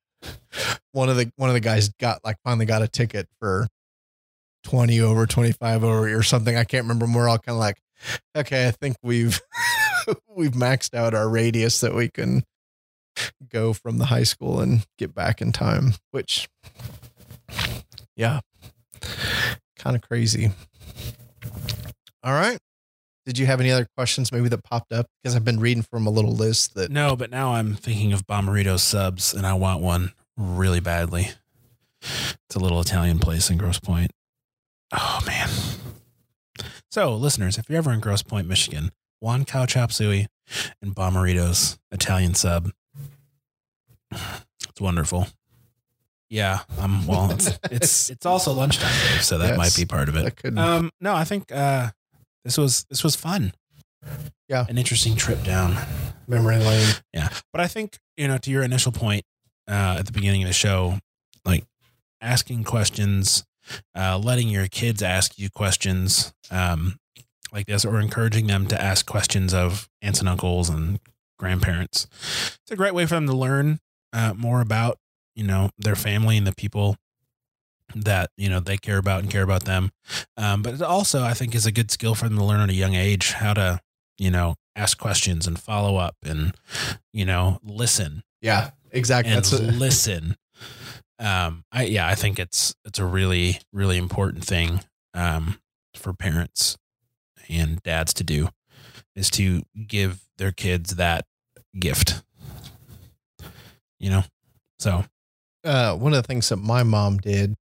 one 0.93 1.09
of 1.09 1.17
the 1.17 1.29
one 1.35 1.49
of 1.49 1.53
the 1.53 1.59
guys 1.59 1.89
got 1.99 2.19
like 2.23 2.37
finally 2.45 2.65
got 2.65 2.81
a 2.81 2.87
ticket 2.87 3.27
for 3.41 3.67
20 4.63 5.01
over 5.01 5.25
25 5.25 5.83
over 5.83 6.15
or 6.17 6.23
something. 6.23 6.55
I 6.55 6.63
can't 6.63 6.85
remember. 6.87 7.05
We're 7.13 7.27
all 7.27 7.37
kind 7.37 7.55
of 7.55 7.59
like, 7.59 7.75
okay, 8.37 8.67
I 8.67 8.71
think 8.71 8.95
we've 9.03 9.41
we've 10.33 10.51
maxed 10.53 10.93
out 10.93 11.13
our 11.13 11.27
radius 11.27 11.81
that 11.81 11.93
we 11.93 12.09
can 12.09 12.43
go 13.49 13.73
from 13.73 13.97
the 13.97 14.05
high 14.05 14.23
school 14.23 14.59
and 14.59 14.85
get 14.97 15.13
back 15.13 15.41
in 15.41 15.51
time, 15.51 15.93
which 16.11 16.47
yeah. 18.15 18.39
Kind 19.77 19.95
of 19.95 20.01
crazy. 20.01 20.51
All 22.23 22.33
right. 22.33 22.57
Did 23.25 23.37
you 23.37 23.45
have 23.47 23.59
any 23.59 23.71
other 23.71 23.87
questions 23.97 24.31
maybe 24.31 24.49
that 24.49 24.63
popped 24.63 24.91
up? 24.91 25.07
Because 25.21 25.35
I've 25.35 25.45
been 25.45 25.59
reading 25.59 25.83
from 25.83 26.05
a 26.05 26.11
little 26.11 26.33
list 26.33 26.75
that 26.75 26.91
No, 26.91 27.15
but 27.15 27.31
now 27.31 27.53
I'm 27.53 27.73
thinking 27.73 28.13
of 28.13 28.25
Bomarito 28.27 28.79
subs, 28.79 29.33
and 29.33 29.45
I 29.45 29.53
want 29.53 29.81
one 29.81 30.13
really 30.37 30.79
badly. 30.79 31.29
It's 32.01 32.55
a 32.55 32.59
little 32.59 32.79
Italian 32.81 33.19
place 33.19 33.49
in 33.49 33.57
Grosse 33.57 33.79
Pointe. 33.79 34.11
Oh 34.93 35.19
man. 35.25 35.49
So, 36.91 37.15
listeners, 37.15 37.57
if 37.57 37.67
you're 37.67 37.79
ever 37.79 37.91
in 37.91 37.99
Grosse 37.99 38.23
Pointe, 38.23 38.47
Michigan, 38.47 38.91
one 39.19 39.43
cow 39.43 39.65
chop 39.65 39.91
suey 39.91 40.27
and 40.81 40.95
Bomarito's 40.95 41.77
Italian 41.91 42.35
sub. 42.35 42.71
It's 44.69 44.81
wonderful. 44.81 45.27
Yeah, 46.29 46.59
um, 46.79 47.05
well, 47.07 47.31
it's 47.31 47.51
it's 47.71 48.09
it's 48.11 48.25
also 48.25 48.51
lunchtime, 48.53 48.91
Dave, 49.11 49.23
so 49.23 49.37
that 49.37 49.49
Yes. 49.49 49.57
might 49.57 49.75
be 49.75 49.85
part 49.85 50.09
of 50.09 50.15
it. 50.15 50.57
Um, 50.57 50.89
no, 50.99 51.13
I 51.13 51.23
think 51.23 51.51
uh, 51.51 51.89
this 52.43 52.57
was 52.57 52.85
this 52.89 53.03
was 53.03 53.15
fun. 53.15 53.53
Yeah. 54.47 54.65
an 54.69 54.77
interesting 54.77 55.15
trip 55.15 55.43
down. 55.43 55.75
memory 56.27 56.57
lane. 56.57 56.93
Yeah, 57.13 57.29
but 57.51 57.61
I 57.61 57.67
think 57.67 57.97
you 58.17 58.27
know 58.27 58.37
to 58.39 58.51
your 58.51 58.63
initial 58.63 58.91
point 58.91 59.23
uh, 59.69 59.97
at 59.99 60.05
the 60.07 60.11
beginning 60.11 60.41
of 60.43 60.47
the 60.49 60.53
show, 60.53 60.99
like 61.45 61.65
asking 62.21 62.63
questions, 62.63 63.45
uh, 63.95 64.17
letting 64.17 64.47
your 64.49 64.67
kids 64.67 65.01
ask 65.03 65.37
you 65.39 65.49
questions 65.49 66.33
um, 66.51 66.97
like 67.53 67.67
this, 67.67 67.85
or 67.85 67.99
encouraging 67.99 68.47
them 68.47 68.65
to 68.67 68.81
ask 68.81 69.05
questions 69.05 69.53
of 69.53 69.87
aunts 70.01 70.19
and 70.19 70.27
uncles 70.29 70.69
and 70.69 70.99
grandparents. 71.39 72.07
It's 72.63 72.71
a 72.71 72.75
great 72.75 72.93
way 72.95 73.05
for 73.05 73.15
them 73.15 73.27
to 73.27 73.33
learn 73.35 73.79
uh, 74.13 74.33
more 74.35 74.61
about 74.61 74.97
you 75.35 75.43
know 75.43 75.69
their 75.77 75.95
family 75.95 76.37
and 76.37 76.47
the 76.47 76.55
people 76.55 76.97
that 77.93 78.31
you 78.37 78.49
know 78.49 78.59
they 78.59 78.77
care 78.77 78.97
about 78.97 79.21
and 79.21 79.31
care 79.31 79.43
about 79.43 79.65
them. 79.65 79.91
Um, 80.37 80.61
but 80.61 80.73
it 80.75 80.81
also, 80.81 81.23
I 81.23 81.33
think, 81.33 81.55
is 81.55 81.65
a 81.65 81.71
good 81.71 81.91
skill 81.91 82.15
for 82.15 82.27
them 82.27 82.37
to 82.37 82.43
learn 82.43 82.61
at 82.61 82.69
a 82.69 82.73
young 82.73 82.95
age 82.95 83.33
how 83.33 83.53
to 83.53 83.81
you 84.17 84.31
know 84.31 84.55
ask 84.75 84.97
questions 84.97 85.47
and 85.47 85.59
follow 85.59 85.97
up 85.97 86.15
and 86.23 86.53
you 87.13 87.25
know 87.25 87.59
listen 87.63 88.23
Yeah, 88.41 88.71
exactly. 88.91 89.33
That's 89.33 89.51
listen. 89.59 90.35
Um, 91.17 91.63
I 91.71 91.85
yeah, 91.85 92.07
I 92.07 92.15
think 92.15 92.39
it's 92.39 92.75
it's 92.85 92.99
a 92.99 93.05
really 93.05 93.59
really 93.71 93.97
important 93.97 94.43
thing 94.43 94.81
um, 95.13 95.59
for 95.95 96.13
parents 96.13 96.77
and 97.49 97.81
dads 97.83 98.13
to 98.15 98.23
do 98.23 98.49
is 99.15 99.29
to 99.31 99.63
give 99.87 100.27
their 100.37 100.51
kids 100.51 100.95
that 100.95 101.25
gift. 101.79 102.23
You 103.99 104.09
know, 104.09 104.23
so 104.79 105.05
uh, 105.63 105.95
one 105.95 106.13
of 106.13 106.21
the 106.21 106.27
things 106.27 106.49
that 106.49 106.57
my 106.57 106.83
mom 106.83 107.17
did 107.17 107.55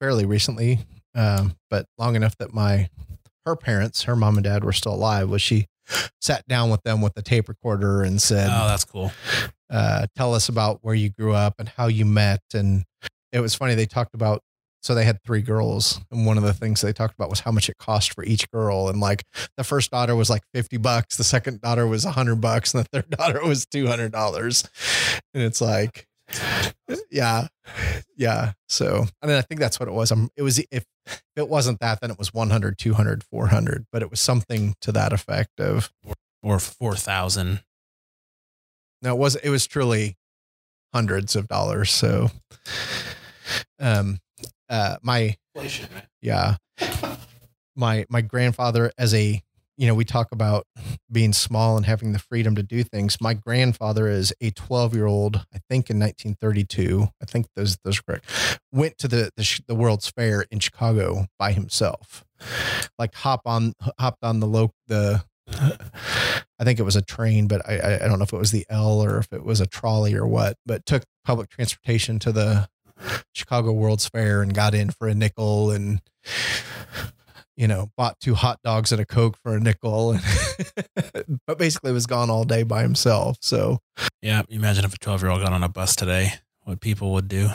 fairly 0.00 0.24
recently, 0.24 0.78
um, 1.14 1.56
but 1.68 1.86
long 1.98 2.16
enough 2.16 2.36
that 2.38 2.54
my 2.54 2.88
her 3.46 3.56
parents, 3.56 4.04
her 4.04 4.14
mom 4.16 4.36
and 4.36 4.44
dad, 4.44 4.64
were 4.64 4.72
still 4.72 4.94
alive, 4.94 5.28
was 5.28 5.42
she 5.42 5.66
sat 6.20 6.46
down 6.46 6.70
with 6.70 6.82
them 6.84 7.00
with 7.00 7.14
the 7.14 7.22
tape 7.22 7.48
recorder 7.48 8.02
and 8.02 8.22
said, 8.22 8.48
oh, 8.50 8.68
that's 8.68 8.84
cool. 8.84 9.10
uh, 9.70 10.06
"Tell 10.16 10.34
us 10.34 10.48
about 10.48 10.78
where 10.82 10.94
you 10.94 11.10
grew 11.10 11.34
up 11.34 11.54
and 11.58 11.68
how 11.68 11.88
you 11.88 12.04
met." 12.04 12.40
And 12.54 12.84
it 13.32 13.40
was 13.40 13.54
funny. 13.54 13.74
They 13.74 13.86
talked 13.86 14.14
about 14.14 14.40
so 14.82 14.94
they 14.94 15.04
had 15.04 15.22
three 15.22 15.42
girls, 15.42 16.00
and 16.10 16.24
one 16.26 16.38
of 16.38 16.42
the 16.42 16.54
things 16.54 16.80
they 16.80 16.92
talked 16.92 17.14
about 17.14 17.30
was 17.30 17.40
how 17.40 17.52
much 17.52 17.68
it 17.68 17.76
cost 17.78 18.14
for 18.14 18.24
each 18.24 18.50
girl. 18.50 18.88
And 18.88 19.00
like 19.00 19.24
the 19.56 19.64
first 19.64 19.90
daughter 19.90 20.16
was 20.16 20.30
like 20.30 20.42
fifty 20.54 20.76
bucks, 20.76 21.16
the 21.16 21.24
second 21.24 21.60
daughter 21.60 21.86
was 21.86 22.04
a 22.04 22.12
hundred 22.12 22.40
bucks, 22.40 22.74
and 22.74 22.84
the 22.84 22.88
third 22.88 23.10
daughter 23.18 23.44
was 23.44 23.66
two 23.66 23.86
hundred 23.86 24.12
dollars. 24.12 24.68
And 25.34 25.42
it's 25.42 25.60
like, 25.60 26.06
yeah, 27.10 27.48
yeah. 28.16 28.52
So 28.68 29.06
I 29.22 29.26
mean, 29.26 29.36
I 29.36 29.42
think 29.42 29.60
that's 29.60 29.78
what 29.78 29.88
it 29.88 29.92
was. 29.92 30.10
Um, 30.12 30.30
it 30.36 30.42
was 30.42 30.62
if 30.70 30.84
it 31.36 31.48
wasn't 31.48 31.80
that, 31.80 32.00
then 32.00 32.10
it 32.10 32.18
was 32.18 32.32
100, 32.32 32.78
200, 32.78 33.24
400, 33.24 33.86
but 33.90 34.02
it 34.02 34.10
was 34.10 34.20
something 34.20 34.74
to 34.80 34.92
that 34.92 35.12
effect 35.12 35.60
of 35.60 35.92
Or 36.42 36.58
four 36.58 36.94
thousand. 36.94 37.62
No, 39.02 39.14
it 39.14 39.18
was 39.18 39.36
it 39.36 39.50
was 39.50 39.66
truly 39.66 40.16
hundreds 40.92 41.36
of 41.36 41.48
dollars. 41.48 41.90
So, 41.90 42.30
um, 43.78 44.18
uh, 44.70 44.96
my 45.02 45.36
yeah, 46.22 46.56
my 47.76 48.06
my 48.08 48.20
grandfather 48.22 48.92
as 48.96 49.12
a 49.12 49.42
you 49.76 49.86
know 49.86 49.94
we 49.94 50.04
talk 50.04 50.32
about 50.32 50.66
being 51.10 51.32
small 51.32 51.76
and 51.76 51.84
having 51.84 52.12
the 52.12 52.18
freedom 52.18 52.54
to 52.54 52.62
do 52.62 52.82
things. 52.84 53.18
My 53.20 53.34
grandfather 53.34 54.08
is 54.08 54.32
a 54.40 54.50
twelve 54.50 54.94
year 54.94 55.06
old. 55.06 55.36
I 55.52 55.58
think 55.68 55.90
in 55.90 55.98
1932. 55.98 57.08
I 57.20 57.24
think 57.24 57.48
those 57.56 57.76
those 57.84 57.98
are 57.98 58.02
correct. 58.02 58.26
Went 58.72 58.96
to 58.98 59.08
the 59.08 59.30
the, 59.36 59.60
the 59.66 59.74
World's 59.74 60.08
Fair 60.08 60.46
in 60.50 60.60
Chicago 60.60 61.26
by 61.38 61.52
himself. 61.52 62.24
Like 62.98 63.14
hop 63.16 63.42
on 63.46 63.74
hopped 63.98 64.22
on 64.22 64.40
the 64.40 64.46
low 64.46 64.70
the 64.86 65.24
I 65.48 66.64
think 66.64 66.78
it 66.78 66.84
was 66.84 66.96
a 66.96 67.02
train, 67.02 67.48
but 67.48 67.68
I 67.68 67.96
I 68.04 68.08
don't 68.08 68.18
know 68.18 68.24
if 68.24 68.32
it 68.32 68.38
was 68.38 68.52
the 68.52 68.66
L 68.70 69.02
or 69.02 69.18
if 69.18 69.32
it 69.32 69.44
was 69.44 69.60
a 69.60 69.66
trolley 69.66 70.14
or 70.14 70.26
what. 70.26 70.56
But 70.64 70.86
took 70.86 71.02
public 71.24 71.48
transportation 71.48 72.18
to 72.20 72.32
the 72.32 72.68
Chicago 73.32 73.72
World's 73.72 74.08
Fair 74.08 74.42
and 74.42 74.54
got 74.54 74.74
in 74.74 74.90
for 74.90 75.08
a 75.08 75.14
nickel 75.14 75.70
and 75.70 76.00
you 77.56 77.68
know 77.68 77.90
bought 77.96 78.18
two 78.20 78.34
hot 78.34 78.58
dogs 78.64 78.92
and 78.92 79.00
a 79.00 79.06
coke 79.06 79.36
for 79.42 79.56
a 79.56 79.60
nickel, 79.60 80.18
but 81.46 81.58
basically 81.58 81.92
was 81.92 82.06
gone 82.06 82.30
all 82.30 82.44
day 82.44 82.62
by 82.62 82.82
himself. 82.82 83.36
So 83.40 83.78
Yeah, 84.22 84.42
imagine 84.48 84.84
if 84.84 84.94
a 84.94 84.98
twelve 84.98 85.22
year 85.22 85.30
old 85.30 85.42
got 85.42 85.52
on 85.52 85.62
a 85.62 85.68
bus 85.68 85.94
today, 85.96 86.34
what 86.62 86.80
people 86.80 87.12
would 87.12 87.28
do. 87.28 87.50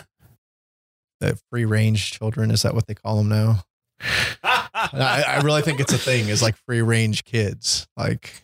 the 1.19 1.39
free 1.49 1.65
range 1.65 2.11
children 2.11 2.51
is 2.51 2.61
that 2.63 2.75
what 2.75 2.87
they 2.87 2.93
call 2.93 3.17
them 3.17 3.29
now? 3.29 3.63
I, 4.43 5.23
I 5.25 5.41
really 5.41 5.61
think 5.61 5.79
it's 5.79 5.93
a 5.93 5.97
thing. 5.97 6.27
Is 6.27 6.41
like 6.41 6.55
free 6.67 6.81
range 6.81 7.23
kids, 7.23 7.87
like 7.97 8.43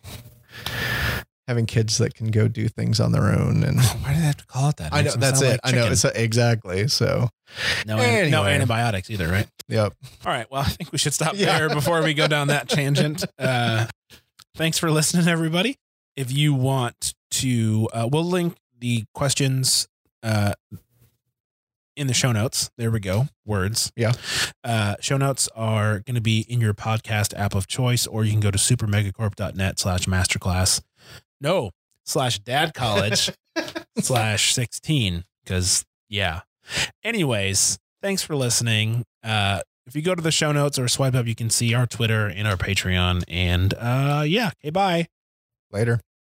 having 1.51 1.65
kids 1.65 1.97
that 1.97 2.15
can 2.15 2.31
go 2.31 2.47
do 2.47 2.69
things 2.69 3.01
on 3.01 3.11
their 3.11 3.25
own 3.25 3.63
and. 3.63 3.77
Why 4.01 4.13
do 4.13 4.19
they 4.19 4.25
have 4.25 4.37
to 4.37 4.45
call 4.45 4.69
it 4.69 4.77
that? 4.77 4.93
I 4.93 5.01
know 5.01 5.11
that's 5.11 5.41
it. 5.41 5.49
like 5.51 5.59
I 5.65 5.71
know 5.71 5.87
it's 5.91 6.05
exactly 6.05 6.87
so. 6.87 7.27
no, 7.85 7.97
an- 7.97 8.31
no 8.31 8.45
antibiotics 8.45 9.09
either, 9.09 9.27
right? 9.27 9.47
Yep. 9.67 9.93
All 10.25 10.31
right. 10.31 10.49
Well, 10.49 10.61
I 10.61 10.69
think 10.69 10.91
we 10.93 10.97
should 10.97 11.13
stop 11.13 11.33
Yeah. 11.35 11.57
there 11.59 11.69
before 11.69 12.01
we 12.01 12.13
go 12.13 12.27
down 12.27 12.47
that 12.47 12.69
tangent. 12.77 13.25
Uh, 13.37 13.87
thanks 14.55 14.77
for 14.79 14.89
listening, 14.89 15.27
everybody. 15.27 15.77
If 16.15 16.31
you 16.31 16.53
want 16.53 17.13
to, 17.31 17.89
uh, 17.93 18.07
we'll 18.11 18.23
link 18.25 18.55
the 18.79 19.03
questions 19.13 19.87
uh, 20.23 20.53
in 21.95 22.07
the 22.07 22.13
show 22.13 22.31
notes. 22.31 22.71
There 22.77 22.89
we 22.91 22.99
go. 23.01 23.27
Words. 23.45 23.91
Yeah. 23.95 24.13
Uh, 24.63 24.95
show 25.01 25.17
notes 25.17 25.47
are 25.55 25.99
going 25.99 26.15
to 26.15 26.21
be 26.21 26.45
in 26.49 26.61
your 26.61 26.73
podcast 26.73 27.37
app 27.37 27.53
of 27.55 27.67
choice, 27.67 28.07
or 28.07 28.23
you 28.23 28.31
can 28.31 28.39
go 28.39 28.51
to 28.51 28.57
supermegacorp.net 28.57 29.79
slash 29.79 30.05
masterclass. 30.05 30.81
No, 31.41 31.71
slash 32.05 32.39
dad 32.39 32.73
college 32.73 33.31
slash 33.99 34.53
16. 34.53 35.25
Because, 35.43 35.83
yeah. 36.07 36.41
Anyways, 37.03 37.79
thanks 38.01 38.23
for 38.23 38.35
listening. 38.35 39.03
Uh, 39.23 39.61
if 39.87 39.95
you 39.95 40.01
go 40.01 40.13
to 40.15 40.21
the 40.21 40.31
show 40.31 40.51
notes 40.51 40.77
or 40.77 40.87
swipe 40.87 41.15
up, 41.15 41.25
you 41.25 41.35
can 41.35 41.49
see 41.49 41.73
our 41.73 41.87
Twitter 41.87 42.27
and 42.27 42.47
our 42.47 42.55
Patreon. 42.55 43.23
And 43.27 43.73
uh, 43.73 44.23
yeah, 44.25 44.51
okay, 44.63 44.69
bye. 44.69 45.07
Later. 45.71 45.99